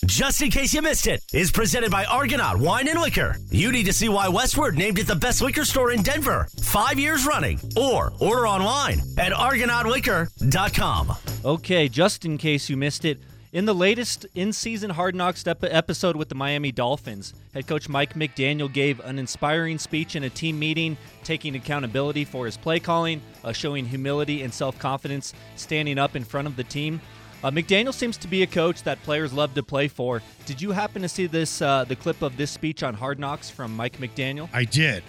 Just 0.07 0.43
in 0.43 0.51
case 0.51 0.73
you 0.73 0.81
missed 0.81 1.07
it, 1.07 1.23
is 1.33 1.51
presented 1.51 1.91
by 1.91 2.05
Argonaut 2.05 2.59
Wine 2.59 2.89
and 2.89 3.01
Liquor. 3.01 3.37
You 3.51 3.71
need 3.73 3.85
to 3.87 3.93
see 3.93 4.09
why 4.09 4.27
Westword 4.29 4.75
named 4.77 4.99
it 4.99 5.07
the 5.07 5.15
best 5.15 5.43
liquor 5.43 5.65
store 5.65 5.93
in 5.93 6.03
Denver, 6.03 6.49
five 6.63 6.99
years 6.99 7.27
running, 7.27 7.61
or 7.77 8.13
order 8.21 8.47
online 8.47 9.01
at 9.19 9.33
argonautliquor.com. 9.33 11.13
Okay, 11.45 11.89
just 11.89 12.25
in 12.25 12.39
case 12.39 12.69
you 12.71 12.77
missed 12.77 13.05
it, 13.05 13.19
in 13.53 13.65
the 13.65 13.75
latest 13.75 14.27
in 14.35 14.53
season 14.53 14.91
Hard 14.91 15.15
Knocks 15.15 15.47
ep- 15.47 15.65
episode 15.65 16.17
with 16.17 16.29
the 16.29 16.35
Miami 16.35 16.71
Dolphins, 16.71 17.33
head 17.55 17.67
coach 17.67 17.89
Mike 17.89 18.15
McDaniel 18.15 18.73
gave 18.73 19.01
an 19.01 19.19
inspiring 19.19 19.79
speech 19.79 20.17
in 20.17 20.25
a 20.25 20.31
team 20.31 20.59
meeting, 20.59 20.97
taking 21.25 21.57
accountability 21.57 22.25
for 22.25 22.47
his 22.47 22.57
play 22.57 22.79
calling, 22.79 23.23
uh, 23.45 23.53
showing 23.53 23.87
humility 23.87 24.43
and 24.43 24.53
self 24.53 24.79
confidence, 24.79 25.33
standing 25.57 25.99
up 25.99 26.17
in 26.17 26.25
front 26.25 26.47
of 26.47 26.57
the 26.57 26.65
team. 26.65 27.01
Uh, 27.43 27.51
McDaniel 27.51 27.95
seems 27.95 28.17
to 28.19 28.29
be 28.29 28.43
a 28.43 28.47
coach 28.47 28.83
that 28.83 29.01
players 29.05 29.33
love 29.33 29.55
to 29.55 29.63
play 29.63 29.87
for. 29.87 30.21
Did 30.45 30.61
you 30.61 30.73
happen 30.73 31.03
to 31.03 31.09
see 31.09 31.27
this 31.27 31.63
uh, 31.63 31.85
the 31.85 31.97
clip 31.97 32.21
of 32.23 32.37
this 32.37 32.51
speech 32.51 32.83
on 32.83 32.95
Hard 32.95 33.19
Knocks 33.19 33.49
from 33.49 33.75
Mike 33.75 33.99
McDaniel? 33.99 34.49
I 34.53 34.65
did. 34.65 35.03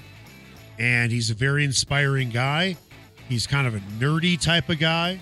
And 0.78 1.12
he's 1.12 1.30
a 1.30 1.34
very 1.34 1.66
inspiring 1.66 2.30
guy. 2.30 2.78
He's 3.28 3.46
kind 3.46 3.68
of 3.68 3.76
a 3.76 3.80
nerdy 4.00 4.40
type 4.40 4.70
of 4.70 4.80
guy. 4.80 5.20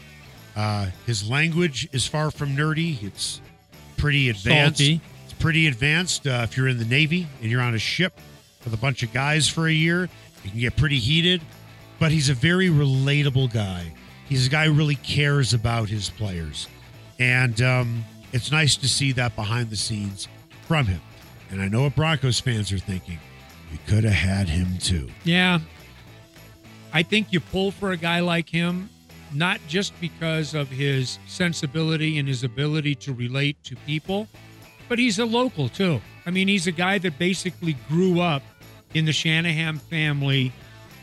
Uh, 0.58 0.88
his 1.06 1.30
language 1.30 1.88
is 1.92 2.08
far 2.08 2.32
from 2.32 2.56
nerdy. 2.56 3.02
It's 3.04 3.40
pretty 3.96 4.30
advanced. 4.30 4.80
Salty. 4.80 5.02
It's 5.26 5.34
pretty 5.34 5.68
advanced. 5.68 6.26
Uh, 6.26 6.42
if 6.44 6.58
you're 6.58 6.68
in 6.68 6.80
the 6.80 6.86
Navy 6.86 7.28
and 7.42 7.52
you're 7.52 7.62
on 7.62 7.76
a 7.76 7.80
ship 7.80 8.20
with 8.64 8.74
a 8.74 8.78
bunch 8.78 9.04
of 9.04 9.14
guys 9.14 9.48
for 9.48 9.68
a 9.68 9.72
year, 9.72 10.10
you 10.44 10.50
can 10.50 10.60
get 10.60 10.76
pretty 10.76 10.98
heated. 10.98 11.42
But 12.00 12.12
he's 12.12 12.30
a 12.30 12.34
very 12.34 12.70
relatable 12.70 13.54
guy. 13.54 13.94
He's 14.28 14.48
a 14.48 14.50
guy 14.50 14.66
who 14.66 14.74
really 14.74 14.96
cares 14.96 15.54
about 15.54 15.90
his 15.90 16.10
players. 16.10 16.68
And 17.20 17.62
um, 17.62 18.04
it's 18.34 18.52
nice 18.52 18.76
to 18.78 18.90
see 18.90 19.12
that 19.14 19.36
behind 19.36 19.70
the 19.70 19.76
scenes 19.76 20.28
from 20.68 20.88
him. 20.88 21.02
And 21.52 21.62
I 21.62 21.68
know 21.68 21.84
what 21.84 21.96
Broncos 21.96 22.40
fans 22.40 22.72
are 22.72 22.80
thinking. 22.80 23.20
We 23.72 23.78
could 23.88 24.04
have 24.04 24.14
had 24.14 24.50
him 24.50 24.78
too. 24.80 25.10
Yeah. 25.24 25.60
I 26.94 27.04
think 27.04 27.32
you 27.32 27.40
pull 27.40 27.72
for 27.72 27.92
a 27.92 27.98
guy 27.98 28.22
like 28.22 28.50
him, 28.50 28.90
not 29.34 29.60
just 29.68 30.00
because 30.02 30.54
of 30.54 30.70
his 30.70 31.20
sensibility 31.28 32.18
and 32.18 32.28
his 32.28 32.44
ability 32.44 32.96
to 32.96 33.14
relate 33.14 33.62
to 33.64 33.76
people, 33.86 34.28
but 34.90 35.00
he's 35.00 35.20
a 35.20 35.26
local 35.26 35.70
too. 35.70 36.02
I 36.26 36.32
mean, 36.32 36.48
he's 36.48 36.68
a 36.68 36.72
guy 36.72 36.98
that 37.00 37.18
basically 37.20 37.74
grew 37.88 38.20
up 38.22 38.44
in 38.94 39.06
the 39.06 39.14
Shanahan 39.14 39.78
family 39.80 40.52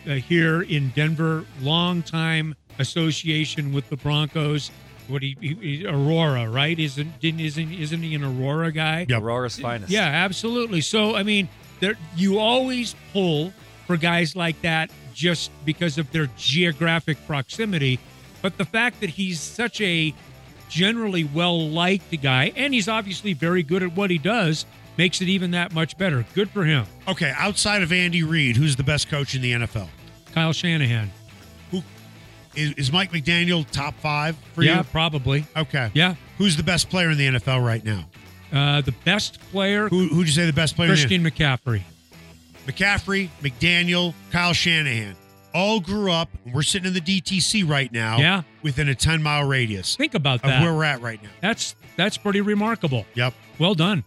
uh, 0.06 0.14
here 0.14 0.62
in 0.62 0.90
Denver, 0.90 1.44
long 1.60 2.02
time 2.02 2.54
association 2.78 3.72
with 3.72 3.88
the 3.90 3.96
Broncos. 3.96 4.70
What 5.08 5.22
he, 5.22 5.36
he, 5.40 5.54
he- 5.54 5.86
Aurora, 5.86 6.48
right? 6.48 6.78
Isn't 6.78 7.20
didn't 7.20 7.40
isn't 7.40 7.72
isn't 7.72 8.02
he 8.02 8.14
an 8.14 8.24
Aurora 8.24 8.72
guy? 8.72 9.04
Yeah, 9.08 9.18
Aurora's 9.18 9.58
finest. 9.58 9.92
Yeah, 9.92 10.04
absolutely. 10.04 10.80
So 10.80 11.14
I 11.14 11.22
mean, 11.22 11.48
there 11.80 11.94
you 12.16 12.38
always 12.38 12.94
pull 13.12 13.52
for 13.86 13.98
guys 13.98 14.34
like 14.34 14.60
that 14.62 14.90
just 15.12 15.50
because 15.66 15.98
of 15.98 16.10
their 16.10 16.28
geographic 16.38 17.18
proximity, 17.26 17.98
but 18.44 18.58
the 18.58 18.64
fact 18.66 19.00
that 19.00 19.08
he's 19.08 19.40
such 19.40 19.80
a 19.80 20.12
generally 20.68 21.24
well 21.24 21.66
liked 21.66 22.20
guy 22.20 22.52
and 22.56 22.74
he's 22.74 22.88
obviously 22.88 23.32
very 23.32 23.62
good 23.62 23.82
at 23.82 23.96
what 23.96 24.10
he 24.10 24.18
does 24.18 24.66
makes 24.98 25.22
it 25.22 25.28
even 25.28 25.52
that 25.52 25.72
much 25.72 25.96
better. 25.96 26.26
Good 26.34 26.50
for 26.50 26.62
him. 26.62 26.84
Okay, 27.08 27.32
outside 27.38 27.82
of 27.82 27.90
Andy 27.90 28.22
Reid, 28.22 28.58
who's 28.58 28.76
the 28.76 28.82
best 28.82 29.08
coach 29.08 29.34
in 29.34 29.40
the 29.40 29.52
NFL? 29.52 29.88
Kyle 30.34 30.52
Shanahan. 30.52 31.10
Is, 32.54 32.72
is 32.74 32.92
Mike 32.92 33.12
McDaniel 33.12 33.68
top 33.70 33.94
five 33.94 34.36
for 34.52 34.62
yeah, 34.62 34.78
you? 34.78 34.84
probably. 34.84 35.46
Okay. 35.56 35.90
Yeah. 35.94 36.14
Who's 36.36 36.58
the 36.58 36.62
best 36.62 36.90
player 36.90 37.10
in 37.10 37.16
the 37.16 37.26
NFL 37.26 37.64
right 37.64 37.82
now? 37.82 38.04
Uh, 38.52 38.82
the 38.82 38.94
best 39.04 39.40
player, 39.52 39.88
Who 39.88 40.08
who'd 40.08 40.26
you 40.26 40.32
say 40.32 40.44
the 40.44 40.52
best 40.52 40.76
player? 40.76 40.90
Christian 40.90 41.24
McCaffrey. 41.24 41.80
McCaffrey, 42.66 43.30
McDaniel, 43.42 44.12
Kyle 44.30 44.52
Shanahan. 44.52 45.16
All 45.54 45.78
grew 45.80 46.10
up. 46.10 46.28
and 46.44 46.52
We're 46.52 46.62
sitting 46.62 46.88
in 46.88 46.94
the 46.94 47.00
DTC 47.00 47.66
right 47.68 47.90
now. 47.92 48.18
Yeah. 48.18 48.42
Within 48.62 48.88
a 48.88 48.94
10 48.94 49.22
mile 49.22 49.44
radius 49.46 49.94
Think 49.96 50.14
about 50.14 50.36
of 50.36 50.42
that. 50.50 50.60
where 50.62 50.74
we're 50.74 50.84
at 50.84 51.00
right 51.00 51.22
now. 51.22 51.30
That's 51.40 51.76
that's 51.96 52.16
pretty 52.18 52.40
remarkable. 52.40 53.06
Yep. 53.14 53.34
Well 53.58 53.74
done. 53.74 54.02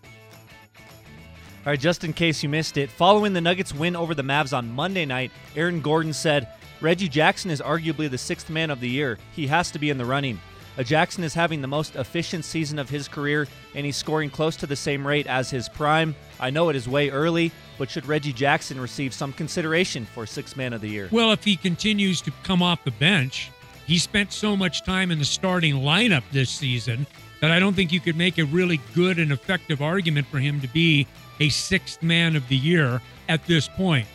All 1.65 1.71
right, 1.71 1.79
just 1.79 2.03
in 2.03 2.13
case 2.13 2.43
you 2.43 2.49
missed 2.49 2.77
it, 2.77 2.89
following 2.89 3.33
the 3.33 3.41
Nuggets' 3.41 3.73
win 3.73 3.95
over 3.95 4.13
the 4.13 4.23
Mavs 4.23 4.55
on 4.55 4.71
Monday 4.73 5.05
night, 5.05 5.31
Aaron 5.55 5.81
Gordon 5.81 6.13
said, 6.13 6.47
Reggie 6.79 7.09
Jackson 7.09 7.51
is 7.51 7.59
arguably 7.61 8.09
the 8.09 8.17
sixth 8.17 8.49
man 8.49 8.69
of 8.69 8.79
the 8.79 8.87
year. 8.89 9.17
He 9.35 9.47
has 9.47 9.69
to 9.71 9.79
be 9.79 9.89
in 9.89 9.97
the 9.97 10.05
running. 10.05 10.39
Uh, 10.77 10.83
Jackson 10.83 11.23
is 11.25 11.33
having 11.33 11.59
the 11.61 11.67
most 11.67 11.95
efficient 11.95 12.45
season 12.45 12.77
of 12.79 12.89
his 12.89 13.07
career, 13.09 13.47
and 13.75 13.85
he's 13.85 13.97
scoring 13.97 14.29
close 14.29 14.55
to 14.57 14.67
the 14.67 14.75
same 14.77 15.05
rate 15.05 15.27
as 15.27 15.49
his 15.49 15.67
prime. 15.67 16.15
I 16.39 16.51
know 16.51 16.69
it 16.69 16.75
is 16.77 16.87
way 16.87 17.09
early, 17.09 17.51
but 17.77 17.89
should 17.89 18.05
Reggie 18.05 18.33
Jackson 18.33 18.79
receive 18.79 19.13
some 19.13 19.33
consideration 19.33 20.05
for 20.05 20.25
Sixth 20.25 20.55
Man 20.57 20.73
of 20.73 20.81
the 20.81 20.89
Year? 20.89 21.09
Well, 21.11 21.31
if 21.31 21.43
he 21.43 21.55
continues 21.55 22.21
to 22.21 22.31
come 22.43 22.61
off 22.61 22.83
the 22.83 22.91
bench, 22.91 23.51
he 23.85 23.97
spent 23.97 24.33
so 24.33 24.55
much 24.55 24.83
time 24.83 25.11
in 25.11 25.19
the 25.19 25.25
starting 25.25 25.75
lineup 25.75 26.23
this 26.31 26.49
season 26.49 27.07
that 27.41 27.51
I 27.51 27.59
don't 27.59 27.73
think 27.73 27.91
you 27.91 27.99
could 27.99 28.17
make 28.17 28.37
a 28.37 28.45
really 28.45 28.81
good 28.93 29.19
and 29.19 29.31
effective 29.31 29.81
argument 29.81 30.27
for 30.27 30.39
him 30.39 30.59
to 30.61 30.67
be 30.67 31.07
a 31.39 31.49
sixth 31.49 32.01
man 32.01 32.35
of 32.35 32.47
the 32.47 32.57
year 32.57 33.01
at 33.29 33.45
this 33.45 33.67
point. 33.67 34.07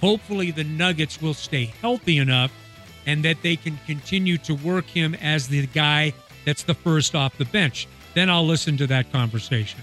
Hopefully, 0.00 0.50
the 0.50 0.64
Nuggets 0.64 1.20
will 1.20 1.34
stay 1.34 1.66
healthy 1.80 2.18
enough 2.18 2.52
and 3.06 3.24
that 3.24 3.42
they 3.42 3.56
can 3.56 3.78
continue 3.86 4.38
to 4.38 4.54
work 4.54 4.86
him 4.86 5.14
as 5.16 5.48
the 5.48 5.66
guy 5.68 6.12
that's 6.44 6.62
the 6.62 6.74
first 6.74 7.14
off 7.14 7.36
the 7.36 7.44
bench. 7.46 7.86
Then 8.14 8.30
I'll 8.30 8.46
listen 8.46 8.76
to 8.78 8.86
that 8.88 9.12
conversation. 9.12 9.80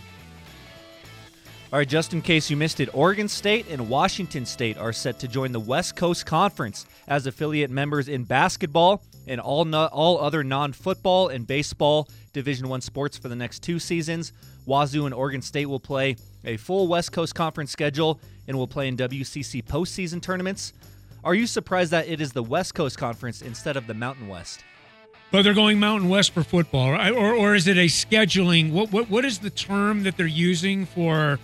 All 1.73 1.79
right, 1.79 1.87
just 1.87 2.13
in 2.13 2.21
case 2.21 2.49
you 2.49 2.55
missed 2.55 2.79
it, 2.79 2.87
Oregon 2.93 3.27
State 3.27 3.65
and 3.69 3.89
Washington 3.89 4.45
State 4.45 4.77
are 4.77 4.93
set 4.93 5.19
to 5.19 5.27
join 5.27 5.51
the 5.51 5.59
West 5.59 5.97
Coast 5.97 6.25
Conference 6.25 6.85
as 7.09 7.27
affiliate 7.27 7.69
members 7.69 8.07
in 8.07 8.23
basketball 8.23 9.03
and 9.27 9.41
all 9.41 9.65
no, 9.65 9.87
all 9.87 10.17
other 10.17 10.45
non-football 10.45 11.27
and 11.27 11.45
baseball 11.45 12.07
Division 12.31 12.69
1 12.69 12.79
sports 12.79 13.17
for 13.17 13.27
the 13.27 13.35
next 13.35 13.63
2 13.63 13.79
seasons. 13.79 14.31
Wazoo 14.65 15.07
and 15.07 15.13
Oregon 15.13 15.41
State 15.41 15.65
will 15.65 15.79
play 15.79 16.15
a 16.45 16.55
full 16.55 16.87
West 16.87 17.11
Coast 17.11 17.35
Conference 17.35 17.69
schedule 17.69 18.21
and 18.47 18.57
will 18.57 18.67
play 18.67 18.87
in 18.87 18.95
WCC 18.95 19.61
postseason 19.65 20.21
tournaments. 20.21 20.71
Are 21.25 21.35
you 21.35 21.45
surprised 21.45 21.91
that 21.91 22.07
it 22.07 22.21
is 22.21 22.31
the 22.31 22.43
West 22.43 22.75
Coast 22.75 22.97
Conference 22.97 23.41
instead 23.41 23.75
of 23.75 23.87
the 23.87 23.93
Mountain 23.93 24.29
West? 24.29 24.63
But 25.31 25.41
they're 25.41 25.53
going 25.53 25.81
Mountain 25.81 26.07
West 26.07 26.31
for 26.31 26.43
football, 26.43 26.91
right? 26.91 27.11
or 27.11 27.33
or 27.33 27.55
is 27.55 27.67
it 27.67 27.75
a 27.75 27.87
scheduling? 27.87 28.71
What 28.71 28.93
what 28.93 29.09
what 29.09 29.25
is 29.25 29.39
the 29.39 29.49
term 29.49 30.03
that 30.03 30.15
they're 30.15 30.25
using 30.25 30.85
for? 30.85 31.37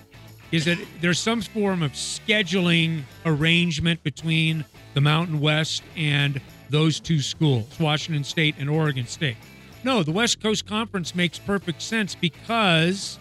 Is 0.53 0.65
that 0.65 0.77
there's 1.01 1.17
some 1.17 1.41
form 1.41 1.81
of 1.81 1.93
scheduling 1.93 3.01
arrangement 3.25 4.03
between 4.03 4.63
the 4.93 5.01
Mountain 5.01 5.39
West 5.39 5.81
and 5.97 6.39
those 6.69 6.99
two 6.99 7.21
schools, 7.21 7.67
Washington 7.79 8.23
State 8.23 8.53
and 8.59 8.69
Oregon 8.69 9.07
State? 9.07 9.37
No, 9.83 10.03
the 10.03 10.11
West 10.11 10.43
Coast 10.43 10.67
Conference 10.67 11.15
makes 11.15 11.39
perfect 11.39 11.81
sense 11.81 12.13
because 12.13 13.17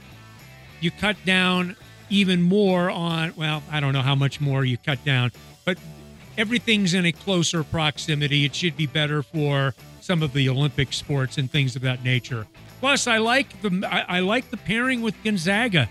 you 0.82 0.90
cut 0.90 1.16
down 1.24 1.74
even 2.10 2.42
more 2.42 2.90
on. 2.90 3.32
Well, 3.34 3.62
I 3.70 3.80
don't 3.80 3.94
know 3.94 4.02
how 4.02 4.14
much 4.14 4.38
more 4.38 4.62
you 4.62 4.76
cut 4.76 5.02
down, 5.02 5.32
but 5.64 5.78
everything's 6.36 6.92
in 6.92 7.06
a 7.06 7.12
closer 7.12 7.64
proximity. 7.64 8.44
It 8.44 8.54
should 8.54 8.76
be 8.76 8.86
better 8.86 9.22
for 9.22 9.74
some 10.02 10.22
of 10.22 10.34
the 10.34 10.50
Olympic 10.50 10.92
sports 10.92 11.38
and 11.38 11.50
things 11.50 11.76
of 11.76 11.82
that 11.82 12.04
nature. 12.04 12.46
Plus, 12.78 13.06
I 13.06 13.16
like 13.16 13.62
the 13.62 13.88
I, 13.90 14.18
I 14.18 14.20
like 14.20 14.50
the 14.50 14.58
pairing 14.58 15.00
with 15.00 15.14
Gonzaga. 15.24 15.88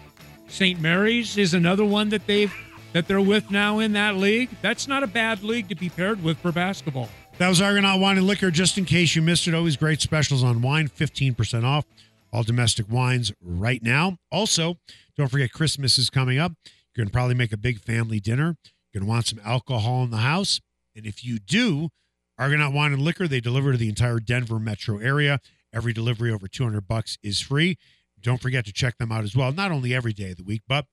St. 0.51 0.79
Mary's 0.79 1.37
is 1.37 1.53
another 1.53 1.85
one 1.85 2.09
that 2.09 2.27
they've 2.27 2.53
that 2.93 3.07
they're 3.07 3.21
with 3.21 3.49
now 3.49 3.79
in 3.79 3.93
that 3.93 4.17
league. 4.17 4.49
That's 4.61 4.87
not 4.87 5.01
a 5.01 5.07
bad 5.07 5.43
league 5.43 5.69
to 5.69 5.75
be 5.75 5.89
paired 5.89 6.21
with 6.21 6.37
for 6.39 6.51
basketball. 6.51 7.07
That 7.37 7.47
was 7.47 7.61
Argonaut 7.61 8.01
Wine 8.01 8.17
and 8.17 8.27
Liquor. 8.27 8.51
Just 8.51 8.77
in 8.77 8.83
case 8.83 9.15
you 9.15 9.21
missed 9.21 9.47
it, 9.47 9.53
always 9.53 9.77
great 9.77 10.01
specials 10.01 10.43
on 10.43 10.61
wine, 10.61 10.89
15% 10.89 11.63
off 11.63 11.85
all 12.33 12.43
domestic 12.43 12.85
wines 12.89 13.31
right 13.41 13.81
now. 13.83 14.17
Also, 14.31 14.77
don't 15.17 15.29
forget 15.29 15.51
Christmas 15.51 15.97
is 15.97 16.09
coming 16.09 16.37
up. 16.37 16.53
You're 16.65 17.03
going 17.03 17.09
to 17.09 17.13
probably 17.13 17.35
make 17.35 17.51
a 17.51 17.57
big 17.57 17.79
family 17.79 18.19
dinner. 18.19 18.57
You're 18.91 19.01
going 19.01 19.07
to 19.07 19.09
want 19.09 19.27
some 19.27 19.39
alcohol 19.43 20.03
in 20.03 20.11
the 20.11 20.17
house. 20.17 20.59
And 20.95 21.05
if 21.05 21.23
you 21.23 21.39
do, 21.39 21.89
Argonaut 22.37 22.73
Wine 22.73 22.93
and 22.93 23.01
Liquor, 23.01 23.27
they 23.27 23.39
deliver 23.39 23.71
to 23.71 23.77
the 23.77 23.89
entire 23.89 24.19
Denver 24.19 24.59
metro 24.59 24.97
area. 24.97 25.39
Every 25.73 25.93
delivery 25.93 26.31
over 26.31 26.47
200 26.47 26.87
bucks 26.87 27.17
is 27.23 27.39
free. 27.39 27.77
Don't 28.21 28.41
forget 28.41 28.65
to 28.65 28.73
check 28.73 28.97
them 28.97 29.11
out 29.11 29.23
as 29.23 29.35
well, 29.35 29.51
not 29.51 29.71
only 29.71 29.93
every 29.93 30.13
day 30.13 30.31
of 30.31 30.37
the 30.37 30.43
week, 30.43 30.61
but 30.67 30.85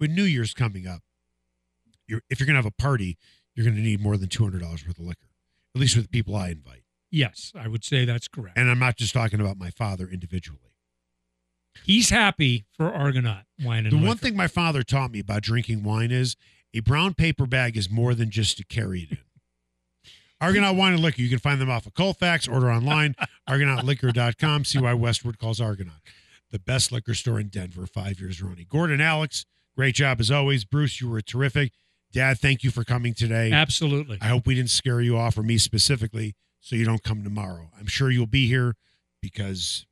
with 0.00 0.10
New 0.10 0.24
Year's 0.24 0.54
coming 0.54 0.86
up. 0.86 1.00
You're, 2.06 2.22
if 2.30 2.38
you're 2.38 2.46
going 2.46 2.54
to 2.54 2.62
have 2.62 2.66
a 2.66 2.82
party, 2.82 3.18
you're 3.54 3.64
going 3.64 3.76
to 3.76 3.82
need 3.82 4.00
more 4.00 4.16
than 4.16 4.28
$200 4.28 4.60
worth 4.62 4.86
of 4.88 4.98
liquor, 5.00 5.28
at 5.74 5.80
least 5.80 5.96
with 5.96 6.04
the 6.04 6.08
people 6.10 6.36
I 6.36 6.50
invite. 6.50 6.82
Yes, 7.10 7.52
I 7.58 7.68
would 7.68 7.84
say 7.84 8.04
that's 8.04 8.28
correct. 8.28 8.58
And 8.58 8.70
I'm 8.70 8.78
not 8.78 8.96
just 8.96 9.12
talking 9.14 9.40
about 9.40 9.56
my 9.56 9.70
father 9.70 10.06
individually. 10.08 10.60
He's 11.84 12.10
happy 12.10 12.64
for 12.76 12.92
Argonaut 12.92 13.44
wine 13.62 13.84
and 13.84 13.92
The 13.92 13.96
liquor. 13.96 14.06
one 14.08 14.16
thing 14.16 14.36
my 14.36 14.48
father 14.48 14.82
taught 14.82 15.10
me 15.10 15.20
about 15.20 15.42
drinking 15.42 15.82
wine 15.82 16.10
is 16.10 16.36
a 16.74 16.80
brown 16.80 17.14
paper 17.14 17.46
bag 17.46 17.76
is 17.76 17.90
more 17.90 18.14
than 18.14 18.30
just 18.30 18.56
to 18.58 18.64
carry 18.64 19.00
it 19.02 19.10
in. 19.12 19.18
Argonaut 20.40 20.76
Wine 20.76 20.92
and 20.92 21.02
Liquor. 21.02 21.22
You 21.22 21.30
can 21.30 21.38
find 21.38 21.58
them 21.60 21.70
off 21.70 21.86
of 21.86 21.94
Colfax, 21.94 22.46
order 22.46 22.70
online, 22.70 23.14
argonautliquor.com. 23.48 24.64
See 24.66 24.78
why 24.78 24.92
Westword 24.92 25.38
calls 25.38 25.60
Argonaut. 25.62 25.96
The 26.50 26.58
best 26.58 26.92
liquor 26.92 27.14
store 27.14 27.40
in 27.40 27.48
Denver, 27.48 27.86
five 27.86 28.20
years 28.20 28.40
running. 28.42 28.66
Gordon, 28.68 29.00
Alex, 29.00 29.44
great 29.76 29.94
job 29.94 30.20
as 30.20 30.30
always. 30.30 30.64
Bruce, 30.64 31.00
you 31.00 31.08
were 31.08 31.20
terrific. 31.20 31.72
Dad, 32.12 32.38
thank 32.38 32.62
you 32.62 32.70
for 32.70 32.84
coming 32.84 33.14
today. 33.14 33.52
Absolutely. 33.52 34.18
I 34.20 34.28
hope 34.28 34.46
we 34.46 34.54
didn't 34.54 34.70
scare 34.70 35.00
you 35.00 35.18
off, 35.18 35.36
or 35.36 35.42
me 35.42 35.58
specifically, 35.58 36.34
so 36.60 36.76
you 36.76 36.84
don't 36.84 37.02
come 37.02 37.24
tomorrow. 37.24 37.70
I'm 37.78 37.86
sure 37.86 38.10
you'll 38.10 38.26
be 38.26 38.46
here 38.46 38.74
because 39.20 39.86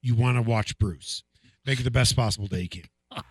you 0.00 0.14
want 0.14 0.36
to 0.36 0.42
watch 0.42 0.78
Bruce. 0.78 1.22
Make 1.66 1.80
it 1.80 1.82
the 1.82 1.90
best 1.90 2.14
possible 2.14 2.46
day 2.46 2.62
you 2.62 2.68
can. 2.68 2.82